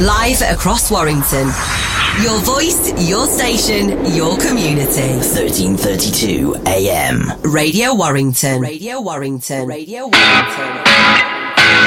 Live 0.00 0.42
across 0.42 0.90
Warrington. 0.90 1.46
Your 2.20 2.40
voice, 2.40 3.08
your 3.08 3.26
station, 3.28 3.90
your 4.12 4.36
community. 4.38 5.14
1332 5.22 6.56
AM. 6.66 7.40
Radio 7.42 7.94
Warrington. 7.94 8.60
Radio 8.60 9.00
Warrington. 9.00 9.68
Radio 9.68 10.08
Warrington. 10.08 11.84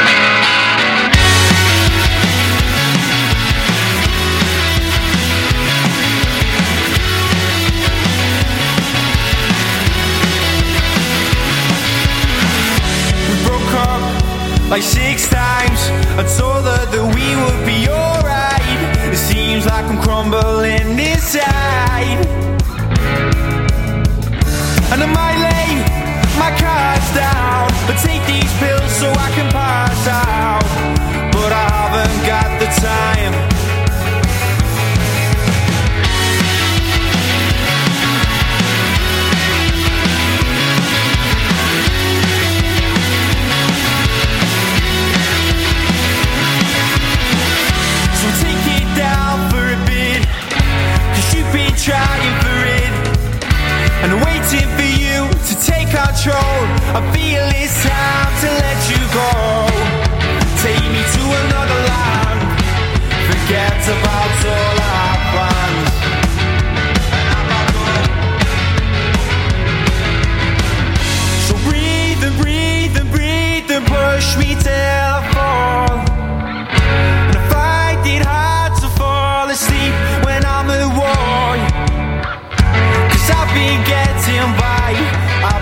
We 13.30 13.36
broke 13.44 13.74
up 13.74 14.70
like 14.70 14.84
six 14.84 15.28
times. 15.28 15.80
I 16.20 16.24
told 16.38 16.67
crumbling 20.30 21.00
inside. 21.00 22.26
And 24.92 25.04
I 25.04 25.06
might 25.06 25.38
lay 25.48 25.70
my 26.40 26.52
cards 26.58 27.14
down, 27.14 27.70
but 27.88 27.98
take 28.04 28.26
these 28.26 28.52
pills 28.60 28.92
so 28.92 29.10
I 29.10 29.32
can 29.36 29.52
pass 29.52 30.08
out. 30.08 30.64
But 31.32 31.52
I 31.52 31.70
haven't 31.70 32.26
got 32.26 32.60
the 32.60 32.82
time. 32.82 33.17
Control. 56.18 56.62
I 56.98 57.02
feel 57.14 57.46
it's 57.62 57.84
time 57.84 58.34
to 58.42 58.50
let 58.64 58.80
you 58.90 59.02
go. 59.14 59.30
Take 60.64 60.86
me 60.94 61.02
to 61.16 61.24
another 61.42 61.80
land. 61.90 62.40
Forget 63.30 63.78
about 63.96 64.46
all 64.46 64.67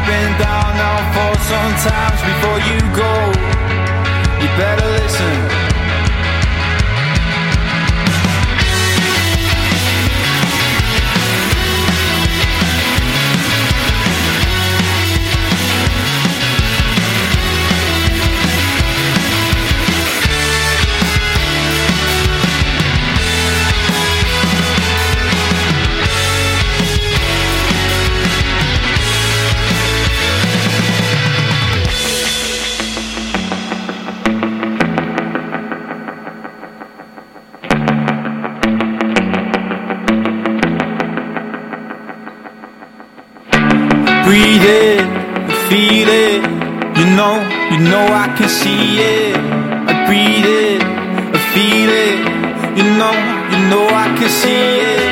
been 0.05 0.31
down 0.37 0.69
now 0.77 0.97
for 1.15 1.33
some 1.49 1.73
times 1.89 2.19
before 2.29 2.59
you 2.69 2.79
go. 2.93 3.13
You 4.41 4.49
better 4.57 4.94
you 47.75 47.81
know 47.83 48.07
I 48.07 48.27
can 48.37 48.47
see 48.47 49.03
it. 49.03 49.35
I 49.35 50.07
breathe 50.07 50.45
it, 50.45 50.81
I 50.81 51.39
feel 51.53 51.91
it. 52.07 52.19
You 52.79 52.85
know, 52.99 53.15
you 53.51 53.59
know 53.69 53.83
I 53.91 54.07
can 54.17 54.29
see 54.29 54.79
it. 54.79 55.11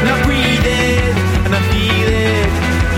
And 0.00 0.08
I 0.12 0.16
breathe 0.26 0.66
it, 0.84 1.16
and 1.46 1.54
I 1.56 1.60
feel 1.72 2.08
it. 2.28 2.48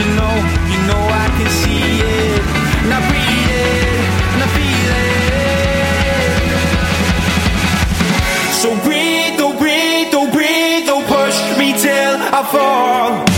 You 0.01 0.07
know, 0.19 0.35
you 0.73 0.79
know 0.89 1.03
I 1.25 1.27
can 1.39 1.51
see 1.63 2.03
it. 2.03 2.43
And 2.83 2.91
I 2.91 3.01
breathe 3.11 3.51
it, 3.71 4.03
and 4.35 4.41
I 4.43 4.49
feel 4.59 4.91
it. 4.99 5.23
So 8.63 8.69
breathe, 8.83 9.39
oh 9.47 9.55
breathe, 9.57 10.13
oh 10.13 10.27
breathe, 10.37 10.89
oh 10.91 11.03
push 11.07 11.39
me 11.57 11.69
till 11.79 12.17
I 12.19 12.43
fall. 12.51 13.34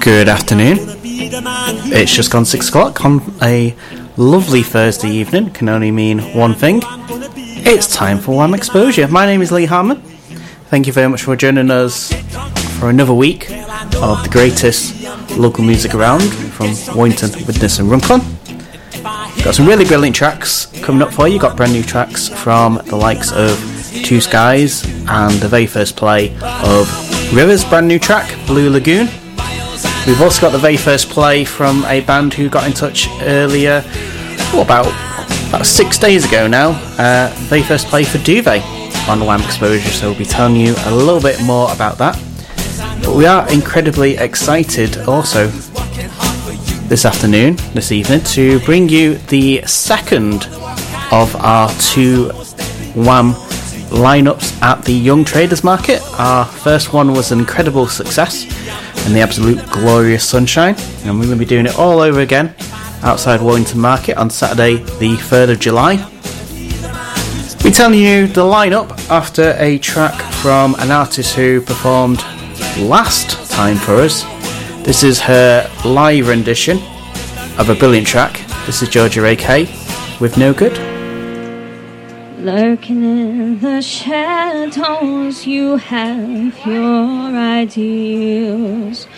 Good 0.00 0.28
afternoon. 0.28 0.76
It's 1.90 2.14
just 2.14 2.30
gone 2.30 2.44
six 2.44 2.68
o'clock 2.68 3.04
on 3.04 3.22
a 3.40 3.74
lovely 4.18 4.62
Thursday 4.62 5.08
evening. 5.08 5.50
Can 5.50 5.68
only 5.70 5.90
mean 5.90 6.18
one 6.34 6.54
thing. 6.54 6.82
It's 6.84 7.86
time 7.94 8.18
for 8.18 8.36
Wham 8.36 8.52
Exposure. 8.52 9.08
My 9.08 9.24
name 9.24 9.40
is 9.40 9.50
Lee 9.50 9.64
Harmon. 9.64 10.00
Thank 10.70 10.86
you 10.86 10.92
very 10.92 11.08
much 11.08 11.22
for 11.22 11.36
joining 11.36 11.70
us 11.70 12.12
for 12.78 12.90
another 12.90 13.14
week 13.14 13.50
of 13.50 14.22
the 14.22 14.28
greatest 14.30 15.02
local 15.38 15.64
music 15.64 15.94
around 15.94 16.22
from 16.28 16.74
Warrington, 16.94 17.30
Widnes, 17.46 17.78
and 17.78 17.90
Runcorn. 17.90 18.20
Got 19.42 19.54
some 19.54 19.66
really 19.66 19.86
brilliant 19.86 20.16
tracks 20.16 20.66
coming 20.82 21.00
up 21.00 21.14
for 21.14 21.28
you. 21.28 21.38
Got 21.38 21.56
brand 21.56 21.72
new 21.72 21.82
tracks 21.82 22.28
from 22.28 22.80
the 22.86 22.96
likes 22.96 23.32
of 23.32 23.58
Two 24.04 24.20
Skies 24.20 24.84
and 25.08 25.32
the 25.40 25.48
very 25.48 25.66
first 25.66 25.96
play 25.96 26.36
of 26.42 27.07
Rivers' 27.32 27.62
brand 27.62 27.86
new 27.86 27.98
track, 27.98 28.34
Blue 28.46 28.70
Lagoon. 28.70 29.06
We've 30.06 30.20
also 30.22 30.40
got 30.40 30.52
the 30.52 30.58
very 30.58 30.78
first 30.78 31.10
play 31.10 31.44
from 31.44 31.84
a 31.84 32.00
band 32.00 32.32
who 32.32 32.48
got 32.48 32.66
in 32.66 32.72
touch 32.72 33.06
earlier, 33.20 33.82
oh, 34.54 34.62
about 34.64 34.86
about 35.48 35.66
six 35.66 35.98
days 35.98 36.24
ago 36.26 36.48
now. 36.48 36.70
Uh, 36.98 37.30
very 37.48 37.62
first 37.62 37.88
play 37.88 38.04
for 38.04 38.16
Duvet 38.18 38.62
on 39.08 39.24
Wham 39.26 39.42
Exposure, 39.42 39.90
so 39.90 40.08
we'll 40.08 40.18
be 40.18 40.24
telling 40.24 40.56
you 40.56 40.74
a 40.86 40.94
little 40.94 41.20
bit 41.20 41.40
more 41.42 41.70
about 41.70 41.98
that. 41.98 42.18
But 43.04 43.14
we 43.14 43.26
are 43.26 43.50
incredibly 43.52 44.16
excited 44.16 44.96
also 45.06 45.48
this 46.88 47.04
afternoon, 47.04 47.56
this 47.74 47.92
evening, 47.92 48.22
to 48.24 48.58
bring 48.60 48.88
you 48.88 49.16
the 49.28 49.62
second 49.66 50.46
of 51.12 51.36
our 51.36 51.70
two 51.78 52.30
Wham 52.94 53.34
lineups 53.90 54.60
at 54.62 54.84
the 54.84 54.92
Young 54.92 55.24
Traders 55.24 55.64
Market. 55.64 56.02
Our 56.18 56.44
first 56.44 56.92
one 56.92 57.12
was 57.12 57.32
an 57.32 57.38
incredible 57.38 57.86
success 57.86 58.44
in 59.06 59.12
the 59.12 59.20
absolute 59.20 59.64
glorious 59.70 60.28
sunshine, 60.28 60.76
and 61.04 61.18
we're 61.18 61.26
going 61.26 61.38
to 61.38 61.44
be 61.44 61.44
doing 61.44 61.66
it 61.66 61.78
all 61.78 62.00
over 62.00 62.20
again 62.20 62.54
outside 63.02 63.40
Warrington 63.40 63.80
Market 63.80 64.16
on 64.16 64.30
Saturday, 64.30 64.76
the 64.98 65.16
3rd 65.16 65.52
of 65.52 65.60
July. 65.60 65.96
We're 67.64 67.72
telling 67.72 67.98
you 67.98 68.26
the 68.26 68.42
lineup 68.42 68.90
after 69.10 69.54
a 69.58 69.78
track 69.78 70.20
from 70.34 70.74
an 70.78 70.90
artist 70.90 71.34
who 71.34 71.60
performed 71.60 72.22
last 72.78 73.50
time 73.50 73.76
for 73.76 73.96
us. 73.96 74.22
This 74.84 75.02
is 75.02 75.20
her 75.20 75.70
live 75.84 76.28
rendition 76.28 76.78
of 77.58 77.68
a 77.68 77.74
brilliant 77.74 78.06
track. 78.06 78.40
This 78.66 78.82
is 78.82 78.88
Georgia 78.88 79.24
A.K. 79.24 79.64
with 80.20 80.36
No 80.38 80.54
Good. 80.54 80.87
Lurking 82.40 83.02
in 83.02 83.58
the 83.58 83.82
shadows, 83.82 85.44
you 85.44 85.76
have 85.76 86.64
your 86.64 87.36
ideals. 87.36 89.08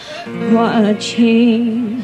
Watching, 0.51 2.03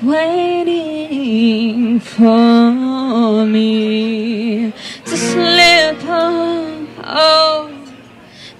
waiting 0.00 1.98
for 1.98 3.44
me 3.44 4.72
to 5.04 5.16
slip 5.16 6.04
up. 6.04 6.88
Oh, 7.04 7.68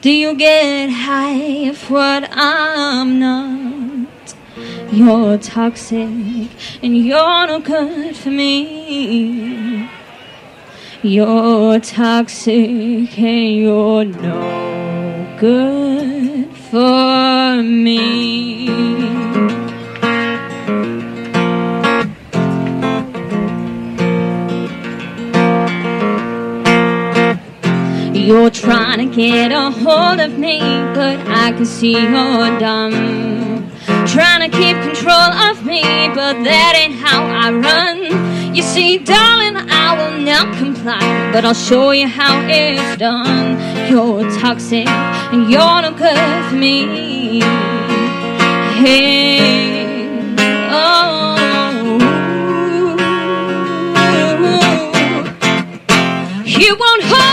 do 0.00 0.10
you 0.10 0.34
get 0.34 0.90
high 0.90 1.34
if 1.34 1.88
what 1.88 2.28
I'm 2.32 3.20
not? 3.20 4.08
You're 4.90 5.38
toxic 5.38 6.48
and 6.82 6.98
you're 6.98 7.46
no 7.46 7.60
good 7.60 8.16
for 8.16 8.30
me. 8.30 9.88
You're 11.04 11.80
toxic 11.80 13.18
and 13.18 13.56
you're 13.56 14.04
no 14.04 15.36
good 15.36 16.48
for 16.54 17.60
me. 17.60 18.66
You're 28.14 28.50
trying 28.50 28.98
to 28.98 29.12
get 29.12 29.50
a 29.50 29.72
hold 29.72 30.20
of 30.20 30.38
me, 30.38 30.60
but 30.94 31.18
I 31.26 31.50
can 31.50 31.66
see 31.66 31.94
you're 31.94 32.58
dumb. 32.60 32.92
Trying 34.06 34.48
to 34.48 34.56
keep 34.56 34.76
control 34.82 35.32
of 35.50 35.66
me, 35.66 35.82
but 36.14 36.44
that 36.44 36.74
ain't 36.76 36.94
how 36.94 37.24
I 37.24 37.50
run. 37.50 38.54
You 38.54 38.62
see, 38.62 38.98
darling, 38.98 39.51
I 39.84 39.90
will 39.98 40.18
not 40.32 40.56
comply, 40.56 41.04
but 41.32 41.44
I'll 41.44 41.54
show 41.70 41.90
you 41.90 42.06
how 42.06 42.34
it's 42.48 42.96
done. 42.98 43.58
You're 43.90 44.22
toxic, 44.40 44.88
and 45.32 45.50
you're 45.50 45.82
no 45.82 45.92
good 46.04 46.44
for 46.48 46.56
me. 46.56 47.40
Hey, 48.80 49.84
oh. 50.70 51.02
You 56.44 56.76
won't 56.82 57.02
hold 57.02 57.31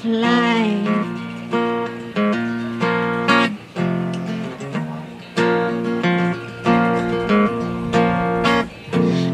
fly. 0.00 0.82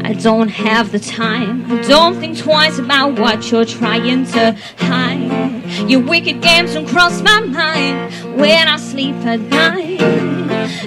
I 0.03 0.13
don't 0.19 0.49
have 0.49 0.91
the 0.91 0.99
time. 0.99 1.71
I 1.71 1.81
don't 1.83 2.19
think 2.19 2.37
twice 2.37 2.79
about 2.79 3.17
what 3.17 3.49
you're 3.49 3.63
trying 3.63 4.25
to 4.25 4.57
hide. 4.79 5.89
Your 5.89 6.01
wicked 6.01 6.41
games 6.41 6.73
don't 6.73 6.87
cross 6.87 7.21
my 7.21 7.39
mind 7.39 8.13
when 8.37 8.67
I 8.67 8.75
sleep 8.75 9.15
at 9.25 9.39
night. 9.39 9.99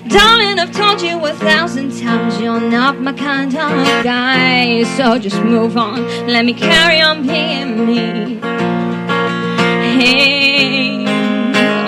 Darling, 0.09 0.59
I've 0.59 0.73
told 0.73 1.00
you 1.00 1.25
a 1.25 1.33
thousand 1.33 1.99
times 1.99 2.38
you're 2.38 2.61
not 2.61 3.00
my 3.00 3.15
kind 3.15 3.55
of 3.55 4.05
guy. 4.05 4.83
So 4.97 5.19
just 5.19 5.41
move 5.43 5.79
on. 5.79 6.05
Let 6.26 6.44
me 6.44 6.53
carry 6.53 7.00
on 7.00 7.26
being 7.26 7.87
me. 7.87 8.89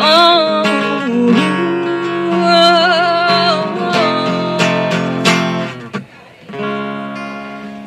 Oh. 0.04 0.62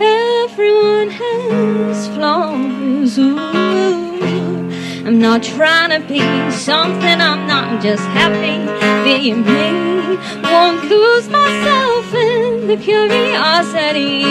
Everyone 0.01 1.09
has 1.09 2.07
flaws. 2.07 3.19
Ooh. 3.19 3.35
I'm 5.05 5.19
not 5.19 5.43
trying 5.43 5.91
to 5.91 5.99
be 6.07 6.19
something 6.51 7.21
I'm 7.21 7.45
not. 7.45 7.65
I'm 7.65 7.81
just 7.81 8.03
happy 8.05 8.65
being 9.03 9.45
me. 9.45 10.17
Won't 10.41 10.89
lose 10.89 11.29
myself 11.29 12.13
in 12.13 12.65
the 12.67 12.77
curiosity 12.77 14.23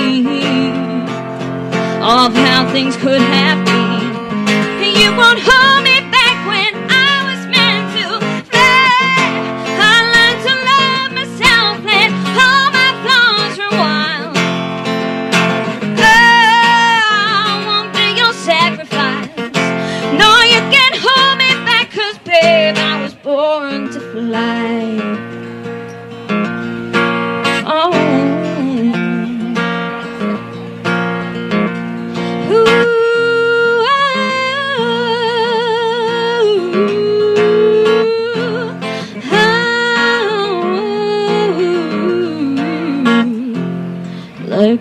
of 2.02 2.34
how 2.34 2.68
things 2.72 2.96
could 2.96 3.20
have 3.20 3.64
been. 3.64 3.84
You 5.00 5.14
won't 5.16 5.38
hold 5.42 5.83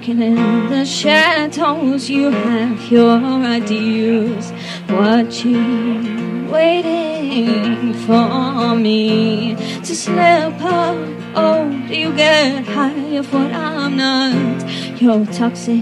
Lurking 0.03 0.21
in 0.21 0.67
the 0.69 0.83
shadows, 0.83 2.09
you 2.09 2.29
have 2.29 2.91
your 2.91 3.17
ideals. 3.17 4.51
Watching, 4.89 6.51
waiting 6.51 7.93
for 7.93 8.75
me 8.75 9.55
to 9.55 9.95
slip 9.95 10.61
up. 10.61 10.97
Oh, 11.35 11.69
do 11.87 11.95
you 11.97 12.11
get 12.17 12.65
high 12.65 13.15
of 13.15 13.31
what 13.33 13.53
I'm 13.53 13.95
not? 13.95 14.69
You're 15.01 15.25
toxic, 15.27 15.81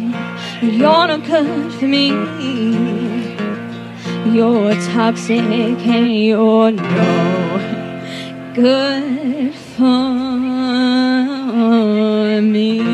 you're 0.61 0.73
not 0.73 1.25
good 1.25 1.73
for 1.73 1.85
me. 1.85 2.09
You're 4.31 4.75
toxic, 4.93 5.41
and 5.41 6.15
you're 6.15 6.69
no 6.69 7.57
good 8.53 9.55
for 9.55 10.01
me. 12.43 12.90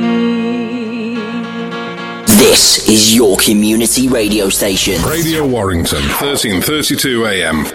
This 2.48 2.88
is 2.88 3.14
your 3.14 3.36
community 3.36 4.08
radio 4.08 4.48
station. 4.48 5.04
Radio 5.04 5.46
Warrington, 5.46 6.00
1332 6.00 7.26
AM. 7.26 7.66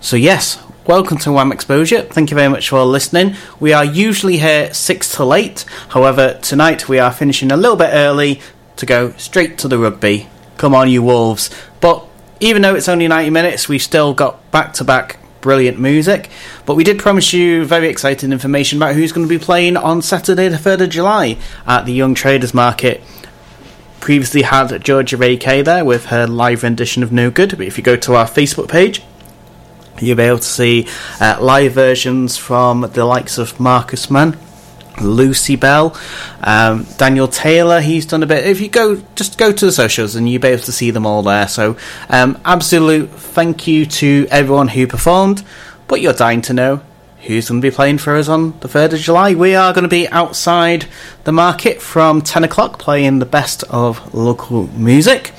So, 0.00 0.16
yes, 0.16 0.58
welcome 0.86 1.18
to 1.18 1.32
Wham 1.32 1.52
Exposure. 1.52 2.00
Thank 2.00 2.30
you 2.30 2.34
very 2.34 2.48
much 2.48 2.70
for 2.70 2.82
listening. 2.86 3.36
We 3.60 3.74
are 3.74 3.84
usually 3.84 4.38
here 4.38 4.72
6 4.72 5.14
till 5.14 5.34
8. 5.34 5.66
However, 5.90 6.38
tonight 6.40 6.88
we 6.88 6.98
are 6.98 7.12
finishing 7.12 7.52
a 7.52 7.58
little 7.58 7.76
bit 7.76 7.90
early 7.92 8.40
to 8.76 8.86
go 8.86 9.12
straight 9.18 9.58
to 9.58 9.68
the 9.68 9.76
rugby. 9.76 10.30
Come 10.56 10.74
on, 10.74 10.88
you 10.88 11.02
Wolves. 11.02 11.50
But 11.82 12.06
even 12.40 12.62
though 12.62 12.74
it's 12.74 12.88
only 12.88 13.06
90 13.06 13.28
minutes, 13.28 13.68
we've 13.68 13.82
still 13.82 14.14
got 14.14 14.50
back 14.50 14.72
to 14.74 14.84
back 14.84 15.18
brilliant 15.42 15.78
music. 15.78 16.30
But 16.64 16.76
we 16.76 16.84
did 16.84 16.98
promise 16.98 17.34
you 17.34 17.66
very 17.66 17.88
exciting 17.88 18.32
information 18.32 18.78
about 18.78 18.94
who's 18.94 19.12
going 19.12 19.28
to 19.28 19.38
be 19.38 19.44
playing 19.44 19.76
on 19.76 20.00
Saturday, 20.00 20.48
the 20.48 20.56
3rd 20.56 20.84
of 20.84 20.88
July 20.88 21.36
at 21.66 21.84
the 21.84 21.92
Young 21.92 22.14
Traders 22.14 22.54
Market 22.54 23.02
previously 24.02 24.42
had 24.42 24.84
Georgia 24.84 25.16
Ray 25.16 25.34
AK 25.34 25.64
there 25.64 25.84
with 25.84 26.06
her 26.06 26.26
live 26.26 26.64
rendition 26.64 27.04
of 27.04 27.12
No 27.12 27.30
Good. 27.30 27.56
But 27.56 27.66
if 27.68 27.78
you 27.78 27.84
go 27.84 27.96
to 27.96 28.16
our 28.16 28.26
Facebook 28.26 28.68
page, 28.68 29.00
you'll 30.00 30.16
be 30.16 30.24
able 30.24 30.38
to 30.38 30.44
see 30.44 30.88
uh, 31.20 31.38
live 31.40 31.72
versions 31.72 32.36
from 32.36 32.80
the 32.80 33.04
likes 33.04 33.38
of 33.38 33.58
Marcus 33.60 34.10
Mann. 34.10 34.36
Lucy 35.00 35.56
Bell, 35.56 35.96
um, 36.42 36.86
Daniel 36.98 37.26
Taylor, 37.26 37.80
he's 37.80 38.04
done 38.04 38.22
a 38.22 38.26
bit. 38.26 38.44
If 38.44 38.60
you 38.60 38.68
go, 38.68 38.96
just 39.14 39.38
go 39.38 39.50
to 39.50 39.66
the 39.66 39.72
socials 39.72 40.16
and 40.16 40.28
you'll 40.28 40.42
be 40.42 40.48
able 40.48 40.62
to 40.64 40.72
see 40.72 40.90
them 40.90 41.06
all 41.06 41.22
there. 41.22 41.48
So, 41.48 41.78
um, 42.10 42.38
absolute 42.44 43.08
thank 43.08 43.66
you 43.66 43.86
to 43.86 44.26
everyone 44.30 44.68
who 44.68 44.86
performed. 44.86 45.44
But 45.88 46.02
you're 46.02 46.12
dying 46.12 46.42
to 46.42 46.52
know 46.52 46.82
who's 47.22 47.48
going 47.48 47.60
to 47.60 47.70
be 47.70 47.74
playing 47.74 47.98
for 47.98 48.16
us 48.16 48.28
on 48.28 48.58
the 48.60 48.68
3rd 48.68 48.94
of 48.94 49.00
July. 49.00 49.34
We 49.34 49.54
are 49.54 49.72
going 49.72 49.84
to 49.84 49.88
be 49.88 50.08
outside 50.08 50.86
the 51.24 51.32
market 51.32 51.80
from 51.80 52.22
10 52.22 52.44
o'clock 52.44 52.78
playing 52.78 53.18
the 53.18 53.26
best 53.26 53.64
of 53.64 54.14
local 54.14 54.66
music. 54.68 55.32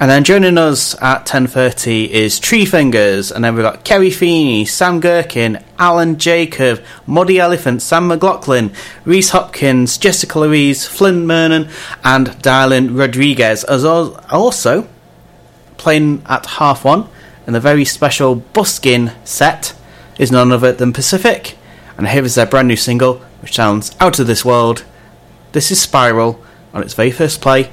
And 0.00 0.10
then 0.10 0.24
joining 0.24 0.58
us 0.58 1.00
at 1.00 1.24
10.30 1.24 2.08
is 2.08 2.40
Tree 2.40 2.66
Fingers, 2.66 3.30
and 3.30 3.44
then 3.44 3.54
we've 3.54 3.62
got 3.62 3.84
Kerry 3.84 4.10
Feeney, 4.10 4.64
Sam 4.64 5.00
Gherkin, 5.00 5.64
Alan 5.78 6.18
Jacob, 6.18 6.82
Muddy 7.06 7.38
Elephant, 7.38 7.80
Sam 7.80 8.08
McLaughlin, 8.08 8.72
Reese 9.04 9.30
Hopkins, 9.30 9.96
Jessica 9.96 10.40
Louise, 10.40 10.84
Flynn 10.84 11.26
Mernon, 11.26 11.70
and 12.02 12.26
Darlene 12.42 12.98
Rodriguez. 12.98 13.62
As 13.64 13.84
also, 13.84 14.88
playing 15.76 16.22
at 16.26 16.44
half 16.46 16.84
one, 16.84 17.08
in 17.46 17.52
the 17.52 17.60
very 17.60 17.84
special 17.84 18.34
buskin 18.34 19.12
set, 19.24 19.74
is 20.18 20.30
none 20.30 20.52
other 20.52 20.72
than 20.72 20.92
Pacific. 20.92 21.56
And 21.96 22.08
here 22.08 22.24
is 22.24 22.34
their 22.34 22.46
brand 22.46 22.68
new 22.68 22.76
single, 22.76 23.18
which 23.40 23.54
sounds 23.54 23.96
out 24.00 24.18
of 24.18 24.26
this 24.26 24.44
world. 24.44 24.84
This 25.52 25.70
is 25.70 25.80
Spiral 25.80 26.42
on 26.72 26.82
its 26.82 26.94
very 26.94 27.10
first 27.10 27.40
play. 27.40 27.70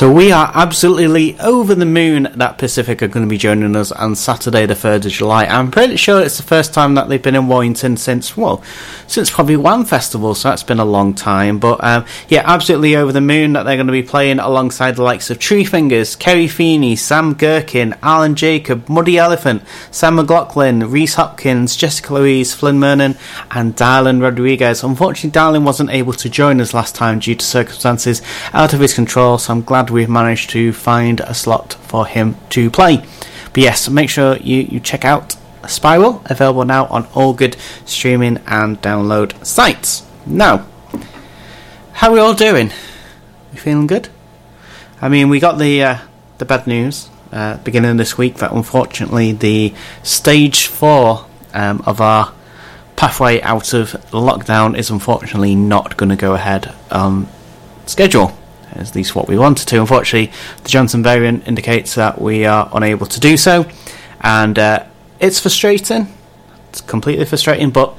So 0.00 0.10
we 0.10 0.32
are 0.32 0.50
absolutely 0.54 1.38
over 1.40 1.74
the 1.74 1.84
moon 1.84 2.32
that 2.36 2.56
Pacific 2.56 3.02
are 3.02 3.08
going 3.08 3.26
to 3.26 3.28
be 3.28 3.36
joining 3.36 3.76
us 3.76 3.92
on 3.92 4.16
Saturday, 4.16 4.64
the 4.64 4.72
3rd 4.72 5.04
of 5.04 5.12
July. 5.12 5.44
I'm 5.44 5.70
pretty 5.70 5.96
sure 5.96 6.22
it's 6.22 6.38
the 6.38 6.42
first 6.42 6.72
time 6.72 6.94
that 6.94 7.10
they've 7.10 7.20
been 7.20 7.34
in 7.34 7.48
Warrington 7.48 7.98
since, 7.98 8.34
well, 8.34 8.62
since 9.10 9.28
probably 9.28 9.56
one 9.56 9.84
festival, 9.84 10.34
so 10.36 10.48
that's 10.48 10.62
been 10.62 10.78
a 10.78 10.84
long 10.84 11.14
time. 11.14 11.58
But 11.58 11.82
um, 11.82 12.06
yeah, 12.28 12.42
absolutely 12.44 12.94
over 12.94 13.10
the 13.10 13.20
moon 13.20 13.54
that 13.54 13.64
they're 13.64 13.76
going 13.76 13.88
to 13.88 13.92
be 13.92 14.04
playing 14.04 14.38
alongside 14.38 14.94
the 14.96 15.02
likes 15.02 15.30
of 15.30 15.38
Tree 15.38 15.64
Fingers, 15.64 16.14
Kerry 16.14 16.46
Feeney, 16.46 16.94
Sam 16.94 17.34
Gherkin, 17.34 17.94
Alan 18.02 18.36
Jacob, 18.36 18.88
Muddy 18.88 19.18
Elephant, 19.18 19.62
Sam 19.90 20.14
McLaughlin, 20.14 20.90
Reese 20.90 21.14
Hopkins, 21.14 21.74
Jessica 21.74 22.14
Louise, 22.14 22.54
Flynn 22.54 22.78
Mernon, 22.78 23.18
and 23.50 23.74
Darlin 23.74 24.20
Rodriguez. 24.20 24.84
Unfortunately, 24.84 25.30
Darlin 25.30 25.64
wasn't 25.64 25.90
able 25.90 26.12
to 26.12 26.30
join 26.30 26.60
us 26.60 26.72
last 26.72 26.94
time 26.94 27.18
due 27.18 27.34
to 27.34 27.44
circumstances 27.44 28.22
out 28.52 28.72
of 28.72 28.80
his 28.80 28.94
control, 28.94 29.38
so 29.38 29.52
I'm 29.52 29.62
glad 29.62 29.90
we've 29.90 30.08
managed 30.08 30.50
to 30.50 30.72
find 30.72 31.18
a 31.20 31.34
slot 31.34 31.74
for 31.74 32.06
him 32.06 32.36
to 32.50 32.70
play. 32.70 33.04
But 33.52 33.64
yes, 33.64 33.88
make 33.88 34.08
sure 34.08 34.36
you, 34.36 34.58
you 34.58 34.78
check 34.78 35.04
out 35.04 35.34
Spiral, 35.68 36.22
available 36.26 36.64
now 36.64 36.86
on 36.86 37.06
all 37.14 37.32
good 37.32 37.56
streaming 37.84 38.38
and 38.46 38.80
download 38.80 39.44
sites. 39.44 40.04
Now, 40.26 40.66
how 41.92 42.10
are 42.10 42.14
we 42.14 42.20
all 42.20 42.34
doing? 42.34 42.70
Feeling 43.54 43.86
good? 43.86 44.08
I 45.02 45.08
mean, 45.08 45.28
we 45.28 45.40
got 45.40 45.58
the 45.58 45.82
uh, 45.82 45.98
the 46.38 46.44
bad 46.44 46.66
news 46.66 47.10
uh, 47.32 47.58
beginning 47.58 47.96
this 47.96 48.16
week 48.16 48.36
that 48.36 48.52
unfortunately 48.52 49.32
the 49.32 49.74
stage 50.02 50.66
four 50.66 51.26
um, 51.52 51.82
of 51.86 52.00
our 52.00 52.32
pathway 52.96 53.40
out 53.42 53.72
of 53.72 53.92
lockdown 54.10 54.76
is 54.76 54.90
unfortunately 54.90 55.54
not 55.54 55.96
going 55.96 56.10
to 56.10 56.16
go 56.16 56.34
ahead 56.34 56.74
on 56.90 57.28
schedule. 57.86 58.36
At 58.72 58.94
least 58.94 59.14
what 59.14 59.26
we 59.26 59.36
wanted 59.36 59.66
to. 59.68 59.80
Unfortunately, 59.80 60.32
the 60.62 60.68
Johnson 60.68 61.02
variant 61.02 61.48
indicates 61.48 61.96
that 61.96 62.20
we 62.20 62.46
are 62.46 62.70
unable 62.72 63.06
to 63.06 63.18
do 63.18 63.36
so, 63.36 63.66
and 64.20 64.58
uh, 64.58 64.84
it's 65.20 65.38
frustrating. 65.38 66.08
It's 66.70 66.80
completely 66.80 67.24
frustrating, 67.26 67.70
but 67.70 67.94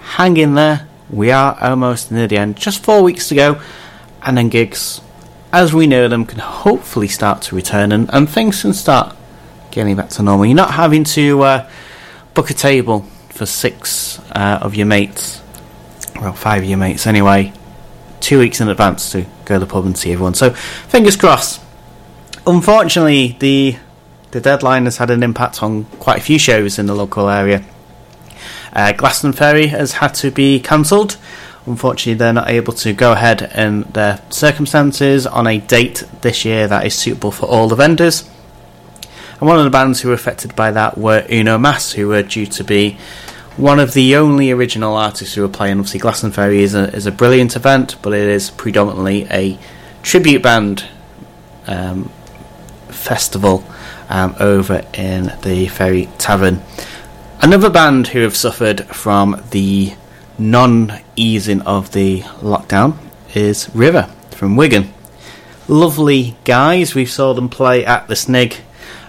hang 0.00 0.36
in 0.36 0.54
there. 0.54 0.86
We 1.08 1.30
are 1.30 1.56
almost 1.60 2.12
near 2.12 2.26
the 2.26 2.36
end. 2.36 2.56
Just 2.56 2.84
four 2.84 3.02
weeks 3.02 3.28
to 3.28 3.34
go, 3.34 3.60
and 4.22 4.36
then 4.36 4.48
gigs, 4.48 5.00
as 5.52 5.72
we 5.72 5.86
know 5.86 6.08
them, 6.08 6.26
can 6.26 6.40
hopefully 6.40 7.08
start 7.08 7.42
to 7.42 7.56
return, 7.56 7.92
and, 7.92 8.10
and 8.12 8.28
things 8.28 8.62
can 8.62 8.74
start 8.74 9.16
getting 9.70 9.96
back 9.96 10.10
to 10.10 10.22
normal. 10.22 10.46
You're 10.46 10.56
not 10.56 10.72
having 10.72 11.04
to 11.04 11.42
uh, 11.42 11.70
book 12.34 12.50
a 12.50 12.54
table 12.54 13.02
for 13.30 13.46
six 13.46 14.18
uh, 14.32 14.58
of 14.60 14.74
your 14.74 14.86
mates, 14.86 15.40
well, 16.16 16.32
five 16.32 16.62
of 16.62 16.68
your 16.68 16.78
mates 16.78 17.06
anyway, 17.06 17.52
two 18.20 18.38
weeks 18.38 18.60
in 18.60 18.68
advance 18.68 19.12
to 19.12 19.26
go 19.44 19.54
to 19.54 19.60
the 19.60 19.66
pub 19.66 19.86
and 19.86 19.96
see 19.96 20.12
everyone. 20.12 20.34
So, 20.34 20.50
fingers 20.50 21.16
crossed. 21.16 21.60
Unfortunately, 22.46 23.36
the 23.38 23.76
the 24.30 24.40
deadline 24.40 24.84
has 24.84 24.98
had 24.98 25.10
an 25.10 25.22
impact 25.22 25.62
on 25.62 25.84
quite 25.84 26.18
a 26.18 26.22
few 26.22 26.38
shows 26.38 26.78
in 26.78 26.86
the 26.86 26.94
local 26.94 27.28
area. 27.28 27.64
Uh, 28.72 28.92
Glastonbury 28.92 29.68
has 29.68 29.92
had 29.92 30.14
to 30.16 30.30
be 30.30 30.60
cancelled. 30.60 31.16
Unfortunately, 31.64 32.14
they're 32.14 32.32
not 32.32 32.48
able 32.48 32.72
to 32.74 32.92
go 32.92 33.12
ahead 33.12 33.50
in 33.54 33.82
their 33.92 34.22
circumstances 34.30 35.26
on 35.26 35.46
a 35.46 35.58
date 35.58 36.04
this 36.20 36.44
year 36.44 36.68
that 36.68 36.86
is 36.86 36.94
suitable 36.94 37.30
for 37.30 37.46
all 37.46 37.68
the 37.68 37.74
vendors. 37.74 38.28
And 39.40 39.48
one 39.48 39.58
of 39.58 39.64
the 39.64 39.70
bands 39.70 40.00
who 40.00 40.08
were 40.08 40.14
affected 40.14 40.54
by 40.54 40.70
that 40.70 40.96
were 40.96 41.26
Uno 41.30 41.58
Mas, 41.58 41.92
who 41.92 42.08
were 42.08 42.22
due 42.22 42.46
to 42.46 42.64
be 42.64 42.98
one 43.56 43.80
of 43.80 43.94
the 43.94 44.16
only 44.16 44.50
original 44.50 44.94
artists 44.94 45.34
who 45.34 45.42
were 45.42 45.48
playing. 45.48 45.78
Obviously, 45.78 46.00
Glastonbury 46.00 46.62
is 46.62 46.74
a, 46.74 46.94
is 46.94 47.06
a 47.06 47.12
brilliant 47.12 47.56
event, 47.56 47.96
but 48.02 48.12
it 48.12 48.28
is 48.28 48.50
predominantly 48.50 49.26
a 49.30 49.58
tribute 50.02 50.42
band 50.42 50.84
um, 51.66 52.10
festival 52.88 53.64
um, 54.08 54.34
over 54.40 54.84
in 54.94 55.32
the 55.42 55.68
Ferry 55.68 56.08
Tavern. 56.18 56.62
Another 57.40 57.70
band 57.70 58.08
who 58.08 58.20
have 58.20 58.36
suffered 58.36 58.84
from 58.86 59.42
the 59.50 59.94
non 60.38 60.92
easing 61.16 61.62
of 61.62 61.92
the 61.92 62.20
lockdown 62.40 62.96
is 63.34 63.74
River 63.74 64.10
from 64.30 64.56
Wigan. 64.56 64.92
Lovely 65.68 66.36
guys, 66.44 66.94
we 66.94 67.06
saw 67.06 67.34
them 67.34 67.48
play 67.48 67.84
at 67.84 68.06
the 68.08 68.16
Snig 68.16 68.56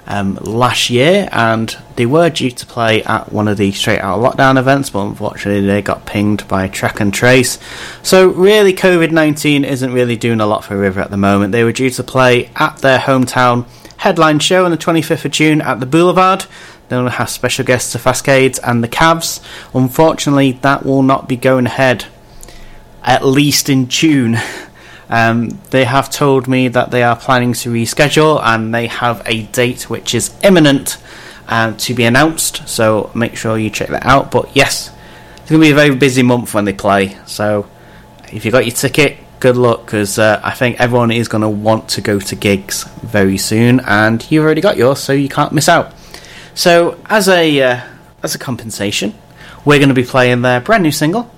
um, 0.07 0.35
last 0.35 0.89
year, 0.89 1.27
and 1.31 1.77
they 1.95 2.05
were 2.05 2.29
due 2.29 2.51
to 2.51 2.65
play 2.65 3.03
at 3.03 3.31
one 3.31 3.47
of 3.47 3.57
the 3.57 3.71
straight 3.73 3.99
out 3.99 4.19
lockdown 4.19 4.57
events, 4.57 4.89
but 4.89 5.05
unfortunately 5.05 5.67
they 5.67 5.81
got 5.81 6.05
pinged 6.05 6.47
by 6.47 6.67
track 6.67 6.99
and 6.99 7.13
trace. 7.13 7.59
So, 8.03 8.29
really, 8.29 8.73
COVID 8.73 9.11
19 9.11 9.65
isn't 9.65 9.93
really 9.93 10.15
doing 10.15 10.39
a 10.39 10.47
lot 10.47 10.63
for 10.63 10.77
River 10.77 11.01
at 11.01 11.11
the 11.11 11.17
moment. 11.17 11.51
They 11.51 11.63
were 11.63 11.73
due 11.73 11.89
to 11.91 12.03
play 12.03 12.49
at 12.55 12.77
their 12.77 12.99
hometown 12.99 13.65
headline 13.97 14.39
show 14.39 14.65
on 14.65 14.71
the 14.71 14.77
25th 14.77 15.25
of 15.25 15.31
June 15.31 15.61
at 15.61 15.79
the 15.79 15.85
Boulevard. 15.85 16.45
They'll 16.89 17.09
have 17.09 17.29
special 17.29 17.65
guests 17.65 17.93
the 17.93 17.99
Fascades 17.99 18.59
and 18.63 18.83
the 18.83 18.87
Cavs. 18.87 19.43
Unfortunately, 19.73 20.53
that 20.61 20.85
will 20.85 21.03
not 21.03 21.27
be 21.27 21.35
going 21.35 21.65
ahead, 21.65 22.05
at 23.03 23.25
least 23.25 23.69
in 23.69 23.87
June. 23.89 24.37
Um, 25.09 25.59
they 25.69 25.85
have 25.85 26.09
told 26.09 26.47
me 26.47 26.67
that 26.69 26.91
they 26.91 27.03
are 27.03 27.15
planning 27.15 27.53
to 27.53 27.71
reschedule 27.71 28.41
and 28.43 28.73
they 28.73 28.87
have 28.87 29.21
a 29.25 29.43
date 29.43 29.89
which 29.89 30.13
is 30.13 30.33
imminent 30.43 30.97
um, 31.47 31.77
to 31.77 31.93
be 31.93 32.03
announced. 32.03 32.67
So 32.67 33.11
make 33.13 33.35
sure 33.35 33.57
you 33.57 33.69
check 33.69 33.89
that 33.89 34.05
out. 34.05 34.31
But 34.31 34.55
yes, 34.55 34.91
it's 35.37 35.49
going 35.49 35.61
to 35.61 35.67
be 35.67 35.71
a 35.71 35.75
very 35.75 35.95
busy 35.95 36.23
month 36.23 36.53
when 36.53 36.65
they 36.65 36.73
play. 36.73 37.17
So 37.25 37.69
if 38.31 38.43
you 38.43 38.51
got 38.51 38.65
your 38.65 38.75
ticket, 38.75 39.17
good 39.39 39.57
luck 39.57 39.85
because 39.85 40.19
uh, 40.19 40.39
I 40.43 40.51
think 40.51 40.79
everyone 40.79 41.11
is 41.11 41.27
going 41.27 41.41
to 41.41 41.49
want 41.49 41.89
to 41.89 42.01
go 42.01 42.19
to 42.19 42.35
gigs 42.35 42.83
very 43.03 43.37
soon, 43.37 43.79
and 43.81 44.29
you've 44.31 44.43
already 44.43 44.61
got 44.61 44.77
yours, 44.77 44.99
so 44.99 45.13
you 45.13 45.29
can't 45.29 45.53
miss 45.53 45.69
out. 45.69 45.93
So 46.55 46.99
as 47.05 47.27
a 47.29 47.61
uh, 47.61 47.81
as 48.23 48.35
a 48.35 48.39
compensation, 48.39 49.13
we're 49.65 49.79
going 49.79 49.89
to 49.89 49.95
be 49.95 50.03
playing 50.03 50.41
their 50.41 50.59
brand 50.59 50.83
new 50.83 50.91
single, 50.91 51.31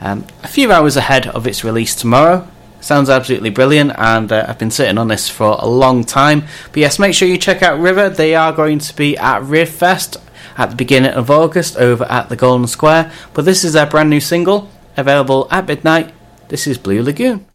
um, 0.00 0.26
a 0.42 0.48
few 0.48 0.72
hours 0.72 0.96
ahead 0.96 1.26
of 1.28 1.46
its 1.46 1.64
release 1.64 1.94
tomorrow. 1.94 2.46
Sounds 2.80 3.10
absolutely 3.10 3.50
brilliant, 3.50 3.92
and 3.96 4.30
uh, 4.30 4.46
I've 4.48 4.58
been 4.58 4.70
sitting 4.70 4.98
on 4.98 5.08
this 5.08 5.28
for 5.28 5.56
a 5.58 5.66
long 5.66 6.04
time. 6.04 6.44
But 6.68 6.76
yes, 6.76 6.98
make 6.98 7.14
sure 7.14 7.26
you 7.26 7.38
check 7.38 7.62
out 7.62 7.80
River. 7.80 8.08
They 8.08 8.34
are 8.34 8.52
going 8.52 8.78
to 8.80 8.94
be 8.94 9.16
at 9.16 9.42
Rivfest 9.42 10.20
at 10.56 10.70
the 10.70 10.76
beginning 10.76 11.12
of 11.12 11.30
August 11.30 11.76
over 11.76 12.04
at 12.04 12.28
the 12.28 12.36
Golden 12.36 12.66
Square. 12.66 13.10
But 13.34 13.44
this 13.44 13.64
is 13.64 13.72
their 13.72 13.86
brand 13.86 14.10
new 14.10 14.20
single, 14.20 14.70
available 14.96 15.48
at 15.50 15.66
midnight. 15.66 16.12
This 16.48 16.66
is 16.66 16.78
Blue 16.78 17.02
Lagoon. 17.02 17.45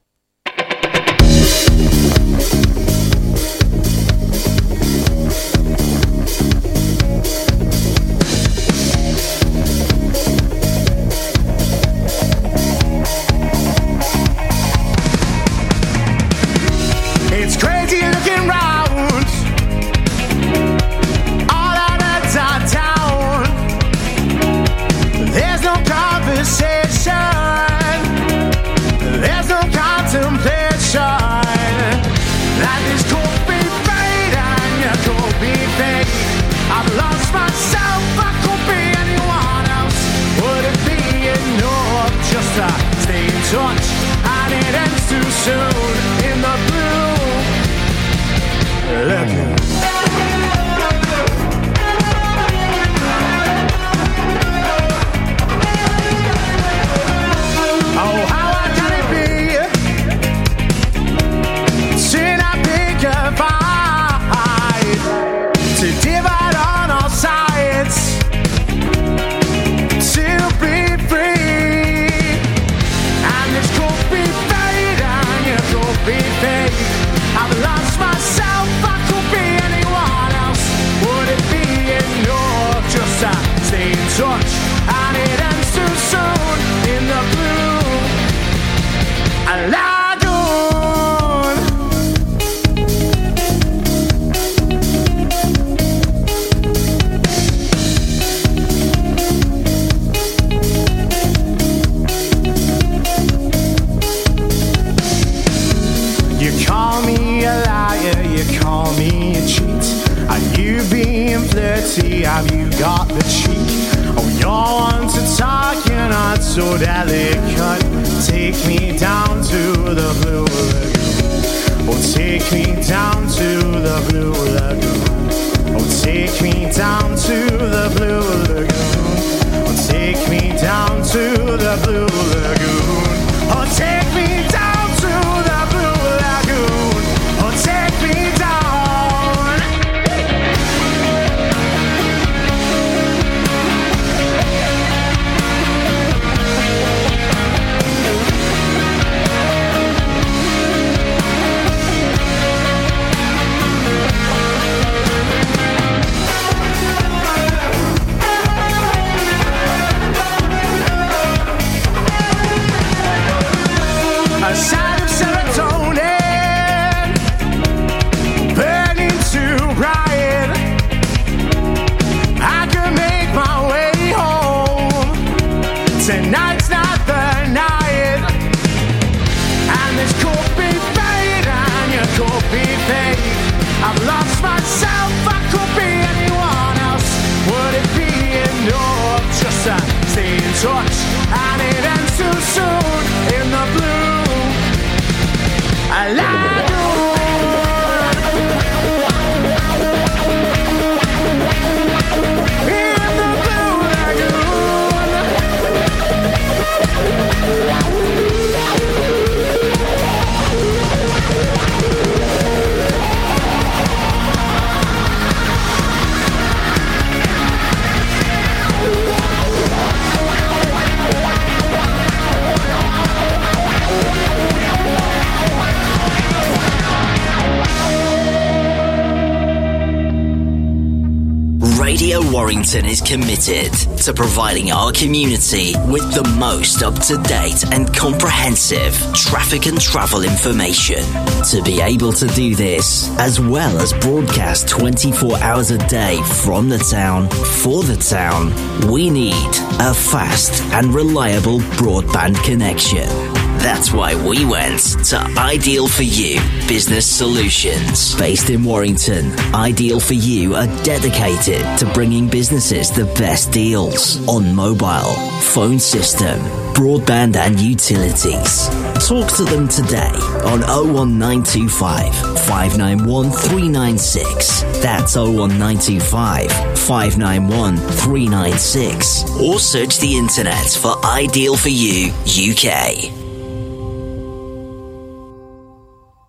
Committed 233.12 233.74
to 233.98 234.14
providing 234.14 234.72
our 234.72 234.90
community 234.94 235.74
with 235.88 236.14
the 236.14 236.24
most 236.40 236.82
up 236.82 236.94
to 236.94 237.18
date 237.24 237.62
and 237.74 237.94
comprehensive 237.94 238.96
traffic 239.14 239.66
and 239.66 239.82
travel 239.82 240.24
information. 240.24 241.04
To 241.50 241.62
be 241.62 241.82
able 241.82 242.14
to 242.14 242.28
do 242.28 242.56
this, 242.56 243.10
as 243.20 243.38
well 243.38 243.78
as 243.80 243.92
broadcast 243.92 244.70
24 244.70 245.38
hours 245.40 245.72
a 245.72 245.78
day 245.90 246.24
from 246.24 246.70
the 246.70 246.78
town 246.78 247.28
for 247.62 247.84
the 247.84 247.98
town, 247.98 248.50
we 248.90 249.10
need 249.10 249.52
a 249.82 249.94
fast 249.94 250.64
and 250.72 250.96
reliable 250.96 251.60
broadband 251.60 252.42
connection. 252.46 253.41
That's 253.62 253.94
why 253.94 254.16
we 254.16 254.44
went 254.44 254.80
to 255.10 255.18
Ideal 255.38 255.88
for 255.88 256.02
You 256.02 256.40
Business 256.68 257.06
Solutions. 257.06 258.16
Based 258.16 258.50
in 258.50 258.64
Warrington, 258.64 259.32
Ideal 259.54 260.00
for 260.00 260.16
You 260.16 260.56
are 260.56 260.66
dedicated 260.84 261.62
to 261.78 261.86
bringing 261.94 262.28
businesses 262.28 262.90
the 262.90 263.06
best 263.20 263.52
deals 263.52 264.28
on 264.28 264.56
mobile, 264.56 265.14
phone 265.54 265.78
system, 265.78 266.40
broadband, 266.74 267.36
and 267.36 267.60
utilities. 267.60 268.68
Talk 269.08 269.30
to 269.36 269.44
them 269.44 269.68
today 269.68 270.10
on 270.44 270.62
01925 270.62 272.16
591 272.48 273.30
396. 273.30 274.64
That's 274.82 275.16
01925 275.16 276.52
591 276.80 277.78
396. 277.78 279.40
Or 279.40 279.60
search 279.60 280.00
the 280.00 280.18
internet 280.18 280.68
for 280.68 280.96
Ideal 281.06 281.56
for 281.56 281.70
You 281.70 282.12
UK. 282.26 283.21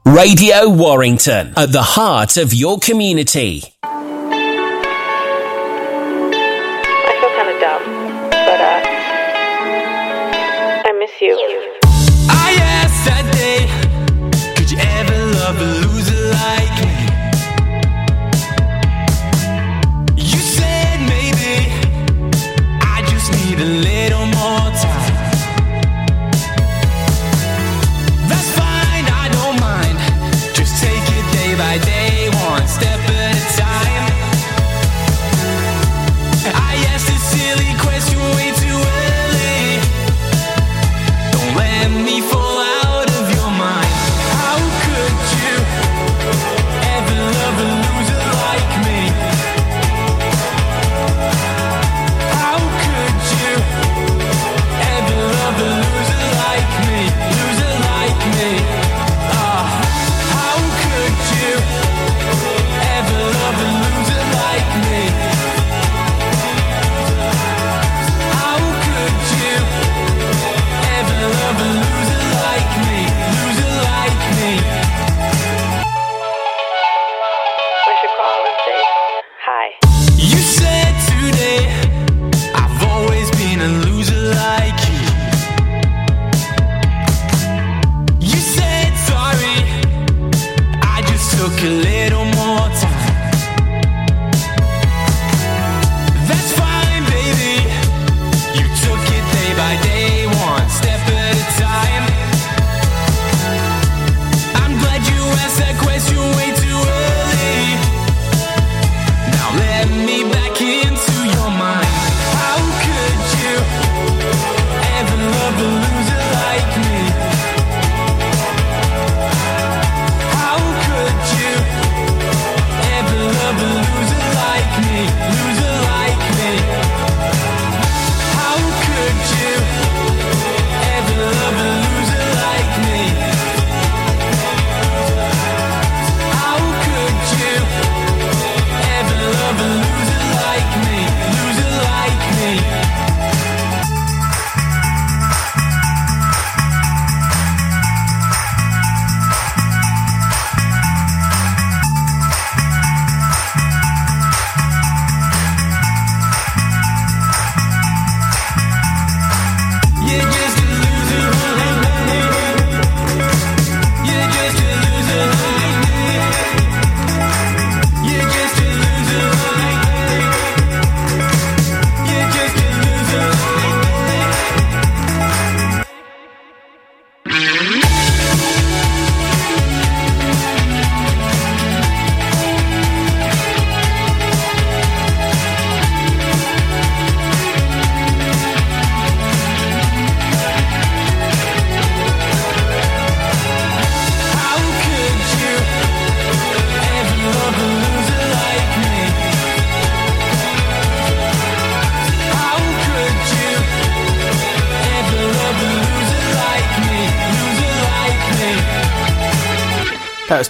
Radio 0.04 0.68
Warrington, 0.68 1.52
at 1.56 1.70
the 1.70 1.80
heart 1.80 2.36
of 2.36 2.52
your 2.52 2.80
community. 2.80 3.62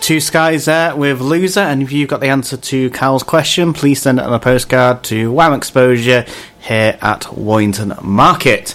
Two 0.03 0.19
Skies 0.19 0.65
there 0.65 0.97
with 0.97 1.21
Loser, 1.21 1.61
and 1.61 1.81
if 1.81 1.93
you've 1.93 2.09
got 2.09 2.19
the 2.19 2.27
answer 2.27 2.57
to 2.57 2.91
Cal's 2.91 3.23
question, 3.23 3.73
please 3.73 4.03
send 4.03 4.19
it 4.19 4.25
on 4.25 4.33
a 4.35 4.41
postcard 4.41 5.05
to 5.05 5.31
Wham 5.31 5.53
Exposure 5.53 6.27
here 6.59 6.99
at 7.01 7.33
Warrington 7.39 7.95
Market. 8.03 8.75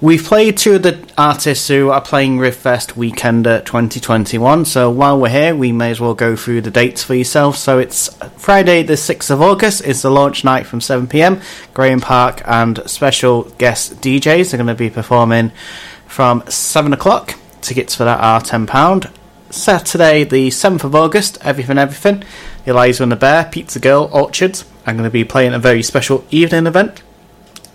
We've 0.00 0.24
played 0.24 0.58
two 0.58 0.74
of 0.74 0.82
the 0.82 1.08
artists 1.16 1.68
who 1.68 1.90
are 1.90 2.00
playing 2.00 2.38
Rivfest 2.38 2.94
Weekender 2.94 3.64
2021, 3.64 4.64
so 4.64 4.90
while 4.90 5.20
we're 5.20 5.28
here, 5.28 5.54
we 5.54 5.70
may 5.70 5.92
as 5.92 6.00
well 6.00 6.14
go 6.14 6.34
through 6.34 6.62
the 6.62 6.70
dates 6.72 7.04
for 7.04 7.14
yourself. 7.14 7.56
So 7.56 7.78
it's 7.78 8.12
Friday, 8.36 8.82
the 8.82 8.94
6th 8.94 9.30
of 9.30 9.40
August, 9.40 9.84
is 9.84 10.02
the 10.02 10.10
launch 10.10 10.42
night 10.42 10.66
from 10.66 10.80
7pm. 10.80 11.40
Graham 11.72 12.00
Park 12.00 12.42
and 12.44 12.82
special 12.90 13.44
guest 13.44 14.00
DJs 14.00 14.52
are 14.52 14.56
going 14.56 14.66
to 14.66 14.74
be 14.74 14.90
performing 14.90 15.52
from 16.08 16.42
7 16.48 16.92
o'clock. 16.92 17.36
Tickets 17.60 17.94
for 17.94 18.02
that 18.02 18.18
are 18.18 18.40
£10. 18.40 19.19
Saturday, 19.50 20.24
the 20.24 20.48
7th 20.48 20.84
of 20.84 20.94
August, 20.94 21.38
Everything 21.42 21.78
Everything, 21.78 22.24
Eliza 22.66 23.02
and 23.02 23.12
the 23.12 23.16
Bear, 23.16 23.44
Pizza 23.44 23.80
Girl, 23.80 24.08
Orchards. 24.12 24.64
I'm 24.86 24.96
going 24.96 25.08
to 25.08 25.12
be 25.12 25.24
playing 25.24 25.54
a 25.54 25.58
very 25.58 25.82
special 25.82 26.24
evening 26.30 26.66
event. 26.66 27.02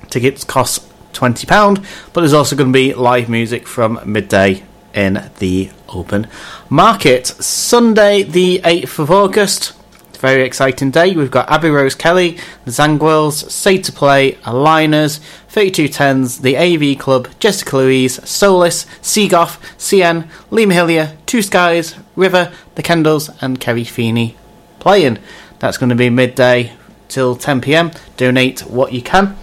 Tickets 0.10 0.44
cost 0.44 0.90
£20, 1.14 1.86
but 2.14 2.22
there's 2.22 2.34
also 2.34 2.56
going 2.56 2.72
to 2.72 2.78
be 2.78 2.94
live 2.94 3.30
music 3.30 3.68
from 3.68 4.00
midday 4.06 4.64
in 4.94 5.30
the 5.40 5.70
open 5.90 6.28
market. 6.70 7.28
Sunday, 7.28 8.24
the 8.24 8.60
8th 8.64 9.00
of 9.00 9.12
August, 9.12 9.74
very 10.16 10.44
exciting 10.44 10.92
day. 10.92 11.16
We've 11.16 11.32
got 11.32 11.50
Abby 11.50 11.70
Rose 11.70 11.96
Kelly, 11.96 12.38
the 12.66 12.72
Zangwills, 12.72 13.50
Say 13.50 13.78
to 13.80 13.92
Play, 13.92 14.34
Aligners, 14.44 15.20
3210s, 15.52 16.42
the 16.42 16.58
AV 16.58 17.00
Club, 17.00 17.28
Jessica 17.40 17.78
Louise, 17.78 18.28
Solis, 18.28 18.86
Seagoff, 19.02 19.60
CN, 19.78 20.28
Lee 20.52 20.66
Mahilia, 20.66 21.16
Two 21.26 21.42
Skies, 21.42 21.96
River, 22.16 22.52
The 22.76 22.84
Kendalls, 22.84 23.36
and 23.42 23.60
Kerry 23.60 23.84
Feeney 23.84 24.36
playing. 24.80 25.20
That's 25.60 25.78
going 25.78 25.90
to 25.90 25.96
be 25.96 26.10
midday 26.10 26.74
till 27.08 27.36
10 27.36 27.62
pm. 27.62 27.92
Donate 28.18 28.62
what 28.62 28.94
you 28.94 29.02
can. 29.02 29.38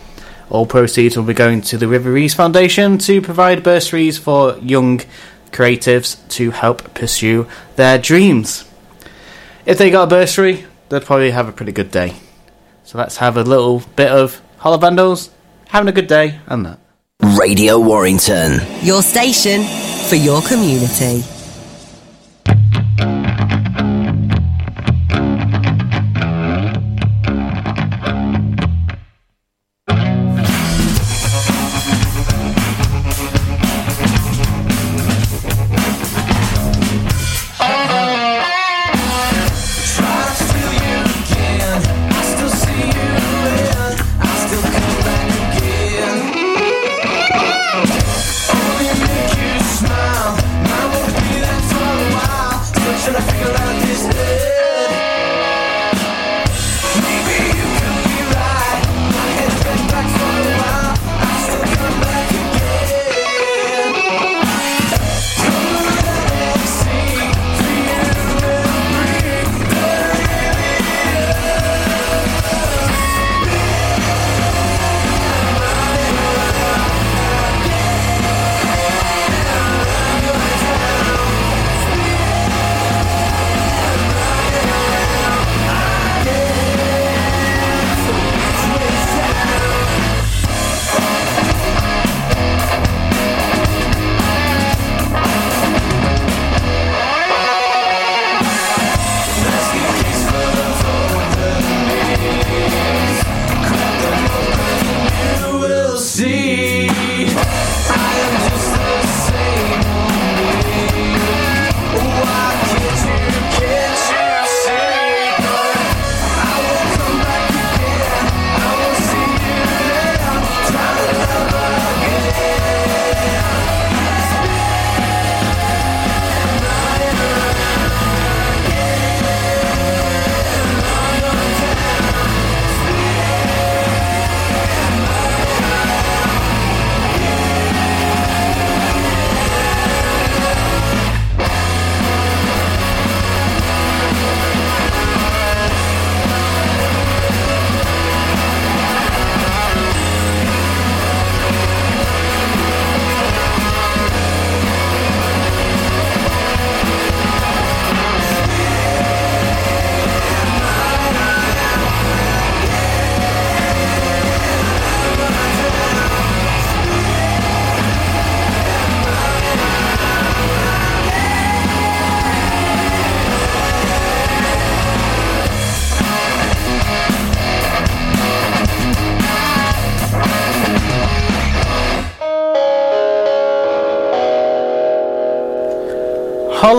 All 0.50 0.66
proceeds 0.66 1.16
will 1.16 1.24
be 1.24 1.34
going 1.34 1.62
to 1.62 1.78
the 1.78 1.88
River 1.88 2.12
Rees 2.12 2.34
Foundation 2.34 2.98
to 2.98 3.22
provide 3.22 3.62
bursaries 3.62 4.18
for 4.18 4.58
young 4.58 5.00
creatives 5.50 6.16
to 6.28 6.50
help 6.50 6.94
pursue 6.94 7.46
their 7.76 7.98
dreams. 7.98 8.64
If 9.64 9.78
they 9.78 9.90
got 9.90 10.04
a 10.04 10.06
bursary, 10.08 10.64
they'd 10.88 11.04
probably 11.04 11.30
have 11.30 11.48
a 11.48 11.52
pretty 11.52 11.72
good 11.72 11.90
day. 11.90 12.14
So 12.84 12.98
let's 12.98 13.18
have 13.18 13.36
a 13.36 13.44
little 13.44 13.80
bit 13.94 14.10
of 14.10 14.40
Hollow 14.58 14.78
Vandals 14.78 15.30
having 15.68 15.88
a 15.88 15.92
good 15.92 16.08
day 16.08 16.40
and 16.46 16.66
that. 16.66 16.78
Radio 17.38 17.78
Warrington. 17.78 18.60
Your 18.82 19.02
station 19.02 19.62
for 20.08 20.16
your 20.16 20.42
community. 20.42 21.22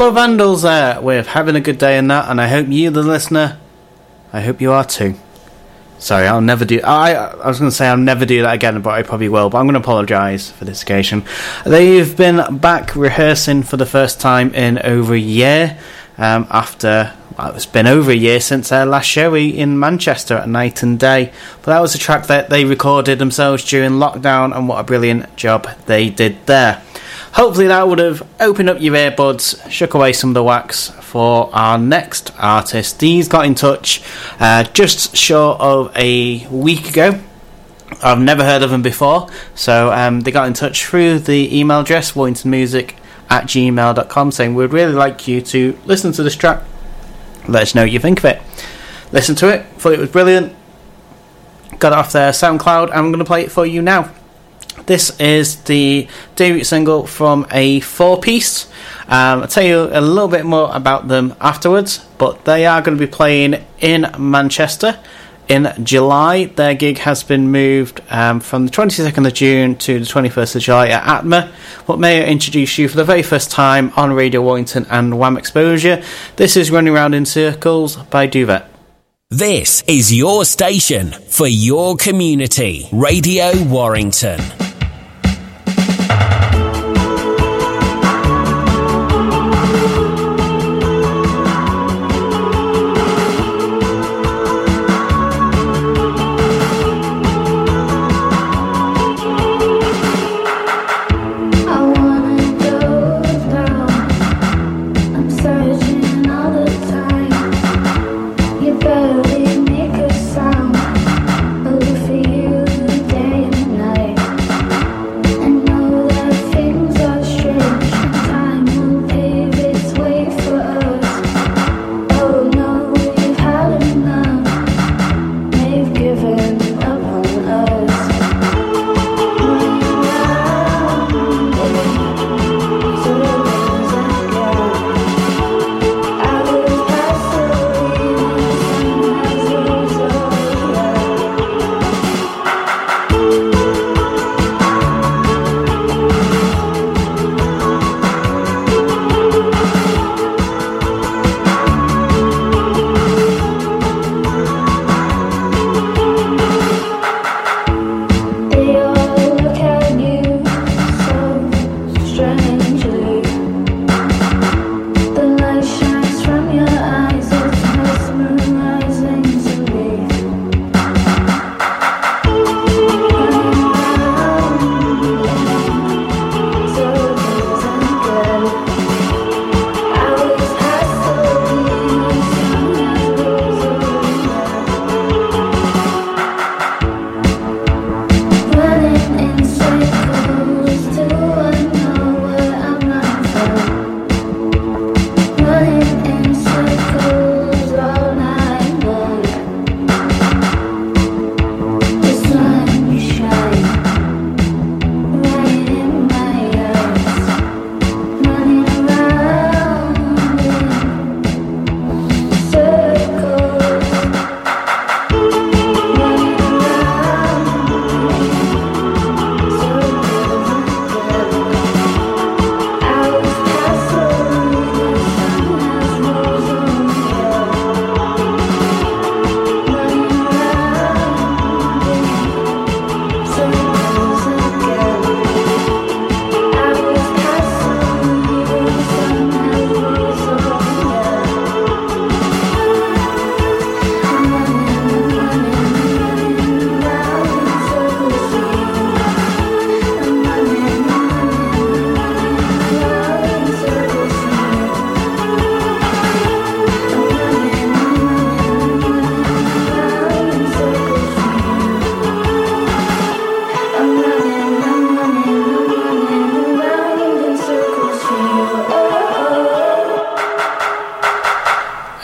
Hollow 0.03 0.15
Vandals 0.15 0.63
there 0.63 0.99
with 0.99 1.27
having 1.27 1.55
a 1.55 1.61
good 1.61 1.77
day 1.77 1.97
in 1.97 2.09
that, 2.09 2.29
and 2.29 2.41
I 2.41 2.49
hope 2.49 2.67
you, 2.67 2.89
the 2.89 3.01
listener, 3.01 3.57
I 4.33 4.41
hope 4.41 4.59
you 4.59 4.73
are 4.73 4.83
too. 4.83 5.15
Sorry, 5.97 6.27
I'll 6.27 6.41
never 6.41 6.65
do. 6.65 6.81
I 6.83 7.13
I 7.13 7.47
was 7.47 7.57
going 7.57 7.71
to 7.71 7.75
say 7.75 7.87
I'll 7.87 7.95
never 7.95 8.25
do 8.25 8.41
that 8.41 8.53
again, 8.53 8.81
but 8.81 8.89
I 8.89 9.03
probably 9.03 9.29
will. 9.29 9.49
But 9.49 9.59
I'm 9.59 9.65
going 9.65 9.75
to 9.75 9.79
apologise 9.79 10.51
for 10.51 10.65
this 10.65 10.83
occasion. 10.83 11.23
They've 11.65 12.17
been 12.17 12.57
back 12.57 12.97
rehearsing 12.97 13.63
for 13.63 13.77
the 13.77 13.85
first 13.85 14.19
time 14.19 14.53
in 14.53 14.77
over 14.79 15.13
a 15.13 15.17
year. 15.17 15.79
Um, 16.17 16.47
after 16.49 17.13
well, 17.37 17.55
it's 17.55 17.65
been 17.65 17.87
over 17.87 18.11
a 18.11 18.13
year 18.13 18.41
since 18.41 18.67
their 18.67 18.85
last 18.85 19.05
show 19.05 19.33
in 19.33 19.79
Manchester 19.79 20.35
at 20.35 20.49
Night 20.49 20.83
and 20.83 20.99
Day. 20.99 21.31
But 21.61 21.71
that 21.71 21.79
was 21.79 21.95
a 21.95 21.97
track 21.97 22.27
that 22.27 22.49
they 22.49 22.65
recorded 22.65 23.19
themselves 23.19 23.63
during 23.63 23.91
lockdown, 23.91 24.53
and 24.53 24.67
what 24.67 24.81
a 24.81 24.83
brilliant 24.83 25.33
job 25.37 25.65
they 25.85 26.09
did 26.09 26.45
there. 26.45 26.83
Hopefully, 27.33 27.65
that 27.67 27.87
would 27.87 27.97
have 27.97 28.27
opened 28.39 28.69
up 28.69 28.79
your 28.79 28.93
earbuds, 28.93 29.69
shook 29.71 29.95
away 29.95 30.13
some 30.13 30.29
of 30.29 30.33
the 30.35 30.43
wax 30.43 30.89
for 30.89 31.49
our 31.51 31.79
next 31.79 32.31
artist. 32.37 32.99
These 32.99 33.27
got 33.27 33.47
in 33.47 33.55
touch 33.55 34.03
uh, 34.39 34.65
just 34.65 35.15
short 35.15 35.59
of 35.59 35.91
a 35.95 36.47
week 36.47 36.89
ago. 36.89 37.19
I've 38.03 38.19
never 38.19 38.43
heard 38.43 38.61
of 38.61 38.69
them 38.69 38.83
before, 38.83 39.29
so 39.55 39.91
um, 39.91 40.21
they 40.21 40.31
got 40.31 40.45
in 40.45 40.53
touch 40.53 40.85
through 40.85 41.19
the 41.19 41.57
email 41.57 41.79
address 41.79 42.11
warringtonmusic 42.11 42.93
at 43.31 43.45
gmail.com 43.45 44.31
saying 44.31 44.53
we'd 44.53 44.71
really 44.71 44.93
like 44.93 45.27
you 45.27 45.41
to 45.41 45.77
listen 45.85 46.11
to 46.11 46.23
this 46.23 46.35
track. 46.35 46.61
Let 47.47 47.63
us 47.63 47.73
know 47.73 47.81
what 47.81 47.91
you 47.91 47.99
think 47.99 48.19
of 48.19 48.25
it. 48.25 48.41
Listen 49.11 49.35
to 49.37 49.49
it, 49.51 49.65
thought 49.77 49.93
it 49.93 49.99
was 49.99 50.09
brilliant. 50.09 50.55
Got 51.79 51.93
it 51.93 51.97
off 51.97 52.11
their 52.11 52.31
SoundCloud, 52.31 52.89
and 52.89 52.93
I'm 52.93 53.11
going 53.11 53.19
to 53.19 53.25
play 53.25 53.43
it 53.43 53.51
for 53.51 53.65
you 53.65 53.81
now. 53.81 54.11
This 54.85 55.19
is 55.19 55.57
the 55.63 56.07
debut 56.35 56.63
single 56.63 57.05
from 57.05 57.47
a 57.51 57.79
four 57.81 58.19
piece. 58.19 58.65
Um, 59.07 59.41
I'll 59.41 59.47
tell 59.47 59.63
you 59.63 59.89
a 59.91 60.01
little 60.01 60.27
bit 60.27 60.45
more 60.45 60.69
about 60.73 61.07
them 61.07 61.35
afterwards, 61.39 62.05
but 62.17 62.45
they 62.45 62.65
are 62.65 62.81
going 62.81 62.97
to 62.97 63.05
be 63.05 63.11
playing 63.11 63.63
in 63.79 64.07
Manchester 64.17 64.99
in 65.47 65.71
July. 65.83 66.45
Their 66.45 66.73
gig 66.73 66.99
has 66.99 67.23
been 67.23 67.51
moved 67.51 68.01
um, 68.09 68.39
from 68.39 68.65
the 68.65 68.71
22nd 68.71 69.27
of 69.27 69.33
June 69.33 69.75
to 69.77 69.99
the 69.99 70.05
21st 70.05 70.55
of 70.55 70.61
July 70.61 70.87
at 70.89 71.03
Aatma. 71.03 71.51
But 71.85 71.99
may 71.99 72.23
I 72.23 72.27
introduce 72.27 72.77
you 72.77 72.87
for 72.87 72.97
the 72.97 73.03
very 73.03 73.23
first 73.23 73.51
time 73.51 73.91
on 73.95 74.13
Radio 74.13 74.41
Warrington 74.41 74.85
and 74.89 75.17
Wham 75.19 75.37
Exposure? 75.37 76.03
This 76.35 76.57
is 76.57 76.71
Running 76.71 76.93
Around 76.93 77.13
in 77.13 77.25
Circles 77.25 77.97
by 77.97 78.27
Duvet. 78.27 78.72
This 79.29 79.83
is 79.87 80.13
your 80.13 80.45
station 80.45 81.11
for 81.11 81.47
your 81.47 81.95
community, 81.95 82.87
Radio 82.91 83.51
Warrington. 83.63 84.39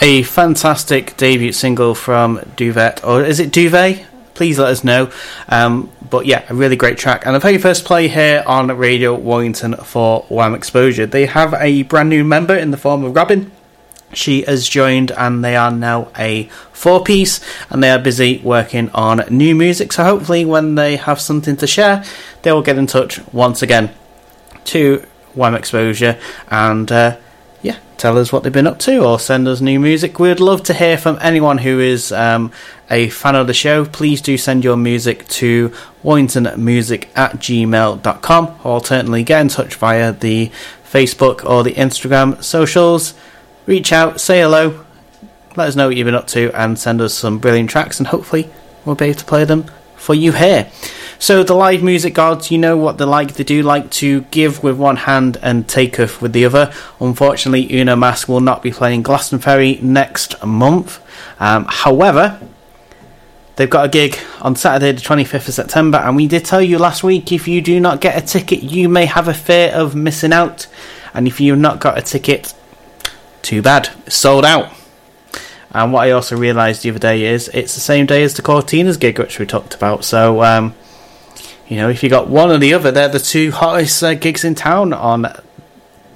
A 0.10 0.24
fantastic 0.24 1.16
debut 1.18 1.52
single 1.52 1.94
from 1.94 2.40
Duvet, 2.56 3.04
or 3.04 3.24
is 3.24 3.40
it 3.40 3.52
Duvet? 3.52 4.08
Please 4.34 4.58
let 4.58 4.70
us 4.70 4.84
know. 4.84 5.12
Um, 5.48 5.92
but 6.10 6.26
yeah, 6.26 6.44
a 6.50 6.56
really 6.56 6.76
great 6.76 6.98
track. 6.98 7.28
And 7.28 7.36
I've 7.36 7.44
the 7.44 7.48
very 7.50 7.58
first 7.60 7.86
play 7.86 8.08
here 8.08 8.44
on 8.48 8.76
Radio 8.76 9.14
Warrington 9.14 9.76
for 9.76 10.24
Wham 10.24 10.56
Exposure. 10.56 11.06
They 11.06 11.28
have 11.28 11.54
a 11.54 11.84
brand 11.84 12.10
new 12.10 12.24
member 12.24 12.56
in 12.56 12.72
the 12.72 12.78
form 12.78 13.04
of 13.04 13.16
Robin. 13.16 13.52
She 14.12 14.42
has 14.46 14.68
joined, 14.68 15.12
and 15.12 15.46
they 15.46 15.56
are 15.56 15.70
now 15.70 16.08
a 16.18 16.46
four 16.74 17.04
piece, 17.04 17.40
and 17.70 17.84
they 17.84 17.92
are 17.92 18.00
busy 18.00 18.40
working 18.40 18.90
on 18.96 19.24
new 19.30 19.54
music. 19.54 19.94
So 19.94 20.04
hopefully, 20.04 20.44
when 20.44 20.74
they 20.74 20.96
have 20.96 21.22
something 21.22 21.56
to 21.58 21.68
share, 21.68 22.04
they 22.42 22.52
will 22.52 22.64
get 22.64 22.80
in 22.80 22.88
touch 22.88 23.22
once 23.32 23.62
again 23.62 23.92
to 24.66 25.06
Wham 25.36 25.54
Exposure 25.54 26.18
and. 26.50 26.92
Uh, 26.92 27.18
tell 28.00 28.18
us 28.18 28.32
what 28.32 28.44
they've 28.44 28.54
been 28.54 28.66
up 28.66 28.80
to 28.80 29.04
or 29.04 29.20
send 29.20 29.48
us 29.48 29.60
new 29.62 29.80
music. 29.80 30.20
We'd 30.20 30.40
love 30.40 30.64
to 30.64 30.74
hear 30.74 30.98
from 30.98 31.20
anyone 31.22 31.60
who 31.60 31.80
is 31.80 32.12
um, 32.12 32.52
a 32.90 33.10
fan 33.10 33.36
of 33.36 33.46
the 33.46 33.54
show. 33.54 33.86
Please 33.86 34.22
do 34.22 34.38
send 34.38 34.64
your 34.64 34.78
music 34.78 35.28
to 35.28 35.70
warringtonmusic 36.04 37.10
at 37.16 37.34
gmail.com 37.34 38.48
or 38.64 38.72
alternately 38.72 39.24
get 39.24 39.42
in 39.42 39.50
touch 39.50 39.76
via 39.76 40.14
the 40.14 40.50
Facebook 40.90 41.48
or 41.48 41.64
the 41.64 41.74
Instagram 41.74 42.42
socials. 42.42 43.14
Reach 43.66 43.92
out, 43.92 44.22
say 44.22 44.40
hello, 44.40 44.84
let 45.56 45.68
us 45.68 45.76
know 45.76 45.88
what 45.90 45.98
you've 45.98 46.06
been 46.06 46.16
up 46.16 46.28
to, 46.28 46.52
and 46.60 46.80
send 46.80 47.02
us 47.02 47.14
some 47.14 47.38
brilliant 47.38 47.70
tracks, 47.70 48.00
and 48.00 48.08
hopefully 48.08 48.50
we'll 48.86 48.96
be 48.96 49.06
able 49.06 49.20
to 49.20 49.26
play 49.26 49.44
them 49.44 49.66
for 49.96 50.16
you 50.16 50.32
here. 50.32 50.72
So 51.22 51.44
the 51.44 51.54
live 51.54 51.84
music 51.84 52.14
gods, 52.14 52.50
you 52.50 52.58
know 52.58 52.78
what 52.78 52.98
they 52.98 53.04
like. 53.04 53.34
They 53.34 53.44
do 53.44 53.62
like 53.62 53.92
to 53.92 54.22
give 54.32 54.64
with 54.64 54.78
one 54.78 54.96
hand 54.96 55.38
and 55.42 55.68
taketh 55.68 56.22
with 56.22 56.32
the 56.32 56.46
other. 56.46 56.74
Unfortunately, 57.02 57.78
Uno 57.78 57.98
Mas 57.98 58.26
will 58.26 58.40
not 58.40 58.64
be 58.64 58.72
playing 58.72 59.04
Glastonbury 59.04 59.80
next 59.82 60.42
month. 60.46 61.02
Um, 61.42 61.66
however, 61.68 62.40
they've 63.58 63.70
got 63.70 63.86
a 63.86 63.90
gig 63.90 64.18
on 64.40 64.56
Saturday, 64.56 64.94
the 64.94 65.02
25th 65.02 65.50
of 65.50 65.54
September, 65.54 65.98
and 65.98 66.16
we 66.16 66.26
did 66.26 66.46
tell 66.46 66.62
you 66.62 66.80
last 66.80 67.04
week 67.04 67.34
if 67.34 67.50
you 67.50 67.62
do 67.62 67.82
not 67.82 68.00
get 68.00 68.18
a 68.18 68.26
ticket, 68.26 68.64
you 68.64 68.88
may 68.88 69.06
have 69.06 69.28
a 69.28 69.34
fear 69.34 69.74
of 69.74 69.96
missing 69.96 70.32
out. 70.32 70.68
And 71.14 71.28
if 71.28 71.42
you've 71.42 71.60
not 71.60 71.82
got 71.82 71.98
a 71.98 72.02
ticket, 72.02 72.54
too 73.42 73.62
bad. 73.62 73.90
It's 74.06 74.16
sold 74.16 74.46
out. 74.46 74.72
And 75.72 75.92
what 75.92 76.08
I 76.08 76.12
also 76.12 76.38
realised 76.38 76.84
the 76.84 76.92
other 76.92 77.00
day 77.00 77.26
is 77.26 77.50
it's 77.54 77.76
the 77.76 77.82
same 77.82 78.06
day 78.06 78.24
as 78.24 78.36
the 78.36 78.42
Cortinas 78.42 78.98
gig, 78.98 79.20
which 79.20 79.38
we 79.38 79.46
talked 79.46 79.76
about. 79.76 80.06
So, 80.06 80.42
um, 80.44 80.74
you 81.70 81.78
know, 81.78 81.88
if 81.88 82.02
you 82.02 82.10
got 82.10 82.28
one 82.28 82.50
or 82.50 82.58
the 82.58 82.74
other, 82.74 82.92
they're 82.92 83.08
the 83.08 83.20
two 83.20 83.52
hottest 83.52 84.04
uh, 84.04 84.16
gigs 84.16 84.44
in 84.44 84.56
town 84.56 84.92
on 84.92 85.32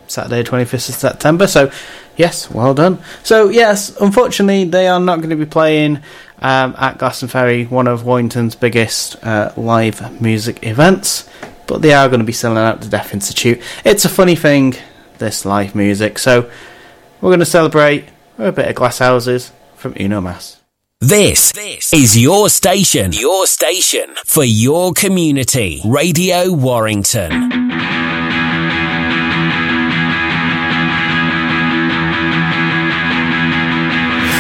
Saturday, 0.08 0.44
25th 0.44 0.90
of 0.90 0.96
September. 0.96 1.46
So, 1.46 1.72
yes, 2.18 2.50
well 2.50 2.74
done. 2.74 3.00
So, 3.22 3.50
yes, 3.50 3.96
unfortunately, 4.02 4.66
they 4.66 4.88
are 4.88 5.00
not 5.00 5.18
going 5.18 5.30
to 5.30 5.36
be 5.36 5.46
playing 5.46 5.98
um, 6.40 6.76
at 6.80 6.98
Glastonbury, 6.98 7.66
one 7.66 7.88
of 7.88 8.04
Warrington's 8.04 8.56
biggest 8.56 9.24
uh, 9.24 9.54
live 9.56 10.20
music 10.20 10.66
events, 10.66 11.30
but 11.68 11.84
they 11.84 11.94
are 11.94 12.10
going 12.10 12.20
to 12.20 12.26
be 12.26 12.34
selling 12.34 12.58
out 12.58 12.82
the 12.82 12.90
Deaf 12.90 13.14
Institute. 13.14 13.62
It's 13.86 14.06
a 14.06 14.10
funny 14.10 14.36
thing, 14.36 14.74
this 15.20 15.46
live 15.46 15.76
music. 15.76 16.18
So, 16.18 16.50
we're 17.22 17.30
going 17.30 17.40
to 17.40 17.46
celebrate 17.46 18.06
a 18.40 18.52
bit 18.52 18.68
of 18.68 18.76
glass 18.76 18.98
houses 18.98 19.52
from 19.76 19.94
Uno 20.00 20.20
Mas. 20.20 20.63
This, 21.06 21.52
this 21.52 21.92
is 21.92 22.18
your 22.18 22.48
station, 22.48 23.12
your 23.12 23.46
station 23.46 24.16
for 24.24 24.46
your 24.46 24.94
community. 24.94 25.82
Radio 25.84 26.54
Warrington. 26.54 27.52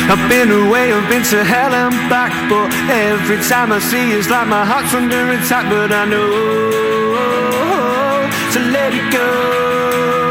I've 0.10 0.30
been 0.30 0.52
away, 0.52 0.94
I've 0.94 1.10
been 1.10 1.24
to 1.24 1.44
hell 1.44 1.74
and 1.74 2.10
back, 2.10 2.32
but 2.50 2.72
every 2.90 3.44
time 3.44 3.74
I 3.74 3.80
see 3.80 4.14
it's 4.14 4.30
like 4.30 4.48
my 4.48 4.64
heart's 4.64 4.94
under 4.94 5.32
attack. 5.32 5.70
But 5.70 5.92
I 5.92 6.06
know 6.06 6.30
to 8.54 8.60
let 8.72 8.94
it 8.94 9.12
go. 9.12 10.23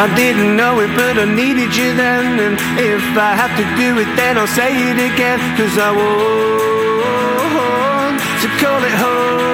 I 0.00 0.08
didn't 0.16 0.56
know 0.56 0.80
it, 0.80 0.88
but 0.96 1.18
I 1.18 1.26
needed 1.26 1.76
you 1.76 1.94
then. 1.94 2.40
And 2.40 2.54
if 2.80 3.02
I 3.18 3.34
have 3.36 3.54
to 3.60 3.64
do 3.76 3.98
it, 4.00 4.08
then 4.16 4.38
I'll 4.38 4.46
say 4.46 4.72
it 4.72 4.96
again. 4.96 5.38
Cause 5.60 5.76
I 5.76 5.92
want 5.92 8.16
to 8.40 8.48
call 8.56 8.80
it 8.80 8.96
home. 8.96 9.44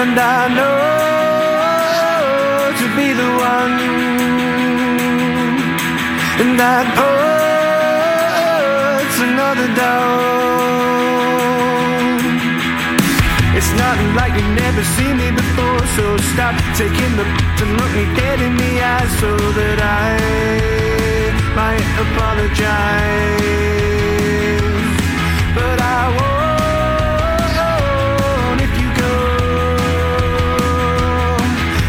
And 0.00 0.16
I 0.16 0.48
know 0.56 0.80
to 2.80 2.88
be 2.96 3.12
the 3.12 3.28
one. 3.52 3.76
And 6.40 6.56
that 6.56 6.88
puts 9.04 9.20
another 9.28 9.68
down. 9.76 10.89
It's 13.60 13.72
not 13.76 13.96
like 14.16 14.32
you've 14.32 14.56
never 14.56 14.82
seen 14.96 15.18
me 15.18 15.30
before, 15.30 15.84
so 15.96 16.16
stop 16.32 16.54
taking 16.80 17.12
the 17.18 17.24
and 17.62 17.70
look 17.78 17.92
me 17.92 18.06
dead 18.16 18.40
in 18.40 18.56
the 18.56 18.72
eyes 18.82 19.12
so 19.20 19.36
that 19.36 19.78
I 19.84 20.16
might 21.60 21.84
apologize. 22.04 23.36
But 25.54 25.78
I 25.98 26.00
won't 26.16 27.40
if 28.66 28.72
you 28.80 28.88
go 29.04 29.16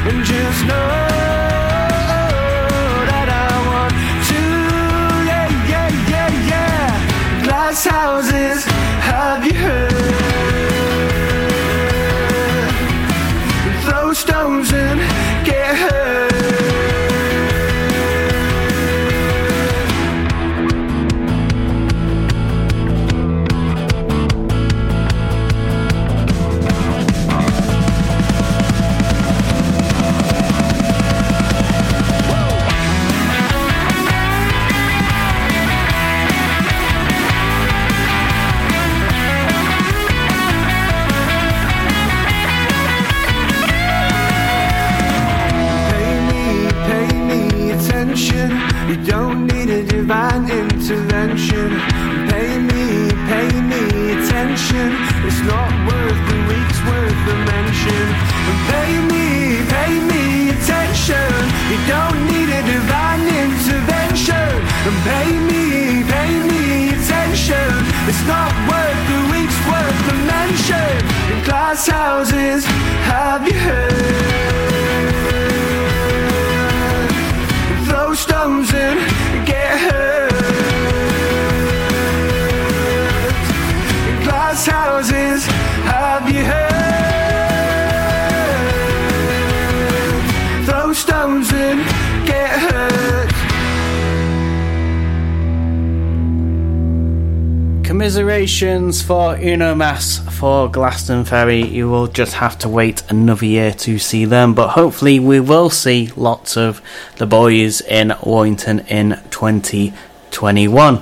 and 0.10 0.18
just 0.26 0.62
know 0.68 0.92
that 3.12 3.28
I 3.32 3.50
want 3.70 3.96
to, 4.30 4.42
yeah, 5.30 5.48
yeah, 5.72 6.30
yeah. 6.52 7.46
Glass 7.46 7.80
houses, 7.86 8.21
attention. 61.02 61.50
You 61.72 61.80
don't 61.88 62.20
need 62.28 62.50
a 62.50 62.62
divine 62.64 63.26
intervention. 63.26 64.50
Pay 65.04 65.40
me, 65.50 66.04
pay 66.04 66.32
me 66.48 66.90
attention. 66.90 67.70
It's 68.08 68.24
not 68.28 68.52
worth 68.70 69.02
the 69.10 69.20
week's 69.32 69.60
worth 69.68 70.12
of 70.12 70.20
mention. 70.28 70.92
In 71.32 71.44
glass 71.44 71.88
houses, 71.88 72.66
have 72.66 73.48
you 73.48 73.54
heard? 73.54 73.91
Commiserations 98.02 99.00
for 99.04 99.36
Uno 99.36 99.76
Mas 99.76 100.18
for 100.40 100.68
Glastonbury. 100.68 101.62
You 101.62 101.88
will 101.88 102.08
just 102.08 102.34
have 102.34 102.58
to 102.58 102.68
wait 102.68 103.04
another 103.12 103.46
year 103.46 103.74
to 103.74 104.00
see 104.00 104.26
them, 104.26 104.56
but 104.56 104.70
hopefully 104.70 105.20
we 105.20 105.40
will 105.40 105.70
see 105.70 106.10
lots 106.16 106.58
of 106.58 106.82
the 107.18 107.28
boys 107.28 107.80
in 107.80 108.16
Warrington 108.24 108.80
in 108.88 109.20
2021. 109.30 111.02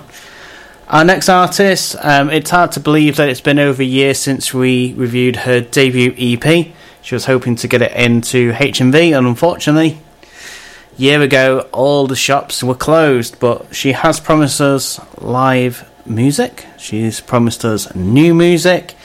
Our 0.90 1.06
next 1.06 1.30
artist, 1.30 1.96
um, 2.02 2.30
it's 2.32 2.50
hard 2.50 2.74
to 2.74 2.82
believe 2.82 3.16
that 3.16 3.30
it's 3.30 3.40
been 3.40 3.60
over 3.60 3.82
a 3.82 3.86
year 3.86 4.14
since 4.14 4.54
we 4.54 4.94
reviewed 4.96 5.38
her 5.38 5.62
debut 5.62 6.14
EP. 6.18 6.68
She 7.02 7.16
was 7.16 7.24
hoping 7.24 7.56
to 7.56 7.70
get 7.70 7.82
it 7.82 7.94
into 7.94 8.52
HMV, 8.52 9.18
and 9.18 9.26
unfortunately, 9.26 10.00
year 10.98 11.22
ago 11.22 11.70
all 11.72 12.08
the 12.08 12.18
shops 12.18 12.62
were 12.62 12.76
closed. 12.76 13.40
But 13.40 13.74
she 13.74 13.94
has 13.94 14.20
promised 14.20 14.60
us 14.60 15.00
live 15.22 15.89
music. 16.10 16.66
She's 16.78 17.22
promised 17.22 17.64
us 17.64 17.94
new 17.96 18.34
music. 18.34 18.96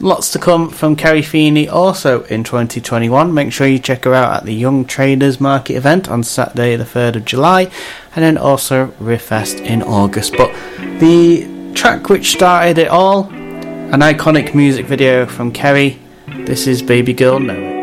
Lots 0.00 0.32
to 0.32 0.38
come 0.38 0.70
from 0.70 0.96
Kerry 0.96 1.22
Feeney 1.22 1.68
also 1.68 2.24
in 2.24 2.42
2021. 2.42 3.32
Make 3.32 3.52
sure 3.52 3.66
you 3.66 3.78
check 3.78 4.04
her 4.04 4.14
out 4.14 4.38
at 4.38 4.44
the 4.44 4.54
Young 4.54 4.84
Traders 4.84 5.40
Market 5.40 5.74
event 5.74 6.08
on 6.08 6.24
Saturday, 6.24 6.74
the 6.76 6.84
3rd 6.84 7.16
of 7.16 7.24
July, 7.24 7.70
and 8.16 8.24
then 8.24 8.36
also 8.36 8.88
Rivfest 9.00 9.60
in 9.60 9.82
August. 9.82 10.34
But 10.36 10.52
the 10.98 11.72
track 11.74 12.08
which 12.08 12.32
started 12.32 12.78
it 12.78 12.88
all, 12.88 13.28
an 13.28 14.00
iconic 14.00 14.54
music 14.54 14.86
video 14.86 15.26
from 15.26 15.52
Kerry. 15.52 16.00
This 16.26 16.66
is 16.66 16.82
Baby 16.82 17.12
Girl 17.12 17.38
Know 17.38 17.73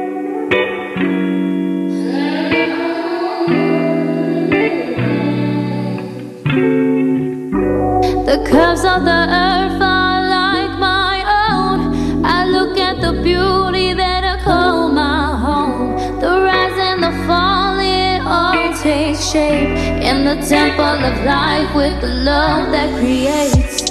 the 20.36 20.48
temple 20.48 20.86
of 20.86 21.26
life 21.26 21.76
with 21.76 22.00
the 22.00 22.08
love 22.08 22.72
that 22.72 22.90
creates. 22.98 23.84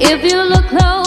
If 0.00 0.22
you 0.22 0.40
look 0.42 0.66
closely, 0.66 1.01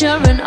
part 0.00 0.37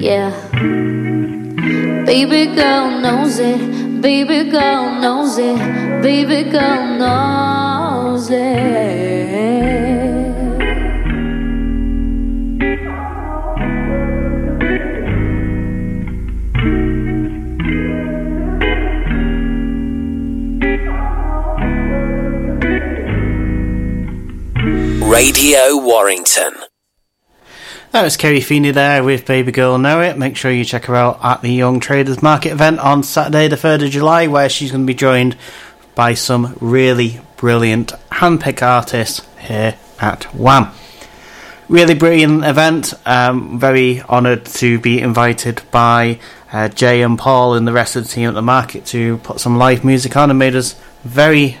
Yeah. 0.00 0.30
Baby 2.06 2.54
girl 2.54 3.00
knows 3.00 3.38
it. 3.38 4.00
Baby 4.00 4.50
girl 4.50 4.98
knows 4.98 5.36
it. 5.36 5.58
Baby 6.00 6.50
girl 6.50 6.96
knows 6.96 8.30
it. 8.30 8.80
Radio 25.04 25.76
Warrington. 25.76 26.59
That 27.92 28.04
was 28.04 28.16
Kerry 28.16 28.40
Feeney 28.40 28.70
there 28.70 29.02
with 29.02 29.26
Baby 29.26 29.50
Girl 29.50 29.76
Know 29.76 30.00
It. 30.00 30.16
Make 30.16 30.36
sure 30.36 30.52
you 30.52 30.64
check 30.64 30.84
her 30.84 30.94
out 30.94 31.18
at 31.24 31.42
the 31.42 31.52
Young 31.52 31.80
Traders 31.80 32.22
Market 32.22 32.52
event 32.52 32.78
on 32.78 33.02
Saturday, 33.02 33.48
the 33.48 33.56
3rd 33.56 33.86
of 33.86 33.90
July, 33.90 34.28
where 34.28 34.48
she's 34.48 34.70
going 34.70 34.84
to 34.84 34.86
be 34.86 34.94
joined 34.94 35.36
by 35.96 36.14
some 36.14 36.56
really 36.60 37.20
brilliant 37.36 37.92
handpick 38.12 38.62
artists 38.62 39.26
here 39.40 39.74
at 39.98 40.32
Wham. 40.32 40.70
Really 41.68 41.94
brilliant 41.94 42.44
event. 42.44 42.94
Um, 43.06 43.58
very 43.58 44.02
honoured 44.02 44.44
to 44.46 44.78
be 44.78 45.00
invited 45.00 45.62
by 45.72 46.20
uh, 46.52 46.68
Jay 46.68 47.02
and 47.02 47.18
Paul 47.18 47.54
and 47.54 47.66
the 47.66 47.72
rest 47.72 47.96
of 47.96 48.04
the 48.04 48.08
team 48.08 48.28
at 48.28 48.34
the 48.34 48.40
market 48.40 48.86
to 48.86 49.16
put 49.18 49.40
some 49.40 49.58
live 49.58 49.84
music 49.84 50.16
on 50.16 50.30
and 50.30 50.38
made 50.38 50.54
us 50.54 50.80
very, 51.02 51.58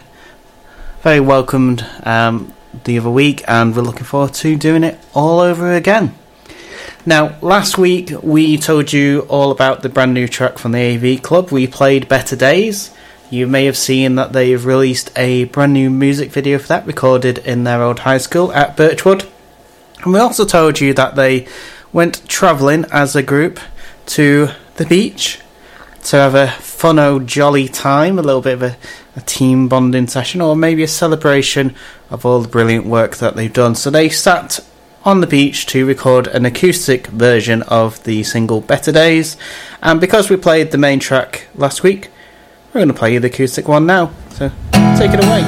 very 1.00 1.18
welcomed 1.18 1.84
um, 2.04 2.54
the 2.84 3.00
other 3.00 3.10
week, 3.10 3.42
and 3.48 3.74
we're 3.74 3.82
looking 3.82 4.04
forward 4.04 4.34
to 4.34 4.54
doing 4.54 4.84
it 4.84 4.96
all 5.12 5.40
over 5.40 5.72
again. 5.72 6.14
Now, 7.06 7.38
last 7.40 7.78
week 7.78 8.10
we 8.22 8.58
told 8.58 8.92
you 8.92 9.20
all 9.28 9.50
about 9.50 9.82
the 9.82 9.88
brand 9.88 10.14
new 10.14 10.28
track 10.28 10.58
from 10.58 10.72
the 10.72 11.14
AV 11.14 11.22
Club. 11.22 11.50
We 11.50 11.66
played 11.66 12.08
Better 12.08 12.36
Days. 12.36 12.94
You 13.30 13.46
may 13.46 13.64
have 13.66 13.76
seen 13.76 14.16
that 14.16 14.32
they've 14.32 14.64
released 14.64 15.10
a 15.16 15.44
brand 15.44 15.72
new 15.72 15.88
music 15.88 16.30
video 16.30 16.58
for 16.58 16.68
that, 16.68 16.86
recorded 16.86 17.38
in 17.38 17.64
their 17.64 17.82
old 17.82 18.00
high 18.00 18.18
school 18.18 18.52
at 18.52 18.76
Birchwood. 18.76 19.26
And 20.02 20.12
we 20.12 20.18
also 20.18 20.44
told 20.44 20.80
you 20.80 20.92
that 20.94 21.14
they 21.14 21.46
went 21.92 22.28
travelling 22.28 22.86
as 22.90 23.14
a 23.14 23.22
group 23.22 23.60
to 24.06 24.48
the 24.76 24.86
beach 24.86 25.40
to 26.04 26.16
have 26.16 26.34
a 26.34 26.48
fun, 26.48 26.98
old 26.98 27.26
jolly 27.26 27.68
time, 27.68 28.18
a 28.18 28.22
little 28.22 28.40
bit 28.40 28.54
of 28.54 28.62
a, 28.62 28.76
a 29.16 29.20
team 29.20 29.68
bonding 29.68 30.06
session, 30.06 30.40
or 30.40 30.56
maybe 30.56 30.82
a 30.82 30.88
celebration 30.88 31.74
of 32.10 32.24
all 32.24 32.40
the 32.40 32.48
brilliant 32.48 32.86
work 32.86 33.16
that 33.16 33.36
they've 33.36 33.52
done. 33.52 33.74
So 33.74 33.90
they 33.90 34.08
sat 34.08 34.60
on 35.04 35.20
the 35.20 35.26
beach 35.26 35.66
to 35.66 35.86
record 35.86 36.26
an 36.26 36.44
acoustic 36.44 37.06
version 37.08 37.62
of 37.62 38.02
the 38.04 38.22
single 38.22 38.60
Better 38.60 38.92
Days. 38.92 39.36
And 39.82 40.00
because 40.00 40.28
we 40.28 40.36
played 40.36 40.70
the 40.70 40.78
main 40.78 40.98
track 41.00 41.46
last 41.54 41.82
week, 41.82 42.08
we're 42.68 42.80
going 42.80 42.88
to 42.88 42.94
play 42.94 43.14
you 43.14 43.20
the 43.20 43.28
acoustic 43.28 43.66
one 43.66 43.86
now. 43.86 44.12
So 44.30 44.50
take 44.96 45.12
it 45.12 45.24
away. 45.24 45.42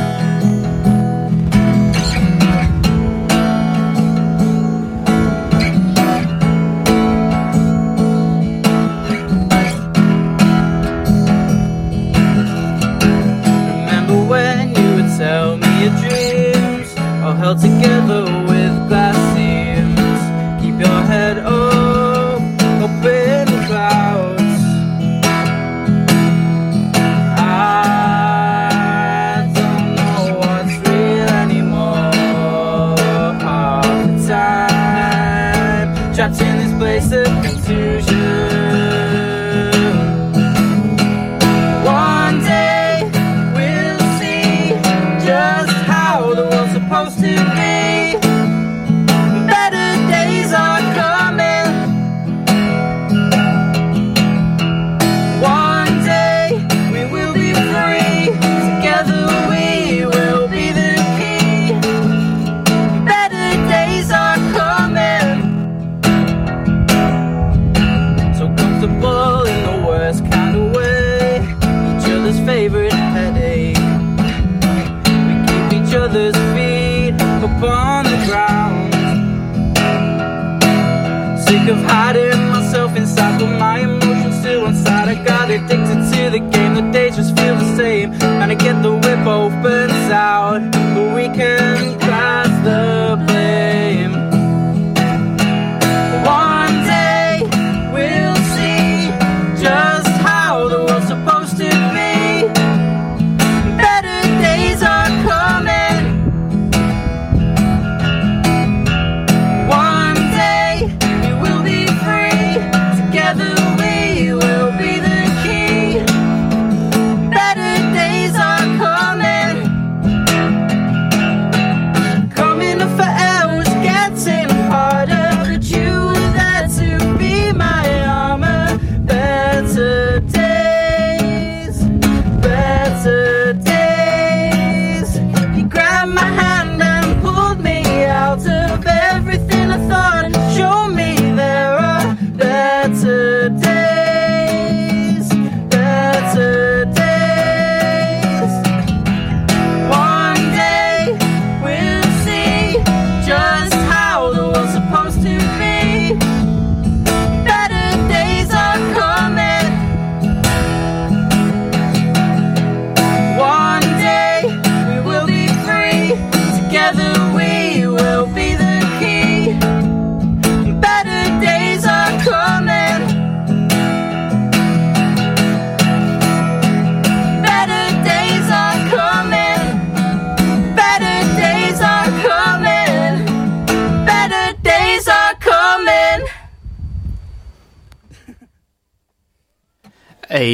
Remember 13.85 14.25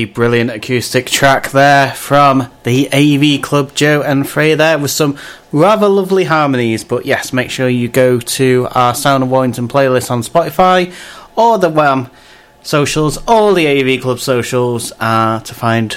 Brilliant 0.04 0.50
acoustic 0.50 1.06
track 1.06 1.50
there 1.50 1.92
from 1.92 2.50
the 2.64 2.88
AV 2.92 3.42
Club, 3.42 3.74
Joe 3.74 4.02
and 4.02 4.28
Frey 4.28 4.54
there 4.54 4.78
with 4.78 4.90
some 4.90 5.18
rather 5.52 5.88
lovely 5.88 6.24
harmonies. 6.24 6.84
But 6.84 7.06
yes, 7.06 7.32
make 7.32 7.50
sure 7.50 7.68
you 7.68 7.88
go 7.88 8.18
to 8.20 8.68
our 8.72 8.94
Sound 8.94 9.22
of 9.22 9.30
Warrington 9.30 9.68
playlist 9.68 10.10
on 10.10 10.22
Spotify 10.22 10.92
or 11.36 11.58
the 11.58 11.68
Wham 11.68 12.10
socials, 12.62 13.18
all 13.26 13.54
the 13.54 13.66
AV 13.66 14.00
Club 14.02 14.18
socials 14.18 14.92
uh, 15.00 15.40
to 15.40 15.54
find 15.54 15.96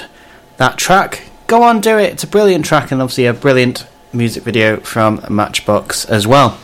that 0.56 0.78
track. 0.78 1.22
Go 1.46 1.62
on, 1.62 1.80
do 1.80 1.98
it. 1.98 2.12
It's 2.12 2.24
a 2.24 2.28
brilliant 2.28 2.64
track 2.64 2.92
and 2.92 3.02
obviously 3.02 3.26
a 3.26 3.34
brilliant 3.34 3.86
music 4.12 4.42
video 4.42 4.78
from 4.78 5.24
Matchbox 5.28 6.04
as 6.04 6.26
well. 6.26 6.58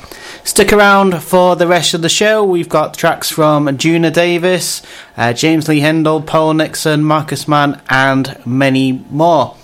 Stick 0.49 0.73
around 0.73 1.23
for 1.23 1.57
the 1.57 1.67
rest 1.67 1.93
of 1.93 2.01
the 2.01 2.09
show. 2.09 2.43
We've 2.43 2.71
got 2.71 2.95
tracks 2.95 3.29
from 3.29 3.77
Juna 3.77 4.11
Davis, 4.11 4.81
uh, 5.15 5.35
James 5.35 5.69
Lee 5.69 5.81
Hindle, 5.81 6.23
Paul 6.23 6.55
Nixon, 6.55 7.05
Marcus 7.05 7.47
Mann, 7.47 7.83
and 7.91 8.35
many 8.47 8.93
more. 9.11 9.55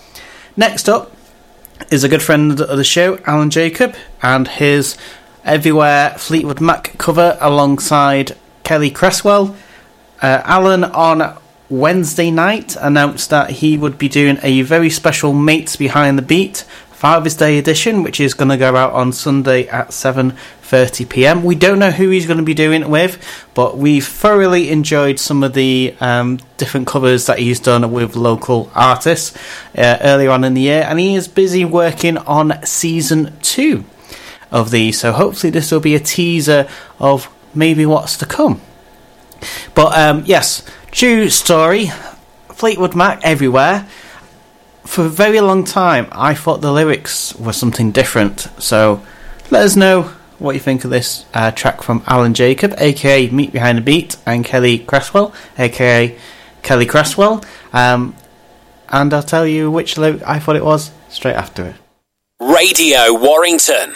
Next 0.59 0.87
up 0.91 1.11
is 1.91 2.05
a 2.05 2.09
good 2.09 2.23
friend 2.23 2.61
of 2.61 2.77
the 2.77 2.85
show, 2.85 3.19
Alan 3.25 3.49
Jacob, 3.49 3.95
and 4.21 4.47
his 4.47 4.99
Everywhere 5.43 6.17
Fleetwood 6.19 6.61
Mac 6.61 6.99
cover 6.99 7.39
alongside 7.41 8.37
Kelly 8.63 8.91
Cresswell. 8.91 9.57
Uh, 10.21 10.43
Alan 10.45 10.85
on 10.85 11.39
Wednesday 11.71 12.31
night 12.31 12.77
announced 12.79 13.31
that 13.31 13.51
he 13.51 13.79
would 13.79 13.97
be 13.97 14.11
doing 14.11 14.39
a 14.43 14.61
very 14.61 14.91
special 14.91 15.33
Mates 15.33 15.77
Behind 15.77 16.19
the 16.19 16.23
Beat 16.23 16.67
Father's 17.05 17.37
Day 17.37 17.59
edition, 17.59 18.03
which 18.03 18.21
is 18.21 18.33
going 18.33 18.49
to 18.49 18.57
go 18.57 18.77
out 18.77 18.93
on 18.93 19.13
Sunday 19.13 19.67
at 19.69 19.93
7:30 20.75 21.09
p.m. 21.09 21.45
We 21.45 21.55
don't 21.55 21.79
know 21.79 21.91
who 21.91 22.11
he's 22.11 22.27
going 22.27 22.39
to 22.39 22.45
be 22.45 22.55
doing 22.55 22.83
it 22.83 22.89
with, 22.89 23.23
but 23.55 23.77
we've 23.79 24.07
thoroughly 24.07 24.71
enjoyed 24.71 25.21
some 25.21 25.45
of 25.45 25.55
the 25.55 25.95
um, 26.01 26.41
different 26.57 26.87
covers 26.89 27.27
that 27.27 27.39
he's 27.39 27.61
done 27.61 27.93
with 27.93 28.17
local 28.17 28.71
artists 28.75 29.37
uh, 29.79 29.99
earlier 30.01 30.31
on 30.31 30.43
in 30.43 30.55
the 30.55 30.63
year, 30.63 30.85
and 30.87 30.99
he 30.99 31.15
is 31.15 31.29
busy 31.29 31.65
working 31.65 32.19
on 32.19 32.61
season 32.65 33.37
two 33.41 33.85
of 34.51 34.71
these. 34.71 34.99
So 34.99 35.13
hopefully, 35.13 35.51
this 35.51 35.71
will 35.71 35.81
be 35.81 35.95
a 35.95 36.01
teaser 36.01 36.69
of 36.99 37.33
maybe 37.55 37.87
what's 37.87 38.17
to 38.19 38.27
come. 38.27 38.61
But 39.75 39.97
um, 39.97 40.25
yes, 40.27 40.65
true 40.91 41.29
story. 41.29 41.91
Fleetwood 42.53 42.95
Mac 42.95 43.21
everywhere. 43.23 43.89
For 44.85 45.07
a 45.07 45.09
very 45.09 45.41
long 45.41 45.65
time, 45.65 46.09
I 46.13 46.35
thought 46.35 46.61
the 46.61 46.73
lyrics 46.73 47.35
were 47.37 47.53
something 47.53 47.91
different. 47.91 48.49
So 48.59 49.05
let 49.51 49.63
us 49.65 49.77
know 49.77 50.13
what 50.39 50.55
you 50.55 50.61
think 50.61 50.85
of 50.85 50.91
this 50.91 51.27
uh, 51.35 51.51
track 51.51 51.83
from 51.83 52.03
Alan 52.07 52.35
Jacob, 52.35 52.75
aka 52.79 53.29
Mates 53.31 53.53
Behind 53.53 53.79
the 53.79 53.83
Beat, 53.83 54.17
and 54.27 54.45
Kelly 54.45 54.79
Cresswell, 54.79 55.35
aka 55.59 56.17
Kelly 56.63 56.87
Cresswell. 56.87 57.45
Um, 57.73 58.15
and 58.89 59.13
I'll 59.13 59.23
tell 59.23 59.47
you 59.47 59.71
which 59.71 59.99
I 59.99 60.39
thought 60.39 60.57
it 60.57 60.65
was 60.65 60.91
straight 61.09 61.35
after 61.35 61.65
it. 61.65 61.77
Radio 62.41 63.13
Warrington. 63.13 63.95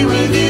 be 0.00 0.06
with 0.06 0.34
you. 0.34 0.49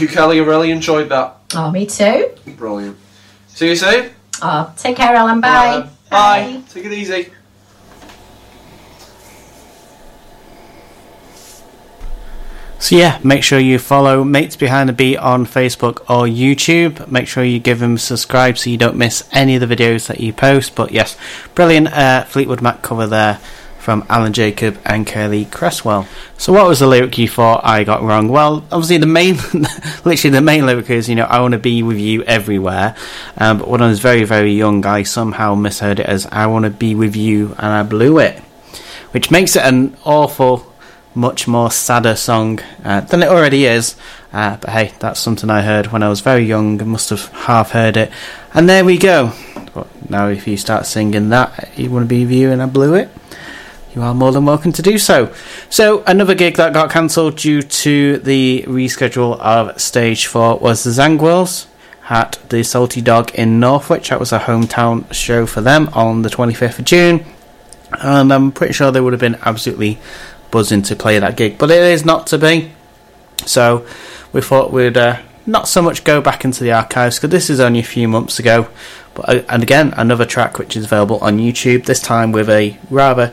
Thank 0.00 0.12
you, 0.12 0.16
Kelly. 0.16 0.40
I 0.40 0.44
really 0.44 0.70
enjoyed 0.70 1.10
that. 1.10 1.36
Oh, 1.54 1.70
me 1.70 1.84
too. 1.84 2.30
Brilliant. 2.56 2.96
See 3.48 3.68
you 3.68 3.76
soon. 3.76 4.08
Oh, 4.40 4.72
take 4.78 4.96
care, 4.96 5.14
Ellen. 5.14 5.42
Bye. 5.42 5.48
Alright 5.48 5.90
then. 6.08 6.62
Bye. 6.62 6.62
Take 6.70 6.86
it 6.86 6.92
easy. 6.92 7.30
So 12.78 12.96
yeah, 12.96 13.20
make 13.22 13.44
sure 13.44 13.58
you 13.58 13.78
follow 13.78 14.24
Mates 14.24 14.56
Behind 14.56 14.88
the 14.88 14.94
Beat 14.94 15.18
on 15.18 15.44
Facebook 15.44 16.00
or 16.08 16.24
YouTube. 16.24 17.06
Make 17.10 17.28
sure 17.28 17.44
you 17.44 17.58
give 17.58 17.78
them 17.78 17.98
subscribe 17.98 18.56
so 18.56 18.70
you 18.70 18.78
don't 18.78 18.96
miss 18.96 19.28
any 19.32 19.54
of 19.54 19.68
the 19.68 19.76
videos 19.76 20.06
that 20.06 20.20
you 20.20 20.32
post. 20.32 20.74
But 20.74 20.92
yes, 20.92 21.14
brilliant 21.54 21.88
uh, 21.88 22.24
Fleetwood 22.24 22.62
Mac 22.62 22.80
cover 22.80 23.06
there 23.06 23.38
from 23.80 24.04
Alan 24.08 24.32
Jacob 24.32 24.78
and 24.84 25.06
Kelly 25.06 25.46
Cresswell. 25.46 26.06
So 26.36 26.52
what 26.52 26.68
was 26.68 26.80
the 26.80 26.86
lyric 26.86 27.16
you 27.16 27.28
thought 27.28 27.64
I 27.64 27.82
got 27.82 28.02
wrong? 28.02 28.28
Well, 28.28 28.64
obviously 28.70 28.98
the 28.98 29.06
main, 29.06 29.36
literally 30.04 30.30
the 30.30 30.42
main 30.42 30.66
lyric 30.66 30.90
is, 30.90 31.08
you 31.08 31.14
know, 31.14 31.24
I 31.24 31.40
want 31.40 31.52
to 31.52 31.58
be 31.58 31.82
with 31.82 31.98
you 31.98 32.22
everywhere. 32.24 32.94
Um, 33.38 33.58
but 33.58 33.68
when 33.68 33.82
I 33.82 33.88
was 33.88 34.00
very, 34.00 34.24
very 34.24 34.52
young, 34.52 34.84
I 34.84 35.02
somehow 35.02 35.54
misheard 35.54 35.98
it 35.98 36.06
as 36.06 36.26
I 36.26 36.46
want 36.46 36.66
to 36.66 36.70
be 36.70 36.94
with 36.94 37.16
you 37.16 37.54
and 37.58 37.66
I 37.66 37.82
blew 37.82 38.18
it. 38.18 38.38
Which 39.12 39.30
makes 39.30 39.56
it 39.56 39.64
an 39.64 39.96
awful 40.04 40.70
much 41.14 41.48
more 41.48 41.70
sadder 41.70 42.14
song 42.14 42.60
uh, 42.84 43.00
than 43.00 43.22
it 43.22 43.28
already 43.28 43.64
is. 43.64 43.96
Uh, 44.32 44.56
but 44.58 44.70
hey, 44.70 44.92
that's 45.00 45.18
something 45.18 45.50
I 45.50 45.62
heard 45.62 45.88
when 45.88 46.02
I 46.02 46.08
was 46.08 46.20
very 46.20 46.44
young 46.44 46.80
and 46.80 46.90
must 46.90 47.10
have 47.10 47.26
half 47.28 47.70
heard 47.70 47.96
it. 47.96 48.12
And 48.54 48.68
there 48.68 48.84
we 48.84 48.98
go. 48.98 49.32
Now, 50.08 50.28
if 50.28 50.46
you 50.46 50.56
start 50.56 50.86
singing 50.86 51.30
that, 51.30 51.70
you 51.78 51.90
want 51.90 52.04
to 52.04 52.08
be 52.08 52.24
with 52.24 52.32
you 52.32 52.50
and 52.50 52.62
I 52.62 52.66
blew 52.66 52.94
it. 52.94 53.08
You 53.94 54.02
are 54.02 54.14
more 54.14 54.30
than 54.30 54.44
welcome 54.44 54.70
to 54.72 54.82
do 54.82 54.98
so. 54.98 55.34
So, 55.68 56.04
another 56.06 56.36
gig 56.36 56.54
that 56.56 56.72
got 56.72 56.90
cancelled 56.90 57.36
due 57.36 57.60
to 57.60 58.18
the 58.18 58.64
reschedule 58.68 59.36
of 59.40 59.80
stage 59.80 60.26
four 60.26 60.58
was 60.58 60.84
the 60.84 60.90
Zangwills 60.90 61.66
at 62.08 62.38
the 62.50 62.62
Salty 62.62 63.00
Dog 63.00 63.34
in 63.34 63.58
Northwich. 63.58 64.10
That 64.10 64.20
was 64.20 64.32
a 64.32 64.38
hometown 64.38 65.12
show 65.12 65.44
for 65.44 65.60
them 65.60 65.88
on 65.92 66.22
the 66.22 66.28
25th 66.28 66.78
of 66.78 66.84
June. 66.84 67.24
And 68.00 68.32
I'm 68.32 68.52
pretty 68.52 68.74
sure 68.74 68.92
they 68.92 69.00
would 69.00 69.12
have 69.12 69.20
been 69.20 69.38
absolutely 69.42 69.98
buzzing 70.52 70.82
to 70.82 70.94
play 70.94 71.18
that 71.18 71.36
gig, 71.36 71.58
but 71.58 71.72
it 71.72 71.82
is 71.82 72.04
not 72.04 72.28
to 72.28 72.38
be. 72.38 72.70
So 73.44 73.84
we 74.32 74.40
thought 74.40 74.72
we'd 74.72 74.96
uh, 74.96 75.20
not 75.46 75.66
so 75.66 75.82
much 75.82 76.04
go 76.04 76.20
back 76.20 76.44
into 76.44 76.62
the 76.62 76.70
archives 76.70 77.16
because 77.16 77.30
this 77.30 77.50
is 77.50 77.58
only 77.58 77.80
a 77.80 77.84
few 77.84 78.06
months 78.06 78.38
ago. 78.38 78.68
But 79.14 79.28
uh, 79.28 79.42
and 79.48 79.64
again, 79.64 79.92
another 79.96 80.26
track 80.26 80.58
which 80.58 80.76
is 80.76 80.84
available 80.84 81.18
on 81.18 81.38
YouTube. 81.38 81.86
This 81.86 82.00
time 82.00 82.30
with 82.30 82.48
a 82.48 82.78
rather 82.88 83.32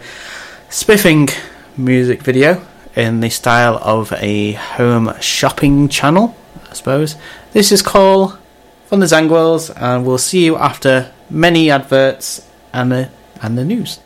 spiffing 0.70 1.30
music 1.78 2.22
video 2.22 2.66
in 2.96 3.20
the 3.20 3.30
style 3.30 3.78
of 3.78 4.12
a 4.14 4.54
home 4.54 5.14
shopping 5.22 5.88
channel, 5.88 6.36
I 6.70 6.74
suppose. 6.74 7.16
This 7.54 7.72
is 7.72 7.82
called 7.82 8.38
from 8.88 9.00
the 9.00 9.06
Zangwills, 9.06 9.72
and 9.76 10.06
we'll 10.06 10.18
see 10.18 10.46
you 10.46 10.58
after 10.58 11.12
many 11.30 11.70
adverts 11.70 12.48
and 12.74 12.92
the 12.92 13.10
and 13.42 13.58
the 13.58 13.66
news. 13.66 14.00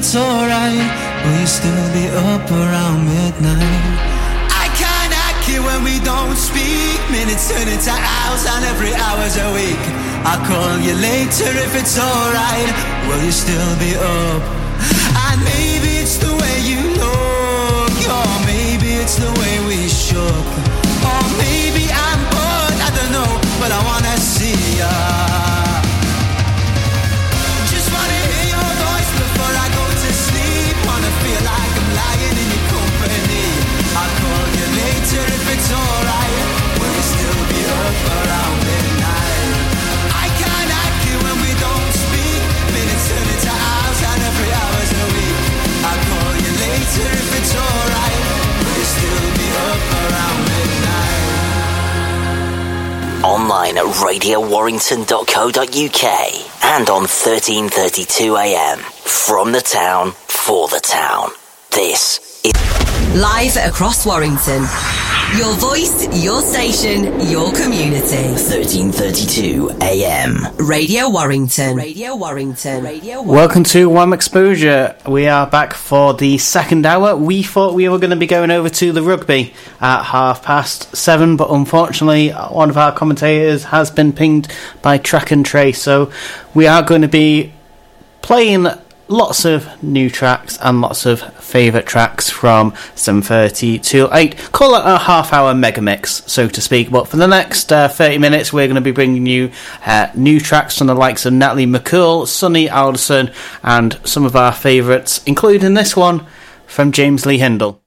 It's 0.00 0.16
alright. 0.16 0.39
radiowarrington.co.uk 54.70 56.64
and 56.64 56.88
on 56.88 57.02
1332 57.02 58.36
AM. 58.36 58.78
From 58.78 59.52
the 59.52 59.60
town, 59.60 60.12
for 60.12 60.68
the 60.68 60.80
town. 60.80 61.30
This 61.70 62.40
is 62.44 62.79
Live 63.14 63.56
across 63.56 64.06
Warrington. 64.06 64.62
Your 65.36 65.52
voice, 65.56 66.06
your 66.24 66.40
station, 66.42 67.20
your 67.28 67.52
community. 67.52 68.30
1332 68.30 69.70
AM. 69.80 70.46
Radio 70.56 71.10
Warrington. 71.10 71.76
Radio 71.76 72.14
Warrington. 72.14 72.84
Radio 72.84 73.14
Warrington. 73.16 73.34
Welcome 73.34 73.64
to 73.64 73.88
Wham 73.88 74.12
Exposure. 74.12 74.94
We 75.08 75.26
are 75.26 75.44
back 75.44 75.74
for 75.74 76.14
the 76.14 76.38
second 76.38 76.86
hour. 76.86 77.16
We 77.16 77.42
thought 77.42 77.74
we 77.74 77.88
were 77.88 77.98
going 77.98 78.10
to 78.10 78.16
be 78.16 78.28
going 78.28 78.52
over 78.52 78.68
to 78.68 78.92
the 78.92 79.02
rugby 79.02 79.54
at 79.80 80.04
half 80.04 80.44
past 80.44 80.94
seven, 80.94 81.36
but 81.36 81.50
unfortunately, 81.50 82.30
one 82.30 82.70
of 82.70 82.78
our 82.78 82.92
commentators 82.92 83.64
has 83.64 83.90
been 83.90 84.12
pinged 84.12 84.46
by 84.82 84.98
Track 84.98 85.32
and 85.32 85.44
Trace, 85.44 85.82
so 85.82 86.12
we 86.54 86.68
are 86.68 86.82
going 86.84 87.02
to 87.02 87.08
be 87.08 87.52
playing 88.22 88.68
lots 89.10 89.44
of 89.44 89.82
new 89.82 90.08
tracks 90.08 90.56
and 90.62 90.80
lots 90.80 91.04
of 91.04 91.20
favourite 91.42 91.86
tracks 91.86 92.30
from 92.30 92.72
7.30 92.94 93.82
till 93.82 94.08
8. 94.12 94.36
Call 94.52 94.76
it 94.76 94.82
a 94.84 94.98
half 94.98 95.32
hour 95.32 95.52
mega 95.54 95.80
mix, 95.80 96.22
so 96.26 96.48
to 96.48 96.60
speak. 96.60 96.90
But 96.90 97.08
for 97.08 97.16
the 97.16 97.26
next 97.26 97.72
uh, 97.72 97.88
30 97.88 98.18
minutes, 98.18 98.52
we're 98.52 98.66
going 98.66 98.76
to 98.76 98.80
be 98.80 98.92
bringing 98.92 99.26
you 99.26 99.50
uh, 99.84 100.08
new 100.14 100.40
tracks 100.40 100.78
from 100.78 100.86
the 100.86 100.94
likes 100.94 101.26
of 101.26 101.32
Natalie 101.32 101.66
McCool, 101.66 102.26
Sonny 102.26 102.70
Alderson, 102.70 103.32
and 103.62 103.98
some 104.04 104.24
of 104.24 104.36
our 104.36 104.52
favourites, 104.52 105.22
including 105.26 105.74
this 105.74 105.96
one 105.96 106.26
from 106.66 106.92
James 106.92 107.26
Lee 107.26 107.38
Hindle. 107.38 107.82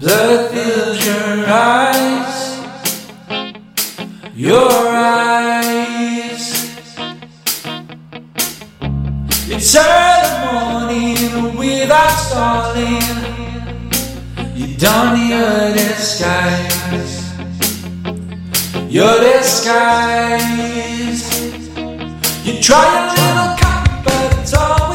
Blood 0.00 0.50
fills 0.50 1.06
your 1.06 1.46
eyes. 1.46 2.13
Your 4.36 4.68
eyes. 4.68 6.50
It's 9.46 9.76
early 9.76 10.28
morning 10.50 11.56
without 11.56 12.10
stalling. 12.10 13.00
You 14.56 14.76
don 14.76 15.28
your 15.28 15.72
disguise. 15.72 17.32
Your 18.90 19.20
disguise. 19.20 20.74
You 22.44 22.60
try 22.60 22.90
a 22.90 23.14
little 23.14 23.56
cotton, 23.56 24.02
but 24.02 24.38
it's 24.40 24.52
always 24.52 24.93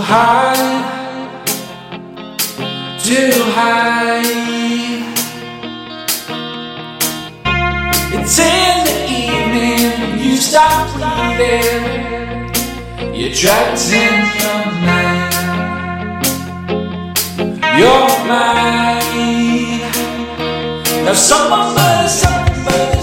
place 0.00 0.70
to 3.04 3.42
hide, 3.52 4.24
to. 4.24 4.30
It's 8.12 8.38
in 8.38 8.84
the 8.84 8.96
evening 9.10 10.18
you 10.24 10.36
stop 10.36 10.88
breathing. 10.94 12.54
You're 13.14 13.34
trapped 13.34 13.92
in 13.92 14.24
your 14.40 14.64
mind, 14.86 15.34
your 17.78 18.08
mind. 18.26 19.04
Now 21.04 21.14
someone 21.14 21.74
must 21.74 22.20
something, 22.20 22.64
but 22.64 22.99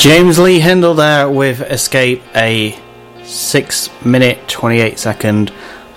James 0.00 0.38
Lee 0.38 0.60
Hindle 0.60 0.94
there 0.94 1.28
with 1.28 1.60
Escape, 1.60 2.22
a 2.34 2.74
6 3.22 3.90
minute 4.02 4.48
28 4.48 4.98
second 4.98 5.52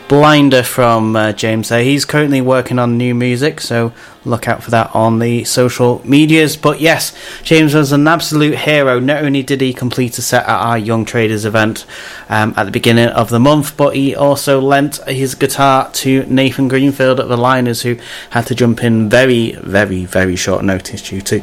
blinder 0.10 0.62
from 0.62 1.16
uh, 1.16 1.32
James 1.32 1.70
there. 1.70 1.82
He's 1.82 2.04
currently 2.04 2.42
working 2.42 2.80
on 2.80 2.98
new 2.98 3.16
music, 3.16 3.62
so 3.62 3.94
look 4.26 4.46
out 4.46 4.62
for 4.62 4.72
that 4.72 4.94
on 4.94 5.20
the 5.20 5.46
social 5.46 6.06
medias. 6.06 6.58
But 6.58 6.82
yes, 6.82 7.16
James 7.44 7.74
was 7.74 7.94
an 7.94 8.06
absolute 8.06 8.58
hero. 8.58 9.00
Not 9.00 9.24
only 9.24 9.42
did 9.42 9.62
he 9.62 9.74
complete 9.74 10.18
a 10.18 10.22
set 10.22 10.44
at 10.44 10.50
our 10.50 10.78
Young 10.78 11.06
Traders 11.06 11.46
event 11.46 11.86
um, 12.28 12.54
at 12.58 12.66
the 12.66 12.72
beginning 12.72 13.08
of 13.08 13.30
the 13.30 13.40
month, 13.40 13.78
but 13.78 13.96
he 13.96 14.18
also 14.18 14.60
lent 14.60 14.98
his 15.08 15.34
guitar 15.34 15.90
to 15.94 16.26
Nathan 16.26 16.68
Greenfield 16.68 17.22
at 17.22 17.30
the 17.30 17.38
Liners, 17.38 17.84
who 17.84 17.96
had 18.32 18.48
to 18.48 18.56
jump 18.56 18.84
in 18.84 19.08
very, 19.08 19.54
very, 19.62 20.04
very 20.04 20.36
short 20.36 20.66
notice 20.66 21.10
due 21.10 21.22
to 21.22 21.42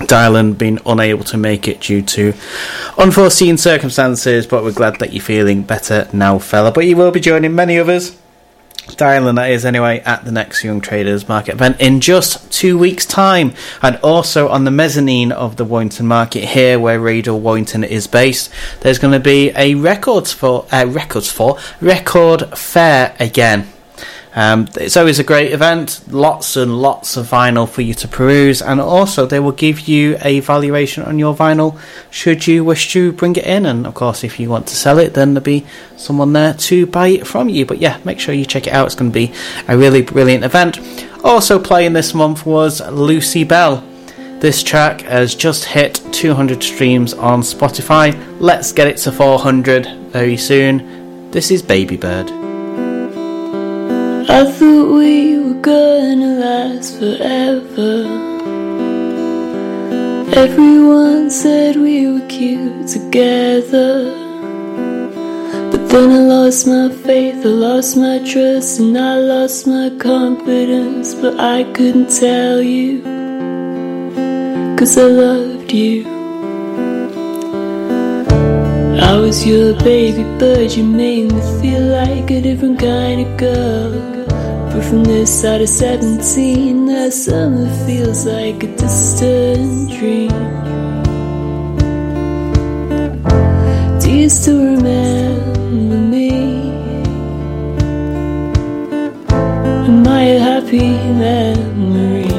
Dylan 0.00 0.56
being 0.56 0.78
unable 0.86 1.24
to 1.24 1.36
make 1.36 1.68
it 1.68 1.80
due 1.80 2.02
to 2.02 2.34
unforeseen 2.98 3.58
circumstances, 3.58 4.46
but 4.46 4.64
we're 4.64 4.72
glad 4.72 4.98
that 5.00 5.12
you're 5.12 5.22
feeling 5.22 5.62
better 5.62 6.08
now, 6.12 6.38
fella. 6.38 6.72
But 6.72 6.86
you 6.86 6.96
will 6.96 7.10
be 7.10 7.20
joining 7.20 7.54
many 7.54 7.78
others. 7.78 8.16
Dylan, 8.96 9.36
that 9.36 9.50
is 9.50 9.64
anyway, 9.64 10.00
at 10.00 10.24
the 10.24 10.32
next 10.32 10.64
Young 10.64 10.80
Traders 10.80 11.28
Market 11.28 11.54
event 11.54 11.80
in 11.80 12.00
just 12.00 12.50
two 12.50 12.76
weeks' 12.78 13.06
time, 13.06 13.52
and 13.82 13.96
also 13.98 14.48
on 14.48 14.64
the 14.64 14.70
mezzanine 14.70 15.32
of 15.32 15.56
the 15.56 15.64
Warrington 15.64 16.06
Market 16.06 16.44
here, 16.44 16.78
where 16.78 16.98
Radio 16.98 17.36
Warrington 17.36 17.84
is 17.84 18.06
based. 18.06 18.50
There's 18.80 18.98
going 18.98 19.12
to 19.12 19.20
be 19.20 19.52
a 19.54 19.74
records 19.74 20.32
for 20.32 20.66
uh, 20.72 20.86
records 20.88 21.30
for 21.30 21.58
record 21.80 22.58
fair 22.58 23.14
again. 23.20 23.68
Um, 24.34 24.68
it's 24.76 24.96
always 24.96 25.18
a 25.18 25.24
great 25.24 25.52
event, 25.52 26.00
lots 26.08 26.56
and 26.56 26.80
lots 26.80 27.16
of 27.16 27.26
vinyl 27.26 27.68
for 27.68 27.82
you 27.82 27.94
to 27.94 28.06
peruse, 28.06 28.62
and 28.62 28.80
also 28.80 29.26
they 29.26 29.40
will 29.40 29.52
give 29.52 29.88
you 29.88 30.16
a 30.22 30.40
valuation 30.40 31.02
on 31.02 31.18
your 31.18 31.34
vinyl 31.34 31.80
should 32.10 32.46
you 32.46 32.64
wish 32.64 32.92
to 32.92 33.12
bring 33.12 33.34
it 33.34 33.44
in. 33.44 33.66
And 33.66 33.86
of 33.86 33.94
course, 33.94 34.22
if 34.22 34.38
you 34.38 34.48
want 34.48 34.68
to 34.68 34.76
sell 34.76 34.98
it, 34.98 35.14
then 35.14 35.34
there'll 35.34 35.44
be 35.44 35.66
someone 35.96 36.32
there 36.32 36.54
to 36.54 36.86
buy 36.86 37.08
it 37.08 37.26
from 37.26 37.48
you. 37.48 37.66
But 37.66 37.78
yeah, 37.78 37.98
make 38.04 38.20
sure 38.20 38.34
you 38.34 38.44
check 38.46 38.66
it 38.66 38.72
out, 38.72 38.86
it's 38.86 38.94
going 38.94 39.10
to 39.10 39.14
be 39.14 39.32
a 39.66 39.76
really 39.76 40.02
brilliant 40.02 40.44
event. 40.44 40.78
Also, 41.24 41.58
playing 41.58 41.92
this 41.92 42.14
month 42.14 42.46
was 42.46 42.80
Lucy 42.88 43.44
Bell. 43.44 43.84
This 44.38 44.62
track 44.62 45.02
has 45.02 45.34
just 45.34 45.66
hit 45.66 46.00
200 46.12 46.62
streams 46.62 47.12
on 47.12 47.42
Spotify. 47.42 48.16
Let's 48.40 48.72
get 48.72 48.86
it 48.86 48.96
to 48.98 49.12
400 49.12 49.86
very 50.12 50.38
soon. 50.38 51.30
This 51.30 51.50
is 51.50 51.62
Baby 51.62 51.98
Bird. 51.98 52.39
I 54.32 54.44
thought 54.44 54.92
we 54.92 55.40
were 55.40 55.60
gonna 55.60 56.38
last 56.38 57.00
forever. 57.00 57.94
Everyone 60.32 61.28
said 61.30 61.74
we 61.74 62.06
were 62.06 62.26
cute 62.28 62.86
together. 62.86 64.14
But 65.72 65.82
then 65.88 66.10
I 66.12 66.20
lost 66.34 66.68
my 66.68 66.90
faith, 66.90 67.44
I 67.44 67.48
lost 67.48 67.96
my 67.96 68.18
trust, 68.20 68.78
and 68.78 68.96
I 68.96 69.18
lost 69.18 69.66
my 69.66 69.90
confidence. 69.98 71.12
But 71.12 71.40
I 71.40 71.64
couldn't 71.72 72.10
tell 72.10 72.62
you, 72.62 73.02
cause 74.78 74.96
I 74.96 75.08
loved 75.24 75.72
you. 75.72 76.06
I 79.10 79.16
was 79.18 79.44
your 79.44 79.74
baby 79.82 80.22
bird, 80.38 80.70
you 80.70 80.84
made 80.84 81.32
me 81.32 81.40
feel 81.60 81.82
like 81.82 82.30
a 82.30 82.40
different 82.40 82.78
kind 82.78 83.26
of 83.26 83.36
girl. 83.36 84.09
But 84.80 84.88
from 84.88 85.04
this 85.04 85.42
side 85.42 85.60
of 85.60 85.68
17, 85.68 86.86
that 86.86 87.12
summer 87.12 87.68
feels 87.86 88.24
like 88.24 88.62
a 88.62 88.76
distant 88.78 89.90
dream. 89.90 90.30
Do 94.00 94.10
you 94.10 94.30
still 94.30 94.64
remember 94.64 95.98
me? 95.98 96.70
Am 99.86 100.08
I 100.08 100.22
a 100.22 100.38
happy 100.38 100.96
memory? 101.24 102.32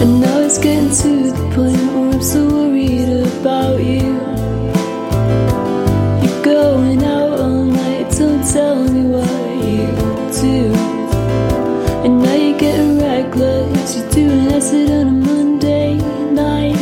And 0.00 0.20
now 0.20 0.38
it's 0.38 0.58
getting 0.58 0.90
to 1.02 1.09
you're 14.68 15.00
on 15.00 15.08
a 15.08 15.10
Monday 15.10 15.94
night. 16.32 16.76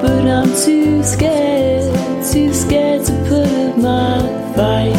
But 0.00 0.26
I'm 0.26 0.48
too 0.64 1.02
scared, 1.02 1.84
too 2.32 2.54
scared 2.54 3.04
to 3.04 3.12
put 3.28 3.52
up 3.64 3.76
my 3.76 4.18
fight. 4.56 4.96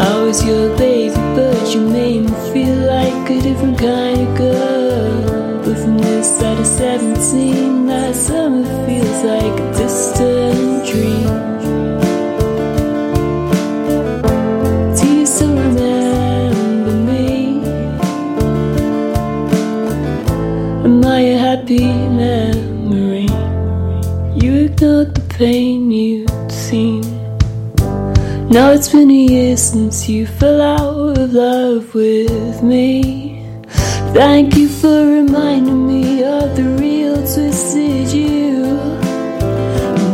I 0.00 0.22
was 0.24 0.42
your 0.42 0.74
baby, 0.78 1.14
but 1.36 1.74
you 1.74 1.82
made 1.82 2.22
me 2.30 2.52
feel 2.52 2.76
like 2.86 3.28
a 3.28 3.42
different 3.42 3.78
kind 3.78 4.26
of 4.26 4.38
girl. 4.38 5.60
But 5.64 5.76
from 5.82 5.98
this 5.98 6.38
side 6.38 6.58
of 6.58 6.66
17, 6.66 7.86
that 7.88 8.14
summer 8.16 8.64
feels 8.86 9.22
like 9.22 9.77
Now 28.50 28.70
it's 28.70 28.88
been 28.88 29.10
a 29.10 29.14
year 29.14 29.58
since 29.58 30.08
you 30.08 30.26
fell 30.26 30.62
out 30.62 31.18
of 31.18 31.34
love 31.34 31.94
with 31.94 32.62
me. 32.62 33.44
Thank 34.14 34.56
you 34.56 34.70
for 34.70 35.04
reminding 35.04 35.86
me 35.86 36.24
of 36.24 36.56
the 36.56 36.64
real 36.80 37.16
twisted 37.16 38.10
you. 38.10 38.62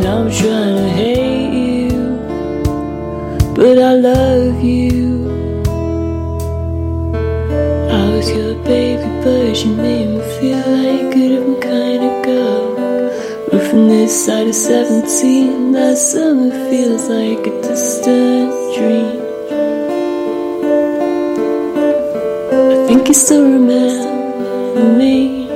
Now 0.03 0.23
I'm 0.23 0.31
trying 0.31 0.75
to 0.75 0.89
hate 0.89 1.53
you, 1.53 1.91
but 3.55 3.79
I 3.79 3.93
love 3.93 4.61
you. 4.61 5.29
I 7.89 8.09
was 8.09 8.29
your 8.29 8.55
baby, 8.65 9.07
but 9.23 9.63
you 9.63 9.71
made 9.77 10.04
this 14.05 14.25
side 14.27 14.47
of 14.47 14.53
17, 14.53 15.71
that 15.71 15.97
summer 15.97 16.51
feels 16.69 17.09
like 17.09 17.39
a 17.47 17.61
distant 17.63 18.51
dream. 18.75 19.19
I 22.53 22.85
think 22.85 23.07
you 23.07 23.15
still 23.15 23.45
remember 23.45 24.95
me, 24.95 25.47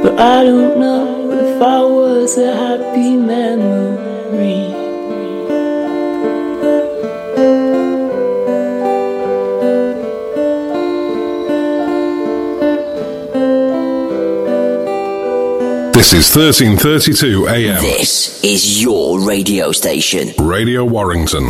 but 0.00 0.16
I 0.20 0.44
don't 0.44 0.78
know 0.78 1.32
if 1.32 1.60
I 1.60 1.82
was 1.82 2.38
a 2.38 2.54
happy 2.54 3.16
memory. 3.16 4.75
This 16.06 16.30
is 16.30 16.36
1332 16.36 17.48
AM. 17.48 17.82
This 17.82 18.40
is 18.44 18.80
your 18.80 19.26
radio 19.26 19.72
station. 19.72 20.32
Radio 20.38 20.84
Warrington. 20.84 21.48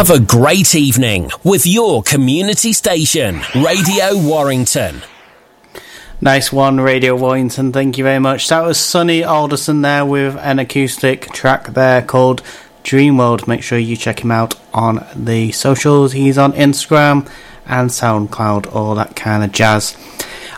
Have 0.00 0.08
a 0.08 0.18
great 0.18 0.74
evening 0.74 1.30
with 1.44 1.66
your 1.66 2.02
community 2.02 2.72
station, 2.72 3.42
Radio 3.54 4.16
Warrington. 4.16 5.02
Nice 6.22 6.50
one, 6.50 6.80
Radio 6.80 7.14
Warrington. 7.14 7.70
Thank 7.70 7.98
you 7.98 8.04
very 8.04 8.18
much. 8.18 8.48
That 8.48 8.64
was 8.64 8.78
Sonny 8.78 9.22
Alderson 9.22 9.82
there 9.82 10.06
with 10.06 10.38
an 10.38 10.58
acoustic 10.58 11.30
track 11.32 11.74
there 11.74 12.00
called 12.00 12.42
Dream 12.82 13.18
World. 13.18 13.46
Make 13.46 13.62
sure 13.62 13.78
you 13.78 13.94
check 13.94 14.24
him 14.24 14.30
out 14.30 14.54
on 14.72 15.06
the 15.14 15.52
socials. 15.52 16.12
He's 16.12 16.38
on 16.38 16.54
Instagram 16.54 17.30
and 17.66 17.90
SoundCloud, 17.90 18.74
all 18.74 18.94
that 18.94 19.14
kind 19.16 19.44
of 19.44 19.52
jazz. 19.52 19.94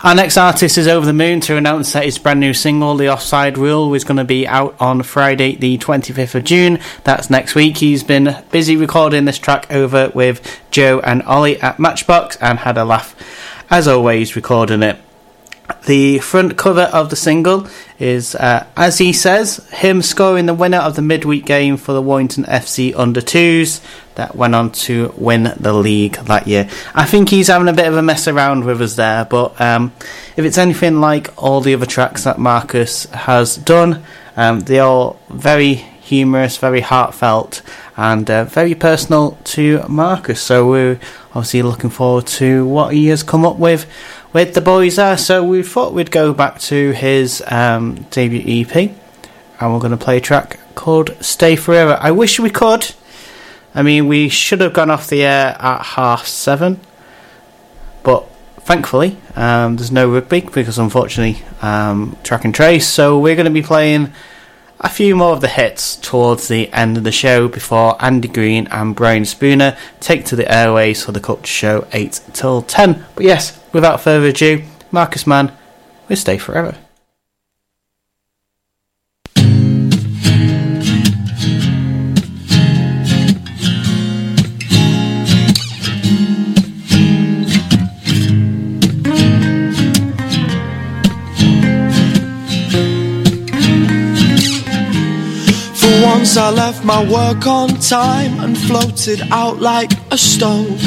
Our 0.03 0.15
next 0.15 0.35
artist 0.35 0.77
is 0.77 0.85
Over 0.85 1.05
the 1.05 1.13
Moon 1.13 1.39
to 1.41 1.55
announce 1.55 1.93
that 1.93 2.03
his 2.03 2.17
brand 2.17 2.41
new 2.41 2.53
single, 2.53 2.97
The 2.97 3.07
Offside 3.07 3.57
Rule, 3.57 3.93
is 3.93 4.03
going 4.03 4.17
to 4.17 4.25
be 4.25 4.45
out 4.45 4.75
on 4.77 5.01
Friday, 5.01 5.55
the 5.55 5.77
25th 5.77 6.35
of 6.35 6.43
June. 6.43 6.79
That's 7.05 7.29
next 7.29 7.55
week. 7.55 7.77
He's 7.77 8.03
been 8.03 8.43
busy 8.51 8.75
recording 8.75 9.23
this 9.23 9.37
track 9.37 9.71
over 9.71 10.11
with 10.13 10.59
Joe 10.71 10.99
and 10.99 11.23
Ollie 11.23 11.57
at 11.61 11.79
Matchbox 11.79 12.35
and 12.41 12.59
had 12.59 12.77
a 12.77 12.83
laugh, 12.83 13.15
as 13.69 13.87
always, 13.87 14.35
recording 14.35 14.83
it. 14.83 14.99
The 15.85 16.19
front 16.19 16.57
cover 16.57 16.89
of 16.91 17.09
the 17.09 17.15
single 17.15 17.69
is, 18.03 18.35
uh, 18.35 18.67
as 18.75 18.97
he 18.97 19.13
says, 19.13 19.65
him 19.69 20.01
scoring 20.01 20.45
the 20.45 20.53
winner 20.53 20.79
of 20.79 20.95
the 20.97 21.01
midweek 21.01 21.45
game 21.45 21.77
for 21.77 21.93
the 21.93 22.01
Warrington 22.01 22.43
FC 22.43 22.93
under 22.95 23.21
twos 23.21 23.79
that 24.15 24.35
went 24.35 24.53
on 24.53 24.73
to 24.73 25.13
win 25.17 25.53
the 25.57 25.71
league 25.71 26.15
that 26.15 26.45
year. 26.45 26.69
I 26.93 27.05
think 27.05 27.29
he's 27.29 27.47
having 27.47 27.69
a 27.69 27.73
bit 27.73 27.87
of 27.87 27.95
a 27.95 28.01
mess 28.01 28.27
around 28.27 28.65
with 28.65 28.81
us 28.81 28.97
there, 28.97 29.23
but 29.23 29.59
um, 29.59 29.93
if 30.35 30.43
it's 30.43 30.57
anything 30.57 30.99
like 30.99 31.31
all 31.41 31.61
the 31.61 31.73
other 31.73 31.85
tracks 31.85 32.25
that 32.25 32.37
Marcus 32.37 33.05
has 33.05 33.55
done, 33.55 34.03
um, 34.35 34.59
they 34.59 34.79
are 34.79 35.15
very 35.29 35.75
humorous, 35.75 36.57
very 36.57 36.81
heartfelt, 36.81 37.61
and 37.95 38.29
uh, 38.29 38.43
very 38.43 38.75
personal 38.75 39.37
to 39.45 39.81
Marcus. 39.87 40.41
So 40.41 40.69
we're 40.69 40.99
obviously 41.29 41.61
looking 41.61 41.89
forward 41.89 42.27
to 42.27 42.65
what 42.65 42.93
he 42.93 43.07
has 43.07 43.23
come 43.23 43.45
up 43.45 43.57
with 43.57 43.85
with 44.33 44.55
the 44.55 44.61
boys 44.61 44.95
there. 44.95 45.17
So 45.17 45.43
we 45.43 45.63
thought 45.63 45.93
we'd 45.93 46.11
go 46.11 46.33
back 46.33 46.59
to 46.61 46.91
his 46.91 47.43
um, 47.47 48.05
debut 48.09 48.65
EP, 48.65 48.75
and 48.75 49.73
we're 49.73 49.79
going 49.79 49.91
to 49.91 49.97
play 49.97 50.17
a 50.17 50.21
track 50.21 50.59
called 50.75 51.15
Stay 51.23 51.55
Forever. 51.55 51.97
I 52.01 52.11
wish 52.11 52.39
we 52.39 52.49
could. 52.49 52.93
I 53.75 53.83
mean, 53.83 54.07
we 54.07 54.29
should 54.29 54.61
have 54.61 54.73
gone 54.73 54.89
off 54.91 55.07
the 55.07 55.23
air 55.23 55.55
at 55.59 55.83
half 55.83 56.27
seven, 56.27 56.79
but 58.03 58.27
thankfully, 58.57 59.17
um, 59.35 59.77
there's 59.77 59.91
no 59.91 60.11
rugby 60.11 60.41
because 60.41 60.77
unfortunately, 60.77 61.43
um, 61.61 62.17
track 62.23 62.45
and 62.45 62.53
trace. 62.53 62.87
So 62.87 63.17
we're 63.19 63.35
going 63.35 63.45
to 63.45 63.51
be 63.51 63.63
playing 63.63 64.13
a 64.79 64.89
few 64.89 65.15
more 65.15 65.33
of 65.33 65.41
the 65.41 65.47
hits 65.47 65.95
towards 65.95 66.49
the 66.49 66.71
end 66.71 66.97
of 66.97 67.03
the 67.03 67.11
show 67.11 67.47
before 67.47 67.95
Andy 68.03 68.27
Green 68.27 68.67
and 68.67 68.95
Brian 68.95 69.25
Spooner 69.25 69.77
take 69.99 70.25
to 70.25 70.35
the 70.35 70.51
airways 70.53 71.03
for 71.03 71.11
the 71.13 71.19
Culture 71.19 71.47
Show 71.47 71.87
8 71.93 72.21
till 72.33 72.61
10. 72.61 73.05
But 73.15 73.23
yes, 73.23 73.59
without 73.73 73.99
further 73.99 74.27
ado, 74.27 74.63
Marcus 74.91 75.27
Mann 75.27 75.51
will 76.07 76.15
stay 76.15 76.37
forever. 76.37 76.77
For 95.75 96.03
once 96.03 96.37
I 96.37 96.51
left 96.51 96.85
my 96.85 97.03
work 97.11 97.47
on 97.47 97.69
time 97.79 98.39
and 98.39 98.57
floated 98.57 99.21
out 99.31 99.59
like 99.59 99.91
a 100.11 100.17
stone. 100.17 100.77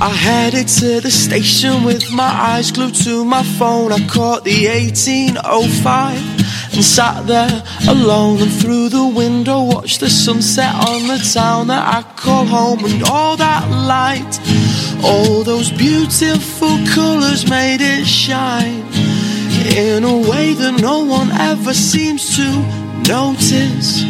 I 0.00 0.10
headed 0.10 0.68
to 0.68 1.00
the 1.00 1.10
station 1.10 1.82
with 1.82 2.12
my 2.12 2.22
eyes 2.22 2.70
glued 2.70 2.94
to 3.02 3.24
my 3.24 3.42
phone. 3.42 3.90
I 3.90 3.98
caught 4.06 4.44
the 4.44 4.68
1805 4.68 6.72
and 6.72 6.84
sat 6.84 7.26
there 7.26 7.64
alone. 7.88 8.40
And 8.40 8.52
through 8.52 8.90
the 8.90 9.04
window, 9.04 9.64
watched 9.64 9.98
the 9.98 10.08
sunset 10.08 10.72
on 10.88 11.08
the 11.08 11.18
town 11.34 11.66
that 11.66 11.96
I 11.96 12.02
call 12.14 12.46
home. 12.46 12.84
And 12.84 13.02
all 13.10 13.36
that 13.38 13.68
light, 13.70 14.38
all 15.02 15.42
those 15.42 15.72
beautiful 15.72 16.78
colors 16.94 17.50
made 17.50 17.80
it 17.80 18.06
shine 18.06 18.86
in 19.76 20.04
a 20.04 20.16
way 20.30 20.54
that 20.54 20.78
no 20.80 21.02
one 21.02 21.32
ever 21.32 21.74
seems 21.74 22.36
to 22.36 22.48
notice. 23.08 24.04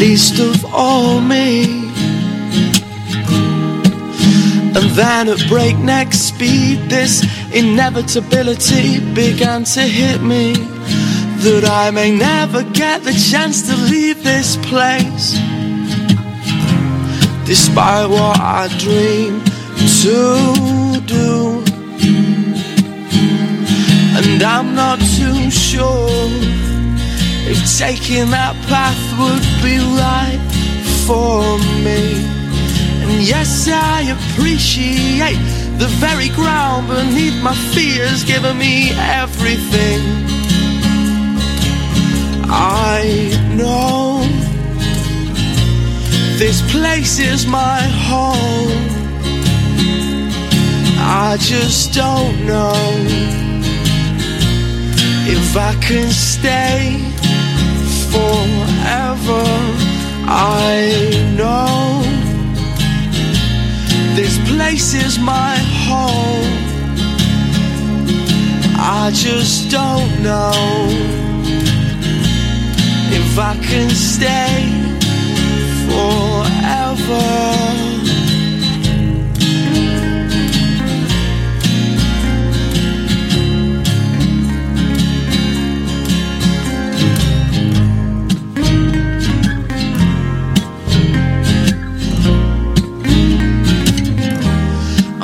Least 0.00 0.40
of 0.40 0.64
all 0.74 1.20
me. 1.20 1.85
And 4.76 4.90
then 4.90 5.28
at 5.30 5.42
breakneck 5.48 6.12
speed, 6.12 6.90
this 6.90 7.24
inevitability 7.54 9.00
began 9.14 9.64
to 9.64 9.80
hit 9.80 10.20
me 10.20 10.52
that 10.52 11.64
I 11.66 11.90
may 11.90 12.14
never 12.14 12.62
get 12.62 13.02
the 13.02 13.14
chance 13.14 13.66
to 13.68 13.74
leave 13.74 14.22
this 14.22 14.58
place. 14.68 15.32
Despite 17.46 18.10
what 18.10 18.38
I 18.38 18.68
dream 18.76 19.40
to 20.04 21.00
do. 21.06 21.64
And 24.18 24.42
I'm 24.42 24.74
not 24.74 24.98
too 24.98 25.50
sure 25.50 26.28
if 27.48 27.78
taking 27.78 28.28
that 28.28 28.54
path 28.68 29.00
would 29.18 29.46
be 29.64 29.78
right 29.96 30.40
for 31.06 31.56
me. 31.82 32.35
And 33.08 33.22
yes, 33.22 33.68
I 33.68 34.00
appreciate 34.16 35.38
the 35.78 35.88
very 36.00 36.28
ground 36.30 36.88
beneath 36.88 37.40
my 37.42 37.54
feet 37.54 38.00
has 38.00 38.24
given 38.24 38.58
me 38.58 38.90
everything. 38.92 40.00
I 42.48 43.30
know 43.54 44.22
this 46.38 46.60
place 46.72 47.18
is 47.18 47.46
my 47.46 47.80
home. 48.10 48.96
I 50.98 51.36
just 51.38 51.94
don't 51.94 52.46
know 52.46 52.74
if 55.28 55.56
I 55.56 55.74
can 55.80 56.10
stay 56.10 56.98
forever. 58.10 59.44
I 60.28 61.34
know 61.36 62.05
place 64.56 64.94
is 64.94 65.18
my 65.18 65.54
home. 65.86 66.52
I 68.78 69.10
just 69.12 69.70
don't 69.70 70.22
know 70.22 70.52
if 73.20 73.38
I 73.38 73.54
can 73.68 73.90
stay 73.90 74.56
forever. 75.86 77.95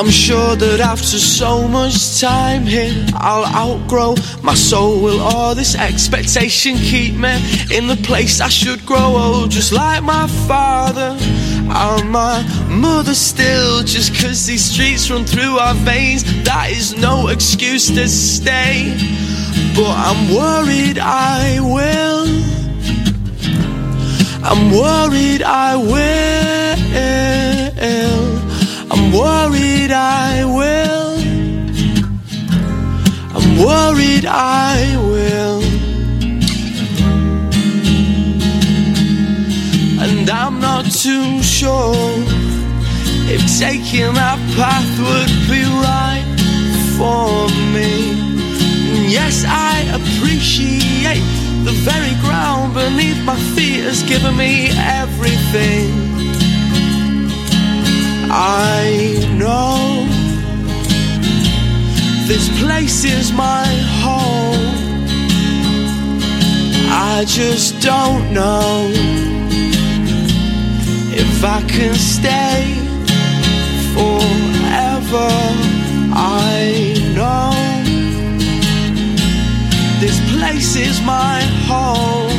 I'm 0.02 0.10
sure 0.10 0.56
that 0.56 0.80
after 0.80 1.16
so 1.16 1.68
much 1.68 2.20
time 2.20 2.66
here, 2.66 3.06
I'll 3.14 3.46
outgrow 3.46 4.16
my 4.42 4.54
soul. 4.54 5.00
Will 5.00 5.20
all 5.20 5.54
this 5.54 5.76
expectation 5.76 6.74
keep 6.74 7.14
me 7.14 7.32
in 7.72 7.86
the 7.86 7.94
place 8.02 8.40
I 8.40 8.48
should 8.48 8.84
grow 8.84 9.16
old? 9.16 9.52
Just 9.52 9.70
like 9.70 10.02
my 10.02 10.26
father 10.48 11.16
and 11.20 12.10
my 12.10 12.42
mother 12.68 13.14
still. 13.14 13.84
Just 13.84 14.12
cause 14.20 14.44
these 14.44 14.64
streets 14.64 15.08
run 15.08 15.24
through 15.24 15.58
our 15.58 15.74
veins, 15.74 16.24
that 16.42 16.72
is 16.72 16.96
no 16.96 17.28
excuse 17.28 17.86
to 17.92 18.08
stay. 18.08 18.96
But 19.76 19.94
I'm 19.96 20.34
worried 20.34 20.98
I 20.98 21.60
will. 21.60 22.26
I'm 24.42 24.72
worried 24.72 25.44
I 25.44 25.76
will. 25.76 26.42
I'm 28.94 29.10
worried 29.10 29.90
I 29.90 30.44
will. 30.44 31.16
I'm 33.34 33.56
worried 33.56 34.26
I 34.26 34.96
will. 34.98 35.62
And 40.02 40.28
I'm 40.28 40.60
not 40.60 40.84
too 40.84 41.42
sure 41.42 41.94
if 43.32 43.40
taking 43.58 44.12
that 44.12 44.38
path 44.56 44.92
would 45.00 45.32
be 45.48 45.64
right 45.88 46.28
for 46.98 47.48
me. 47.72 48.12
And 48.92 49.10
yes, 49.10 49.46
I 49.48 49.88
appreciate 49.96 51.24
the 51.64 51.72
very 51.88 52.14
ground 52.20 52.74
beneath 52.74 53.24
my 53.24 53.38
feet 53.54 53.84
has 53.84 54.02
given 54.02 54.36
me 54.36 54.68
everything. 54.76 56.11
I 58.34 59.28
know 59.36 60.06
this 62.26 62.48
place 62.62 63.04
is 63.04 63.30
my 63.30 63.66
home. 64.00 65.04
I 66.88 67.24
just 67.26 67.82
don't 67.82 68.32
know 68.32 68.88
if 71.14 71.44
I 71.44 71.60
can 71.68 71.94
stay 71.94 72.72
forever. 73.92 75.28
I 76.14 76.96
know 77.14 77.52
this 80.00 80.18
place 80.32 80.74
is 80.76 81.02
my 81.02 81.42
home. 81.68 82.32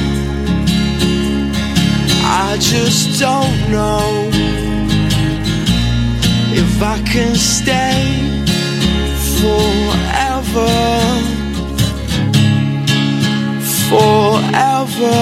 I 2.25 2.57
just 2.59 3.19
don't 3.19 3.69
know 3.69 4.32
if 6.75 6.81
I 6.81 7.01
can 7.03 7.35
stay 7.35 8.43
forever. 9.39 10.69
Forever. 13.89 15.13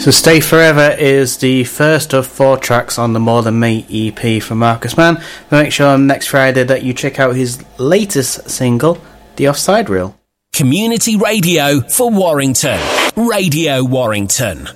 So 0.00 0.10
Stay 0.10 0.40
Forever 0.40 0.94
is 0.98 1.38
the 1.38 1.64
first 1.64 2.12
of 2.12 2.26
four 2.26 2.58
tracks 2.58 2.98
on 2.98 3.14
the 3.14 3.20
More 3.20 3.42
Than 3.42 3.58
Me 3.58 3.86
EP 3.90 4.42
from 4.42 4.58
Marcus 4.58 4.96
Mann. 4.96 5.22
But 5.48 5.62
make 5.62 5.72
sure 5.72 5.96
next 5.96 6.26
Friday 6.26 6.64
that 6.64 6.82
you 6.82 6.92
check 6.92 7.18
out 7.18 7.36
his 7.36 7.64
latest 7.78 8.50
single, 8.50 8.98
The 9.36 9.48
Offside 9.48 9.88
Reel. 9.88 10.18
Community 10.52 11.16
radio 11.16 11.80
for 11.80 12.10
Warrington. 12.10 12.80
Radio 13.16 13.82
Warrington. 13.82 14.68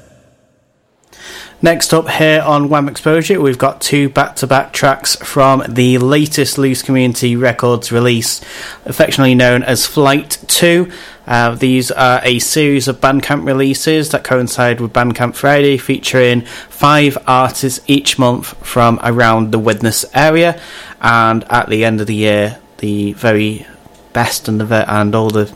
Next 1.60 1.92
up 1.92 2.08
here 2.08 2.40
on 2.40 2.68
Wham 2.68 2.88
Exposure, 2.88 3.40
we've 3.40 3.58
got 3.58 3.80
two 3.80 4.08
back 4.08 4.36
to 4.36 4.46
back 4.46 4.72
tracks 4.72 5.16
from 5.16 5.64
the 5.68 5.98
latest 5.98 6.56
Loose 6.56 6.82
Community 6.82 7.34
Records 7.34 7.90
release, 7.90 8.40
affectionately 8.84 9.34
known 9.34 9.64
as 9.64 9.84
Flight 9.84 10.38
2. 10.46 10.88
Uh, 11.26 11.56
these 11.56 11.90
are 11.90 12.20
a 12.22 12.38
series 12.38 12.86
of 12.86 13.00
Bandcamp 13.00 13.44
releases 13.44 14.10
that 14.10 14.22
coincide 14.22 14.80
with 14.80 14.92
Bandcamp 14.92 15.34
Friday, 15.34 15.78
featuring 15.78 16.42
five 16.42 17.18
artists 17.26 17.80
each 17.88 18.20
month 18.20 18.56
from 18.64 19.00
around 19.02 19.50
the 19.50 19.58
Widnes 19.58 20.04
area. 20.14 20.60
And 21.00 21.42
at 21.50 21.68
the 21.68 21.84
end 21.84 22.00
of 22.00 22.06
the 22.06 22.14
year, 22.14 22.60
the 22.76 23.14
very 23.14 23.66
best 24.12 24.46
and 24.46 24.60
the 24.60 24.88
and 24.88 25.12
all 25.12 25.30
the 25.30 25.52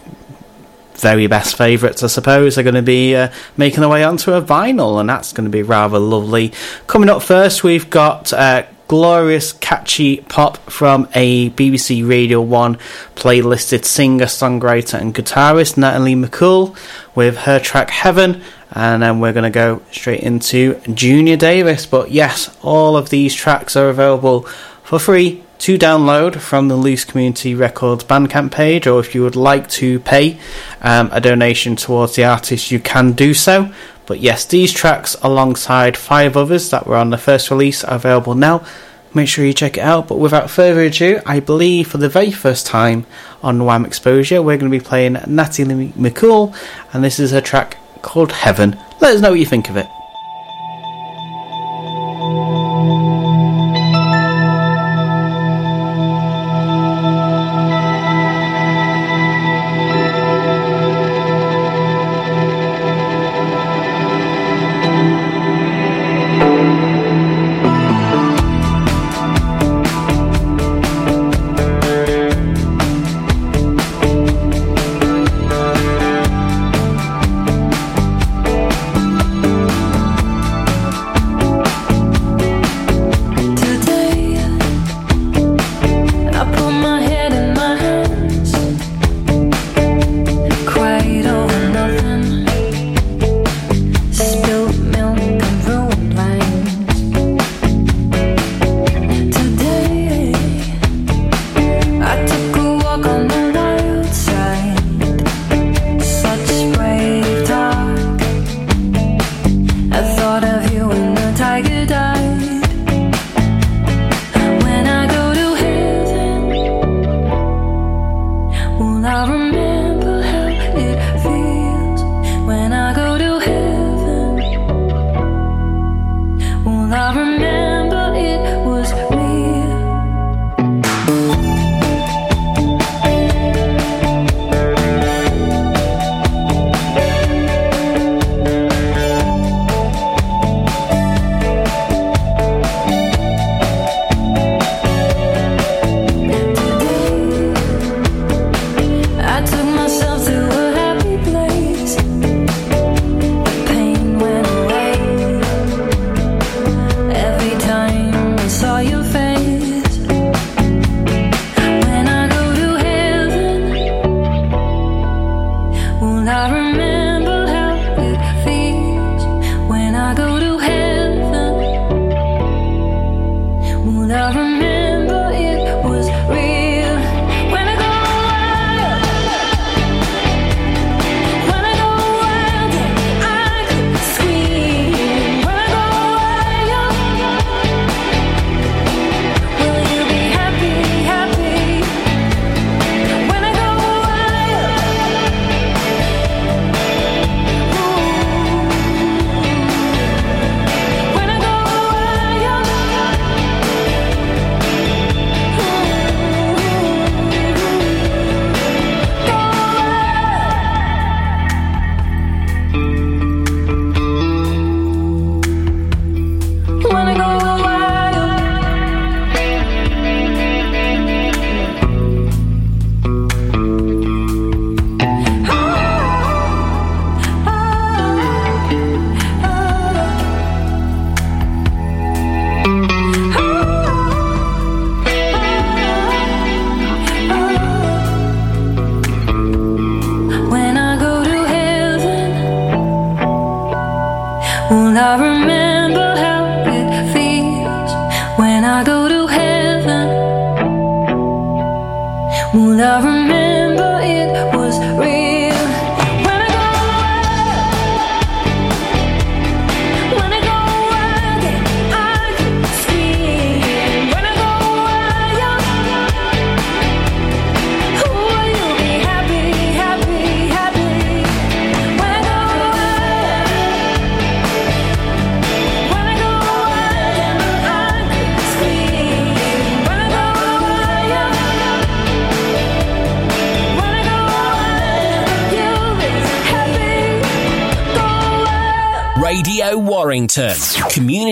very 0.94 1.26
best 1.26 1.56
favourites, 1.56 2.02
I 2.02 2.06
suppose, 2.06 2.58
are 2.58 2.62
going 2.62 2.74
to 2.74 2.82
be 2.82 3.14
uh, 3.14 3.30
making 3.56 3.80
their 3.80 3.88
way 3.88 4.04
onto 4.04 4.32
a 4.32 4.42
vinyl, 4.42 5.00
and 5.00 5.08
that's 5.08 5.32
going 5.32 5.44
to 5.44 5.50
be 5.50 5.62
rather 5.62 5.98
lovely. 5.98 6.52
Coming 6.86 7.08
up 7.08 7.22
first, 7.22 7.64
we've 7.64 7.90
got 7.90 8.32
uh, 8.32 8.64
glorious, 8.92 9.52
catchy 9.54 10.18
pop 10.28 10.58
from 10.70 11.08
a 11.14 11.50
BBC 11.50 12.06
Radio 12.06 12.42
1 12.42 12.76
playlisted 13.14 13.84
singer, 13.86 14.26
songwriter, 14.26 15.00
and 15.00 15.14
guitarist, 15.14 15.78
Natalie 15.78 16.14
McCool, 16.14 16.76
with 17.14 17.38
her 17.38 17.58
track 17.58 17.88
Heaven. 17.88 18.42
And 18.74 19.02
then 19.02 19.20
we're 19.20 19.32
going 19.32 19.44
to 19.44 19.50
go 19.50 19.82
straight 19.92 20.20
into 20.20 20.80
Junior 20.92 21.36
Davis. 21.36 21.86
But 21.86 22.10
yes, 22.10 22.54
all 22.62 22.96
of 22.96 23.10
these 23.10 23.34
tracks 23.34 23.76
are 23.76 23.88
available 23.88 24.42
for 24.82 24.98
free 24.98 25.42
to 25.62 25.78
download 25.78 26.40
from 26.40 26.66
the 26.66 26.74
Loose 26.74 27.04
Community 27.04 27.54
Records 27.54 28.02
Bandcamp 28.02 28.50
page, 28.50 28.88
or 28.88 28.98
if 28.98 29.14
you 29.14 29.22
would 29.22 29.36
like 29.36 29.68
to 29.68 30.00
pay 30.00 30.36
um, 30.80 31.08
a 31.12 31.20
donation 31.20 31.76
towards 31.76 32.16
the 32.16 32.24
artist, 32.24 32.72
you 32.72 32.80
can 32.80 33.12
do 33.12 33.32
so. 33.32 33.72
But 34.06 34.18
yes, 34.18 34.44
these 34.44 34.72
tracks, 34.72 35.14
alongside 35.22 35.96
five 35.96 36.36
others 36.36 36.70
that 36.70 36.88
were 36.88 36.96
on 36.96 37.10
the 37.10 37.16
first 37.16 37.48
release, 37.48 37.84
are 37.84 37.94
available 37.94 38.34
now. 38.34 38.66
Make 39.14 39.28
sure 39.28 39.44
you 39.44 39.54
check 39.54 39.76
it 39.76 39.82
out. 39.82 40.08
But 40.08 40.18
without 40.18 40.50
further 40.50 40.80
ado, 40.80 41.20
I 41.24 41.38
believe 41.38 41.86
for 41.86 41.98
the 41.98 42.08
very 42.08 42.32
first 42.32 42.66
time 42.66 43.06
on 43.40 43.64
Wham 43.64 43.86
Exposure, 43.86 44.42
we're 44.42 44.58
going 44.58 44.72
to 44.72 44.76
be 44.76 44.84
playing 44.84 45.16
Natalie 45.28 45.90
McCool, 45.90 46.56
and 46.92 47.04
this 47.04 47.20
is 47.20 47.30
her 47.30 47.40
track 47.40 47.76
called 48.02 48.32
Heaven. 48.32 48.76
Let 49.00 49.14
us 49.14 49.20
know 49.20 49.30
what 49.30 49.38
you 49.38 49.46
think 49.46 49.70
of 49.70 49.76
it. 49.76 49.86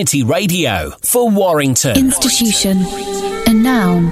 Community 0.01 0.23
radio 0.23 0.89
for 1.03 1.29
Warrington. 1.29 1.95
Institution, 1.95 2.77
a 3.45 3.53
noun, 3.53 4.09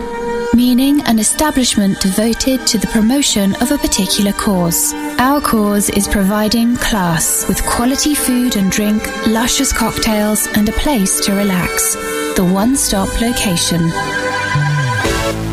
meaning 0.55 1.01
an 1.07 1.17
establishment 1.17 1.99
devoted 1.99 2.67
to 2.67 2.77
the 2.77 2.85
promotion 2.87 3.55
of 3.55 3.71
a 3.71 3.77
particular 3.79 4.31
cause. 4.33 4.93
Our 5.17 5.41
cause 5.41 5.89
is 5.89 6.07
providing 6.07 6.75
class 6.75 7.47
with 7.47 7.65
quality 7.65 8.13
food 8.13 8.55
and 8.55 8.71
drink, 8.71 9.01
luscious 9.25 9.73
cocktails, 9.73 10.45
and 10.55 10.69
a 10.69 10.73
place 10.73 11.25
to 11.25 11.33
relax. 11.33 11.95
The 12.35 12.47
one 12.53 12.75
stop 12.75 13.09
location. 13.19 13.81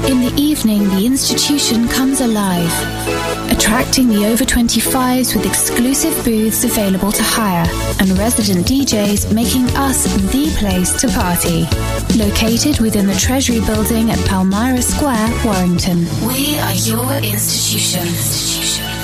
In 0.07 0.21
the 0.21 0.33
evening, 0.37 0.85
the 0.91 1.05
institution 1.05 1.89
comes 1.89 2.21
alive, 2.21 2.71
attracting 3.51 4.09
the 4.09 4.27
over 4.27 4.45
25s 4.45 5.35
with 5.35 5.45
exclusive 5.45 6.25
booths 6.25 6.63
available 6.63 7.11
to 7.11 7.23
hire 7.25 7.67
and 7.99 8.17
resident 8.17 8.67
DJs 8.67 9.35
making 9.35 9.65
us 9.77 10.05
the 10.31 10.47
place 10.59 10.93
to 11.01 11.09
party. 11.09 11.63
Located 12.17 12.79
within 12.81 13.09
the 13.09 13.17
Treasury 13.17 13.61
Building 13.67 14.13
at 14.13 14.19
Palmyra 14.27 14.81
Square, 14.81 15.29
Warrington. 15.45 16.07
We 16.25 16.57
are 16.61 16.75
your 16.75 17.13
institution. 17.15 18.96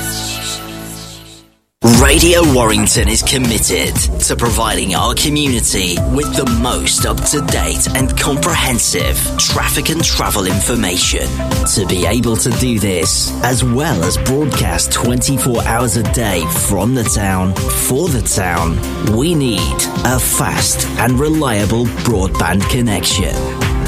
Radio 2.12 2.42
Warrington 2.52 3.08
is 3.08 3.22
committed 3.22 3.96
to 4.20 4.36
providing 4.36 4.94
our 4.94 5.14
community 5.14 5.96
with 6.14 6.30
the 6.36 6.44
most 6.60 7.06
up 7.06 7.16
to 7.30 7.40
date 7.46 7.88
and 7.96 8.14
comprehensive 8.18 9.16
traffic 9.38 9.88
and 9.88 10.04
travel 10.04 10.44
information. 10.44 11.26
To 11.74 11.86
be 11.88 12.04
able 12.04 12.36
to 12.36 12.50
do 12.50 12.78
this, 12.78 13.32
as 13.42 13.64
well 13.64 14.04
as 14.04 14.18
broadcast 14.18 14.92
24 14.92 15.62
hours 15.64 15.96
a 15.96 16.02
day 16.12 16.44
from 16.68 16.94
the 16.94 17.04
town 17.04 17.54
for 17.54 18.08
the 18.08 18.20
town, 18.20 18.76
we 19.16 19.34
need 19.34 19.82
a 20.04 20.20
fast 20.20 20.86
and 20.98 21.18
reliable 21.18 21.86
broadband 22.04 22.68
connection. 22.68 23.34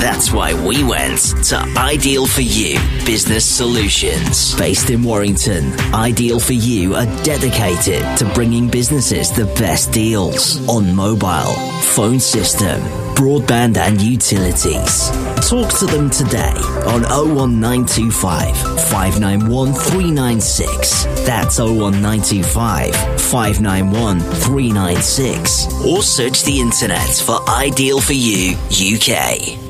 That's 0.04 0.30
why 0.30 0.52
we 0.52 0.84
went 0.84 1.18
to 1.48 1.56
Ideal 1.78 2.26
for 2.26 2.42
You 2.42 2.78
Business 3.06 3.42
Solutions. 3.42 4.54
Based 4.54 4.90
in 4.90 5.02
Warrington, 5.02 5.72
Ideal 5.94 6.38
for 6.38 6.52
You 6.52 6.94
are 6.94 7.06
dedicated 7.24 8.02
to 8.18 8.30
bringing 8.34 8.68
businesses 8.68 9.30
the 9.30 9.46
best 9.58 9.92
deals 9.92 10.60
on 10.68 10.94
mobile, 10.94 11.54
phone 11.96 12.20
system, 12.20 12.82
broadband, 13.14 13.78
and 13.78 13.98
utilities. 13.98 15.08
Talk 15.48 15.72
to 15.78 15.86
them 15.86 16.10
today 16.10 16.52
on 16.84 17.00
01925 17.04 18.54
591 18.90 19.72
396. 19.72 21.04
That's 21.24 21.58
01925 21.58 22.94
591 23.22 24.20
396. 24.20 25.86
Or 25.86 26.02
search 26.02 26.42
the 26.42 26.60
internet 26.60 27.08
for 27.08 27.40
Ideal 27.48 28.02
for 28.02 28.12
You 28.12 28.58
UK. 28.68 29.63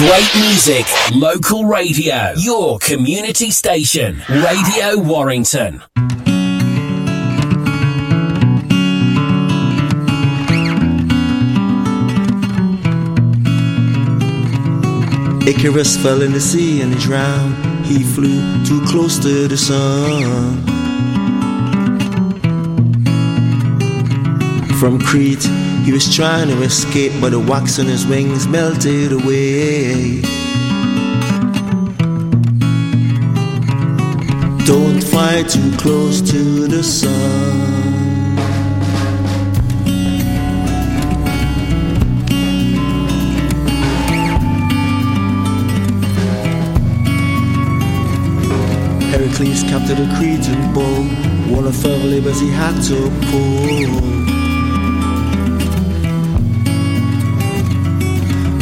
Great 0.00 0.34
music, 0.36 0.86
local 1.14 1.66
radio, 1.66 2.32
your 2.38 2.78
community 2.78 3.50
station, 3.50 4.22
Radio 4.30 4.96
Warrington. 4.96 5.82
Icarus 15.46 15.98
fell 16.02 16.22
in 16.22 16.32
the 16.32 16.40
sea 16.40 16.80
and 16.80 16.94
he 16.94 16.98
drowned. 16.98 17.84
He 17.84 18.02
flew 18.02 18.64
too 18.64 18.80
close 18.86 19.18
to 19.18 19.48
the 19.48 19.56
sun. 19.58 20.64
From 24.78 24.98
Crete, 24.98 25.46
he 25.90 25.94
was 25.94 26.14
trying 26.14 26.46
to 26.46 26.62
escape, 26.62 27.10
but 27.20 27.30
the 27.30 27.40
wax 27.40 27.80
on 27.80 27.86
his 27.86 28.06
wings 28.06 28.46
melted 28.46 29.10
away. 29.10 30.20
Don't 34.64 35.02
fly 35.02 35.42
too 35.42 35.76
close 35.78 36.20
to 36.20 36.68
the 36.68 36.84
sun. 36.84 37.08
Heracles 49.10 49.64
captured 49.64 49.98
a 49.98 50.06
Cretan 50.16 50.72
bull, 50.72 51.02
one 51.52 51.66
of 51.66 51.74
further 51.74 52.06
labors 52.06 52.40
he 52.40 52.48
had 52.48 52.80
to 52.84 53.10
pull. 53.26 54.39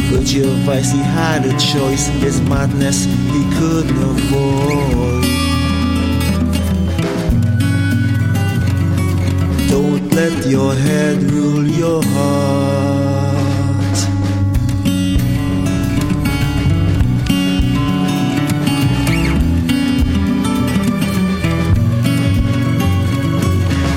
Virtue 0.09 0.49
of 0.49 0.57
vice, 0.65 0.91
he 0.91 0.97
had 0.97 1.45
a 1.45 1.51
choice. 1.59 2.07
His 2.23 2.41
madness 2.41 3.05
he 3.05 3.43
couldn't 3.57 3.95
avoid. 3.95 5.23
Don't 9.69 10.09
let 10.15 10.47
your 10.47 10.73
head 10.73 11.21
rule 11.31 11.67
your 11.67 12.01
heart. 12.03 12.99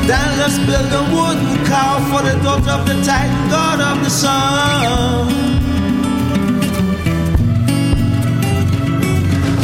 Then 0.06 0.38
let's 0.38 0.58
build 0.58 0.92
a 0.92 1.04
wooden 1.14 1.64
cow 1.64 1.94
for 2.10 2.22
the 2.22 2.38
daughter 2.44 2.70
of 2.70 2.86
the 2.86 3.02
Titan, 3.02 3.48
god 3.48 3.80
of 3.80 4.04
the 4.04 4.10
sun. 4.10 5.51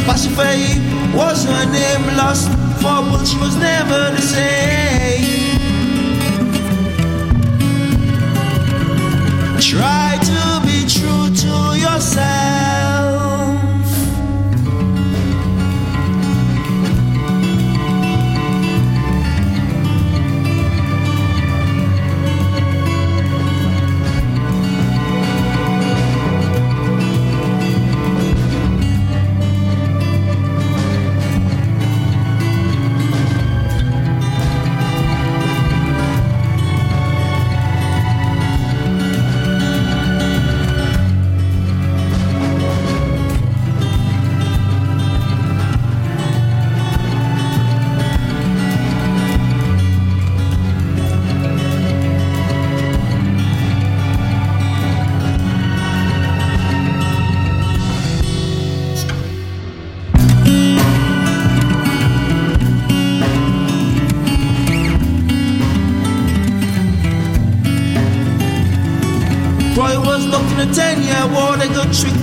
Pasiphae 0.09 1.13
was 1.13 1.45
her 1.45 1.65
name 1.71 2.17
lost 2.17 2.49
for, 2.81 2.99
but 3.11 3.25
she 3.27 3.37
was 3.37 3.55
never 3.57 4.09
the 4.15 4.21
same. 4.23 5.59
Try 9.59 10.17
to 10.31 10.65
be 10.65 10.87
true 10.89 11.29
to 11.43 11.77
yourself. 11.77 12.88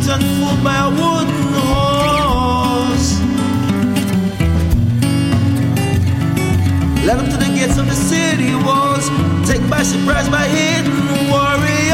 And 0.08 0.22
fooled 0.22 0.62
by 0.62 0.76
a 0.76 0.90
wooden 0.90 1.52
horse. 1.54 3.20
Led 7.04 7.18
them 7.18 7.28
to 7.30 7.36
the 7.36 7.50
gates 7.56 7.78
of 7.78 7.86
the 7.86 7.94
city 7.94 8.54
walls, 8.64 9.08
taken 9.48 9.68
by 9.68 9.82
surprise 9.82 10.28
by 10.28 10.44
hidden 10.44 11.30
warriors. 11.30 11.86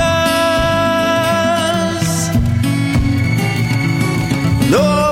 Nobody 4.70 5.11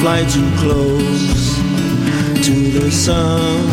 fly 0.00 0.24
too 0.24 0.50
close 0.58 1.56
to 2.44 2.54
the 2.78 2.90
sun. 2.90 3.66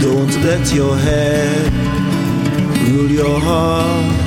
Don't 0.00 0.34
let 0.44 0.74
your 0.74 0.96
head 0.96 1.72
rule 2.88 3.10
your 3.10 3.38
heart. 3.40 4.22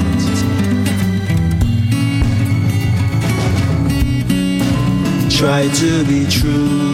Try 5.30 5.68
to 5.82 6.06
be 6.06 6.26
true 6.30 6.94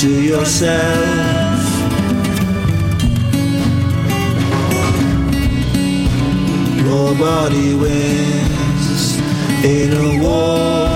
to 0.00 0.22
yourself. 0.22 1.49
Nobody 6.90 7.72
wins 7.72 9.16
in 9.64 9.92
a 9.92 10.20
war. 10.20 10.88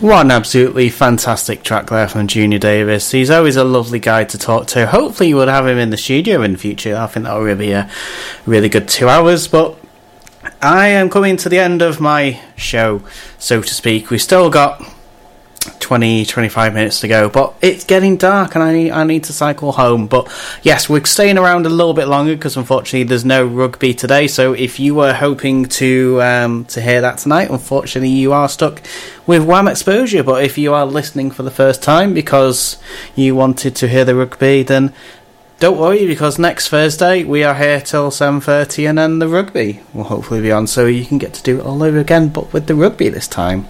What 0.00 0.24
an 0.24 0.32
absolutely 0.32 0.88
fantastic 0.88 1.62
track 1.62 1.90
there 1.90 2.08
from 2.08 2.26
Junior 2.26 2.58
Davis. 2.58 3.12
He's 3.12 3.30
always 3.30 3.54
a 3.54 3.62
lovely 3.62 4.00
guy 4.00 4.24
to 4.24 4.36
talk 4.36 4.66
to. 4.68 4.86
Hopefully, 4.86 5.28
you 5.28 5.36
would 5.36 5.46
have 5.46 5.68
him 5.68 5.78
in 5.78 5.90
the 5.90 5.96
studio 5.96 6.42
in 6.42 6.54
the 6.54 6.58
future. 6.58 6.96
I 6.96 7.06
think 7.06 7.24
that 7.24 7.38
would 7.38 7.56
be 7.56 7.70
a 7.70 7.88
really 8.44 8.68
good 8.68 8.88
two 8.88 9.08
hours. 9.08 9.46
But 9.46 9.78
I 10.60 10.88
am 10.88 11.08
coming 11.08 11.36
to 11.36 11.48
the 11.48 11.60
end 11.60 11.82
of 11.82 12.00
my 12.00 12.40
show, 12.56 13.04
so 13.38 13.62
to 13.62 13.74
speak. 13.74 14.10
We've 14.10 14.20
still 14.20 14.50
got 14.50 14.82
20, 15.90 16.24
25 16.24 16.72
minutes 16.72 17.00
to 17.00 17.08
go, 17.08 17.28
but 17.28 17.52
it's 17.60 17.82
getting 17.82 18.16
dark 18.16 18.54
and 18.54 18.62
I 18.62 18.72
need, 18.72 18.90
I 18.92 19.02
need 19.02 19.24
to 19.24 19.32
cycle 19.32 19.72
home. 19.72 20.06
But 20.06 20.30
yes, 20.62 20.88
we're 20.88 21.04
staying 21.04 21.36
around 21.36 21.66
a 21.66 21.68
little 21.68 21.94
bit 21.94 22.06
longer 22.06 22.36
because 22.36 22.56
unfortunately 22.56 23.02
there's 23.02 23.24
no 23.24 23.44
rugby 23.44 23.92
today. 23.92 24.28
So 24.28 24.52
if 24.52 24.78
you 24.78 24.94
were 24.94 25.12
hoping 25.12 25.64
to 25.64 26.22
um, 26.22 26.64
to 26.66 26.80
hear 26.80 27.00
that 27.00 27.18
tonight, 27.18 27.50
unfortunately 27.50 28.10
you 28.10 28.32
are 28.32 28.48
stuck 28.48 28.80
with 29.26 29.42
Wham 29.42 29.66
Exposure. 29.66 30.22
But 30.22 30.44
if 30.44 30.56
you 30.56 30.72
are 30.74 30.86
listening 30.86 31.32
for 31.32 31.42
the 31.42 31.50
first 31.50 31.82
time 31.82 32.14
because 32.14 32.76
you 33.16 33.34
wanted 33.34 33.74
to 33.74 33.88
hear 33.88 34.04
the 34.04 34.14
rugby, 34.14 34.62
then 34.62 34.94
don't 35.60 35.78
worry 35.78 36.06
because 36.06 36.38
next 36.38 36.70
Thursday 36.70 37.22
we 37.22 37.44
are 37.44 37.54
here 37.54 37.82
till 37.82 38.10
7.30 38.10 38.88
and 38.88 38.98
then 38.98 39.18
the 39.18 39.28
rugby 39.28 39.80
will 39.92 40.04
hopefully 40.04 40.40
be 40.40 40.50
on 40.50 40.66
so 40.66 40.86
you 40.86 41.04
can 41.04 41.18
get 41.18 41.34
to 41.34 41.42
do 41.42 41.60
it 41.60 41.66
all 41.66 41.82
over 41.82 41.98
again 41.98 42.30
but 42.30 42.50
with 42.54 42.66
the 42.66 42.74
rugby 42.74 43.10
this 43.10 43.28
time. 43.28 43.68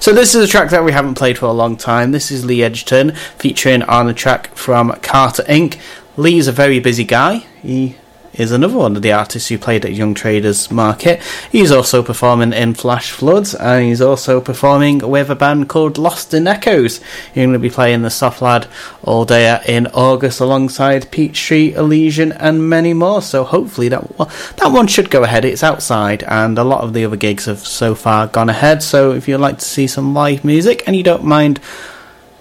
So 0.00 0.12
this 0.12 0.34
is 0.34 0.44
a 0.44 0.46
track 0.46 0.68
that 0.68 0.84
we 0.84 0.92
haven't 0.92 1.14
played 1.14 1.38
for 1.38 1.46
a 1.46 1.52
long 1.52 1.78
time. 1.78 2.12
This 2.12 2.30
is 2.30 2.44
Lee 2.44 2.62
Edgerton 2.62 3.12
featuring 3.38 3.82
on 3.84 4.06
a 4.06 4.12
track 4.12 4.54
from 4.54 4.92
Carter 5.00 5.42
Inc. 5.44 5.80
Lee 6.18 6.36
is 6.36 6.46
a 6.46 6.52
very 6.52 6.78
busy 6.78 7.04
guy. 7.04 7.38
He 7.62 7.96
is 8.40 8.52
another 8.52 8.78
one 8.78 8.96
of 8.96 9.02
the 9.02 9.12
artists 9.12 9.50
who 9.50 9.58
played 9.58 9.84
at 9.84 9.92
Young 9.92 10.14
Traders 10.14 10.70
Market. 10.70 11.20
He's 11.52 11.70
also 11.70 12.02
performing 12.02 12.54
in 12.54 12.72
Flash 12.72 13.10
Floods 13.10 13.54
and 13.54 13.84
he's 13.84 14.00
also 14.00 14.40
performing 14.40 14.98
with 14.98 15.28
a 15.28 15.34
band 15.34 15.68
called 15.68 15.98
Lost 15.98 16.32
in 16.32 16.46
Echoes. 16.46 17.02
He's 17.26 17.34
going 17.34 17.52
to 17.52 17.58
be 17.58 17.68
playing 17.68 18.00
the 18.00 18.08
Soft 18.08 18.40
Lad 18.40 18.66
all 19.02 19.26
day 19.26 19.60
in 19.68 19.88
August 19.88 20.40
alongside 20.40 21.10
Peachtree, 21.10 21.74
Elysian 21.74 22.32
and 22.32 22.66
many 22.66 22.94
more. 22.94 23.20
So 23.20 23.44
hopefully 23.44 23.90
that 23.90 24.18
one, 24.18 24.28
that 24.56 24.72
one 24.72 24.86
should 24.86 25.10
go 25.10 25.22
ahead. 25.22 25.44
It's 25.44 25.62
outside 25.62 26.22
and 26.22 26.56
a 26.56 26.64
lot 26.64 26.82
of 26.82 26.94
the 26.94 27.04
other 27.04 27.16
gigs 27.16 27.44
have 27.44 27.58
so 27.58 27.94
far 27.94 28.26
gone 28.26 28.48
ahead. 28.48 28.82
So 28.82 29.12
if 29.12 29.28
you'd 29.28 29.36
like 29.36 29.58
to 29.58 29.66
see 29.66 29.86
some 29.86 30.14
live 30.14 30.46
music 30.46 30.82
and 30.86 30.96
you 30.96 31.02
don't 31.02 31.24
mind 31.24 31.60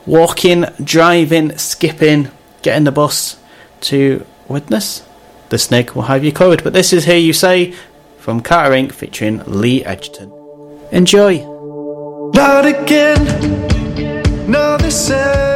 walking, 0.05 0.63
driving, 0.81 1.57
skipping, 1.57 2.31
getting 2.61 2.85
the 2.85 2.93
bus 2.93 3.35
to 3.81 4.25
witness 4.47 5.03
the 5.49 5.57
snake 5.57 5.95
will 5.95 6.03
have 6.03 6.23
you 6.23 6.31
covered. 6.31 6.63
But 6.63 6.73
this 6.73 6.93
is 6.93 7.05
Here 7.05 7.17
You 7.17 7.33
Say 7.33 7.73
from 8.17 8.41
Carter 8.41 8.75
Inc. 8.75 8.91
featuring 8.91 9.41
Lee 9.45 9.83
Edgerton. 9.83 10.31
Enjoy! 10.91 11.37
Not 12.33 12.65
again. 12.65 13.27
Another 14.47 14.91
Saturday 14.91 15.48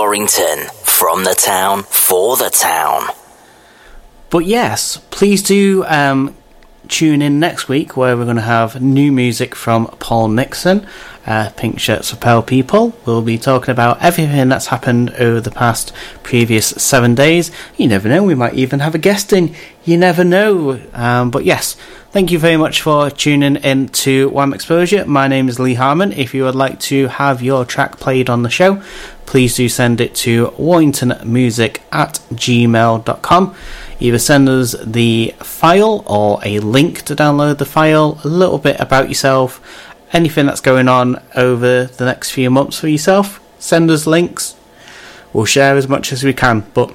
Warrington 0.00 0.66
from 0.82 1.24
the 1.24 1.34
town 1.34 1.82
for 1.82 2.34
the 2.38 2.48
town. 2.48 3.02
But 4.30 4.46
yes, 4.46 4.96
please 5.10 5.42
do 5.42 5.84
um, 5.84 6.34
tune 6.88 7.20
in 7.20 7.38
next 7.38 7.68
week 7.68 7.98
where 7.98 8.16
we're 8.16 8.24
going 8.24 8.36
to 8.36 8.42
have 8.42 8.80
new 8.80 9.12
music 9.12 9.54
from 9.54 9.88
Paul 9.98 10.28
Nixon, 10.28 10.86
uh, 11.26 11.50
Pink 11.54 11.78
Shirts 11.78 12.08
for 12.08 12.16
Pale 12.16 12.44
People. 12.44 12.96
We'll 13.04 13.20
be 13.20 13.36
talking 13.36 13.72
about 13.72 14.02
everything 14.02 14.48
that's 14.48 14.68
happened 14.68 15.10
over 15.10 15.38
the 15.38 15.50
past 15.50 15.92
previous 16.22 16.68
seven 16.68 17.14
days. 17.14 17.50
You 17.76 17.86
never 17.86 18.08
know, 18.08 18.24
we 18.24 18.34
might 18.34 18.54
even 18.54 18.80
have 18.80 18.94
a 18.94 18.98
guest 18.98 19.34
in. 19.34 19.54
You 19.84 19.98
never 19.98 20.24
know. 20.24 20.80
Um, 20.94 21.30
but 21.30 21.44
yes, 21.44 21.74
thank 22.10 22.30
you 22.32 22.38
very 22.38 22.56
much 22.56 22.80
for 22.80 23.10
tuning 23.10 23.56
in 23.56 23.88
to 23.88 24.30
Wham 24.30 24.54
Exposure. 24.54 25.04
My 25.04 25.28
name 25.28 25.50
is 25.50 25.58
Lee 25.60 25.74
Harmon. 25.74 26.12
If 26.12 26.32
you 26.32 26.44
would 26.44 26.54
like 26.54 26.80
to 26.80 27.08
have 27.08 27.42
your 27.42 27.66
track 27.66 27.98
played 27.98 28.30
on 28.30 28.42
the 28.42 28.50
show, 28.50 28.82
please 29.30 29.54
do 29.54 29.68
send 29.68 30.00
it 30.00 30.12
to 30.14 30.48
warringtonmusic 30.58 31.78
at 31.92 32.14
gmail.com 32.32 33.54
either 34.00 34.18
send 34.18 34.48
us 34.48 34.74
the 34.84 35.32
file 35.38 36.02
or 36.06 36.40
a 36.44 36.58
link 36.58 37.02
to 37.02 37.14
download 37.14 37.58
the 37.58 37.64
file, 37.64 38.18
a 38.24 38.28
little 38.28 38.58
bit 38.58 38.80
about 38.80 39.08
yourself, 39.08 39.86
anything 40.12 40.46
that's 40.46 40.60
going 40.60 40.88
on 40.88 41.22
over 41.36 41.84
the 41.84 42.04
next 42.04 42.30
few 42.30 42.50
months 42.50 42.80
for 42.80 42.88
yourself. 42.88 43.40
Send 43.58 43.90
us 43.90 44.06
links. 44.06 44.56
We'll 45.32 45.44
share 45.44 45.76
as 45.76 45.86
much 45.86 46.12
as 46.12 46.24
we 46.24 46.32
can. 46.32 46.60
But 46.74 46.94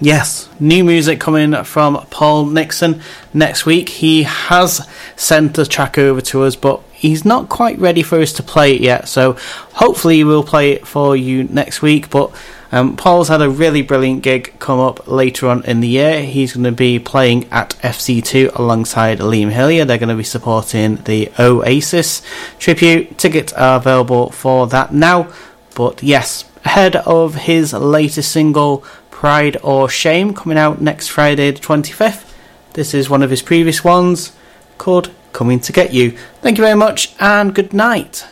yes, 0.00 0.48
new 0.58 0.82
music 0.82 1.20
coming 1.20 1.62
from 1.64 2.04
Paul 2.10 2.46
Nixon 2.46 3.02
next 3.32 3.66
week. 3.66 3.90
He 3.90 4.22
has 4.24 4.88
sent 5.14 5.58
a 5.58 5.66
track 5.66 5.98
over 5.98 6.20
to 6.22 6.42
us, 6.42 6.56
but 6.56 6.82
he's 7.02 7.24
not 7.24 7.48
quite 7.48 7.76
ready 7.80 8.00
for 8.00 8.20
us 8.20 8.32
to 8.32 8.44
play 8.44 8.76
it 8.76 8.80
yet. 8.80 9.08
So 9.08 9.32
hopefully 9.72 10.22
we'll 10.22 10.44
play 10.44 10.70
it 10.70 10.86
for 10.86 11.16
you 11.16 11.42
next 11.42 11.82
week. 11.82 12.08
But 12.08 12.30
um, 12.70 12.96
Paul's 12.96 13.26
had 13.26 13.42
a 13.42 13.50
really 13.50 13.82
brilliant 13.82 14.22
gig 14.22 14.54
come 14.60 14.78
up 14.78 15.08
later 15.08 15.48
on 15.48 15.64
in 15.64 15.80
the 15.80 15.88
year. 15.88 16.22
He's 16.22 16.54
going 16.54 16.62
to 16.62 16.70
be 16.70 17.00
playing 17.00 17.48
at 17.50 17.70
FC2 17.82 18.56
alongside 18.56 19.18
Liam 19.18 19.50
Hillier. 19.50 19.84
They're 19.84 19.98
going 19.98 20.10
to 20.10 20.14
be 20.14 20.22
supporting 20.22 20.94
the 21.02 21.32
Oasis 21.40 22.22
tribute. 22.60 23.18
Tickets 23.18 23.52
are 23.54 23.78
available 23.78 24.30
for 24.30 24.68
that 24.68 24.94
now. 24.94 25.32
But 25.74 26.04
yes, 26.04 26.44
ahead 26.64 26.94
of 26.94 27.34
his 27.34 27.72
latest 27.72 28.30
single, 28.30 28.84
Pride 29.10 29.56
or 29.64 29.88
Shame, 29.88 30.34
coming 30.34 30.56
out 30.56 30.80
next 30.80 31.08
Friday, 31.08 31.50
the 31.50 31.58
25th. 31.58 32.32
This 32.74 32.94
is 32.94 33.10
one 33.10 33.24
of 33.24 33.30
his 33.30 33.42
previous 33.42 33.82
ones 33.82 34.36
called 34.78 35.10
Coming 35.32 35.60
to 35.60 35.72
Get 35.72 35.92
You. 35.92 36.12
Thank 36.40 36.58
you 36.58 36.64
very 36.64 36.76
much 36.76 37.14
and 37.18 37.54
good 37.54 37.72
night. 37.72 38.26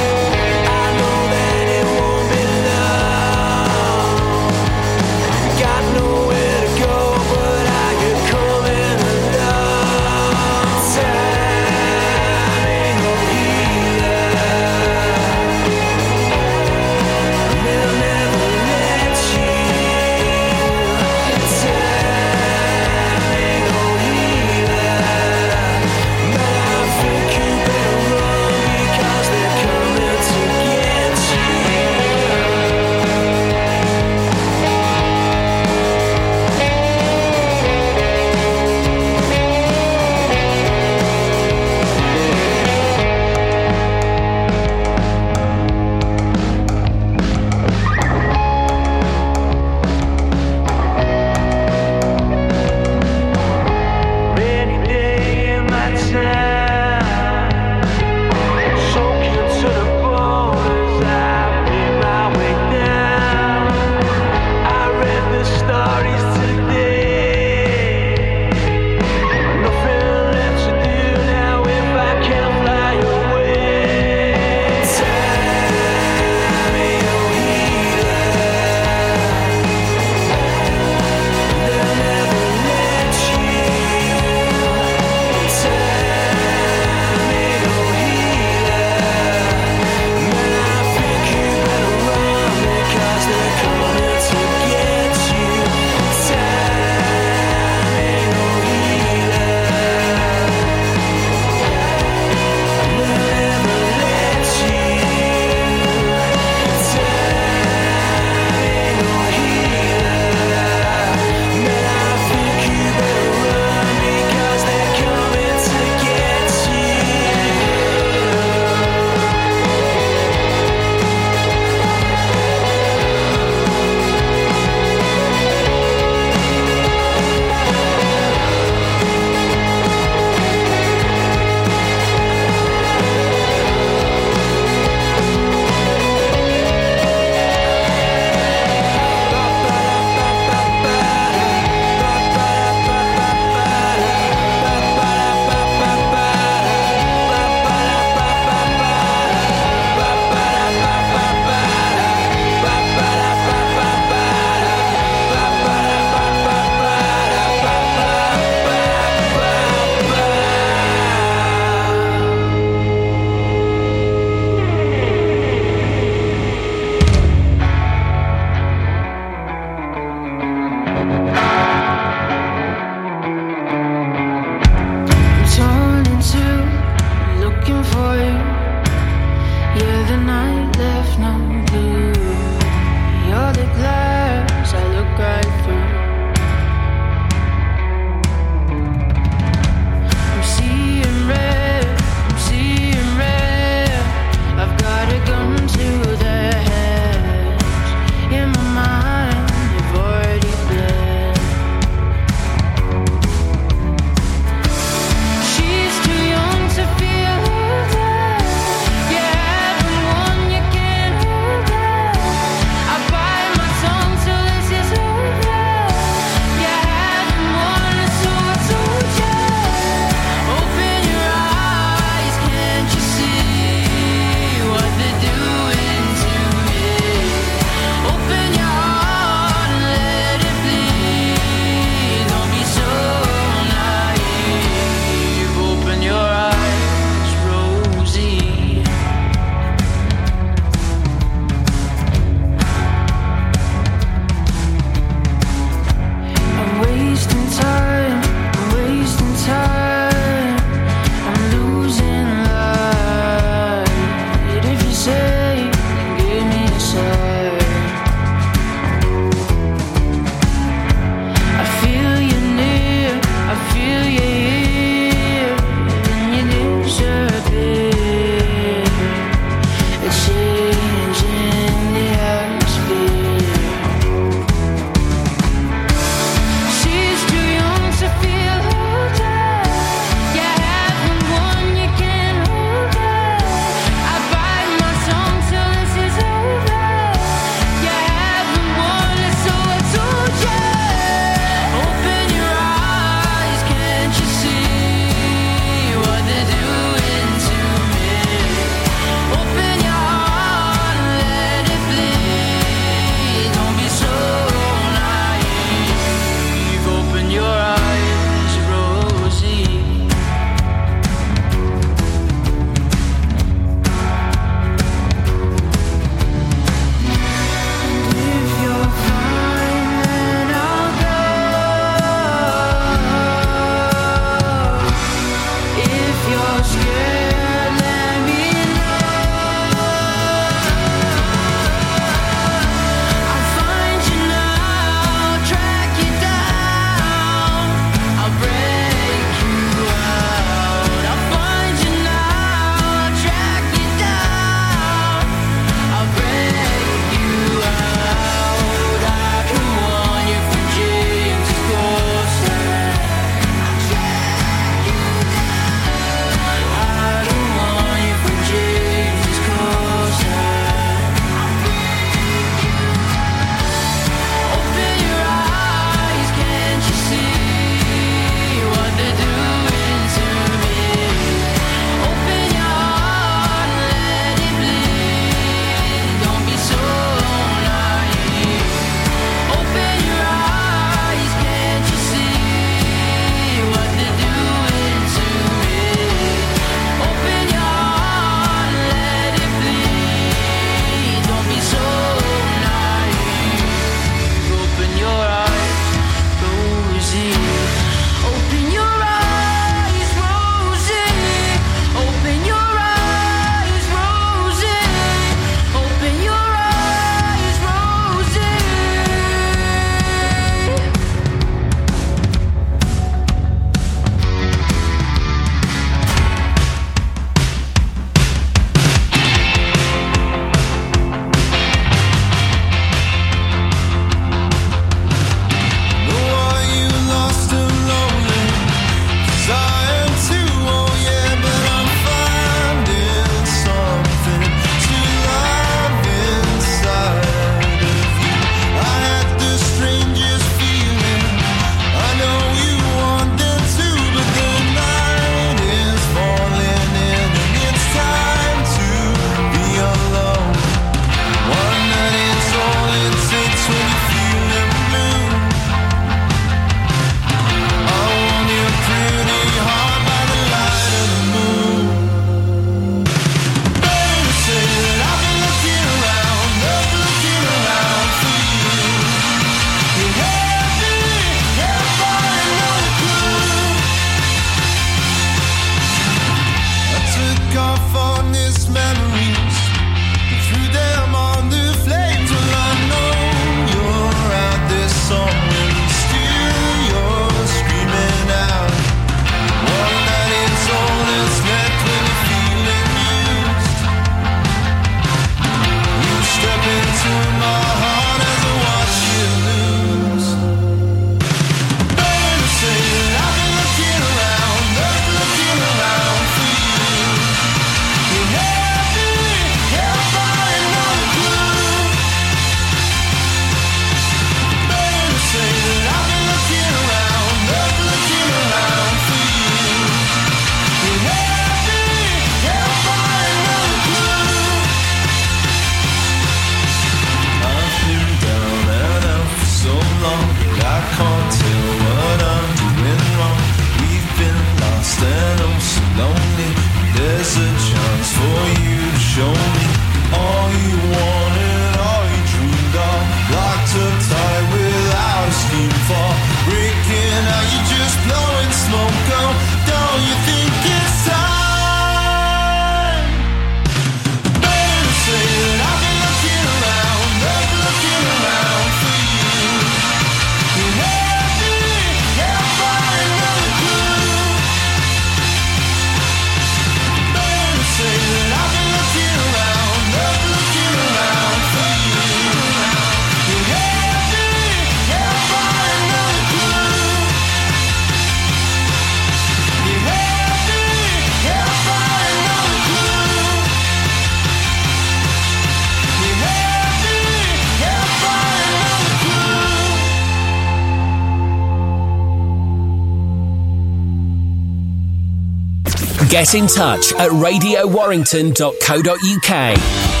Get 596.11 596.35
in 596.35 596.45
touch 596.45 596.91
at 596.95 597.09
radiowarrington.co.uk. 597.11 600.00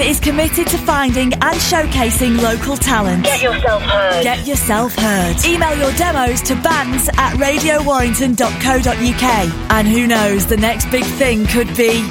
Is 0.00 0.20
committed 0.20 0.66
to 0.68 0.78
finding 0.78 1.34
and 1.34 1.54
showcasing 1.56 2.40
local 2.40 2.78
talent. 2.78 3.24
Get 3.24 3.42
yourself 3.42 3.82
heard. 3.82 4.22
Get 4.22 4.46
yourself 4.46 4.94
heard. 4.94 5.44
Email 5.44 5.76
your 5.78 5.92
demos 5.92 6.40
to 6.42 6.54
bands 6.56 7.10
at 7.18 7.34
radiowarrington.co.uk. 7.34 9.70
And 9.70 9.86
who 9.86 10.06
knows, 10.06 10.46
the 10.46 10.56
next 10.56 10.90
big 10.90 11.04
thing 11.04 11.44
could 11.46 11.76
be 11.76 12.08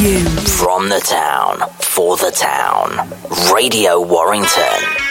you. 0.00 0.24
From 0.58 0.88
the 0.88 0.98
town, 0.98 1.60
for 1.80 2.16
the 2.16 2.32
town. 2.32 3.08
Radio 3.54 4.00
Warrington. 4.00 5.01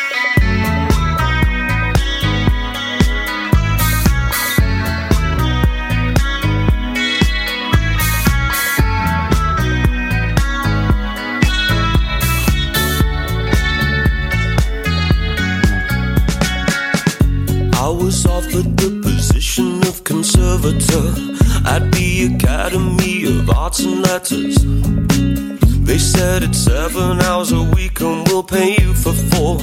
They 24.29 25.97
said 25.97 26.43
it's 26.43 26.59
seven 26.59 27.19
hours 27.21 27.51
a 27.51 27.63
week 27.63 28.01
and 28.01 28.27
we'll 28.27 28.43
pay 28.43 28.77
you 28.79 28.93
for 28.93 29.13
four. 29.13 29.57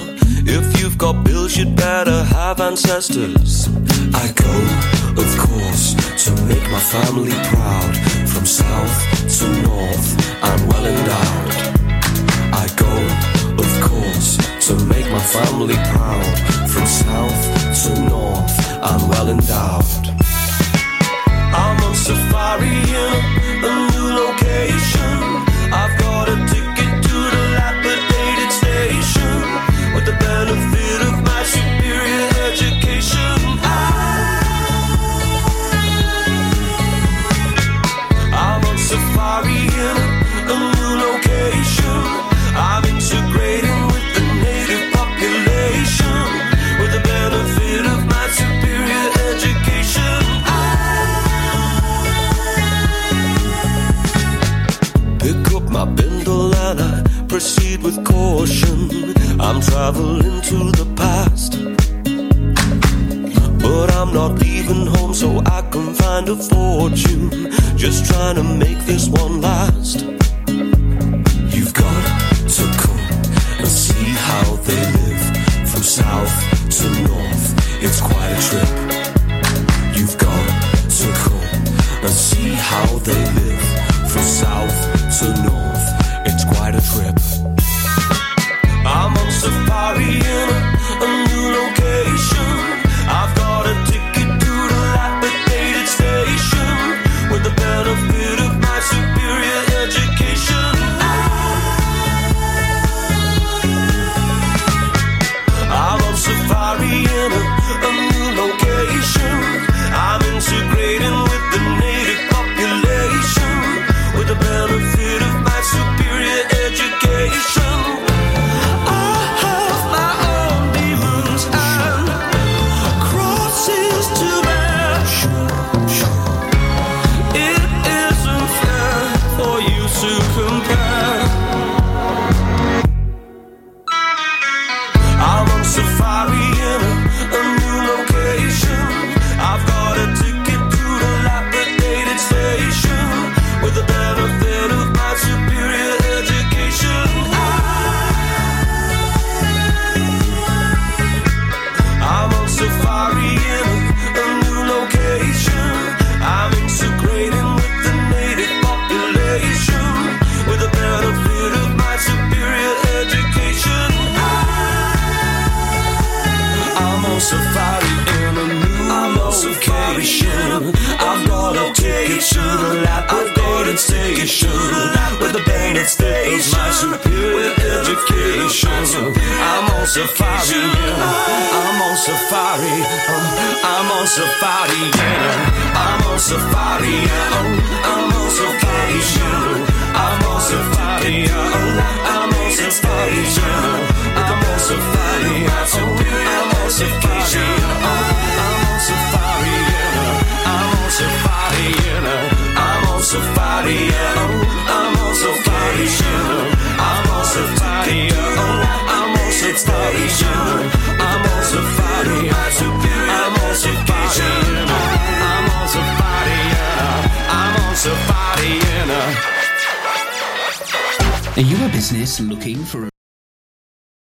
If 0.51 0.81
you've 0.81 0.99
got 0.99 1.23
bills, 1.25 1.57
you'd 1.57 1.77
better 1.77 2.25
have 2.25 2.61
ancestors. 2.61 3.69
I 4.15 4.33
go, 4.35 4.55
of 5.23 5.39
course, 5.39 5.95
to 6.25 6.33
make 6.47 6.69
my 6.73 6.81
family 6.81 7.31
proud. 7.31 7.97
From 8.29 8.47
south 8.47 9.39
to 9.39 9.47
north, 9.63 10.43
I'm 10.43 10.67
well 10.67 10.87
endowed. 10.87 11.53
I 12.53 12.67
go, 12.77 12.93
of 13.63 13.71
course, 13.89 14.39
to 14.67 14.75
make 14.87 15.09
my 15.13 15.21
family 15.21 15.77
proud. 15.95 16.39
From 16.69 16.85
south 16.85 17.43
to 17.85 18.03
north, 18.11 18.83
I'm 18.83 19.09
well 19.09 19.29
endowed 19.29 20.28
safari 21.95 22.69
in 22.69 23.65
a 23.65 23.91
new 23.91 24.09
location. 24.23 25.38
with 57.89 58.05
caution. 58.05 58.91
I'm 59.41 59.61
traveling 59.63 60.43
to 60.51 60.59
the 60.81 60.87
past. 60.95 61.53
But 63.63 63.91
I'm 63.99 64.13
not 64.13 64.33
leaving 64.41 64.87
home 64.95 65.15
so 65.15 65.41
I 65.47 65.63
can 65.73 65.95
find 65.95 66.29
a 66.29 66.37
fortune. 66.37 67.31
Just 67.77 68.05
trying 68.11 68.37
to 68.37 68.45
make 68.45 68.81
this 68.91 69.09
one 69.09 69.41
last. 69.41 70.01
You've 71.55 71.75
got 71.85 72.03
to 72.57 72.65
come 72.83 73.05
and 73.61 73.69
see 73.85 74.05
how 74.29 74.47
they 74.69 74.83
live 74.99 75.25
from 75.71 75.83
south 75.83 76.35
to 76.79 76.87
north. 77.09 77.45
It's 77.85 78.01
quite 78.01 78.33
a 78.37 78.41
trip. 78.49 78.71
You've 79.97 80.19
got 80.19 80.47
to 80.99 81.07
come 81.25 81.51
and 82.05 82.15
see 82.29 82.51
how 82.71 82.87
they 83.09 83.23
live 83.41 83.65
from 84.13 84.25
south 84.41 84.77
to 85.21 85.43
north. 85.43 85.58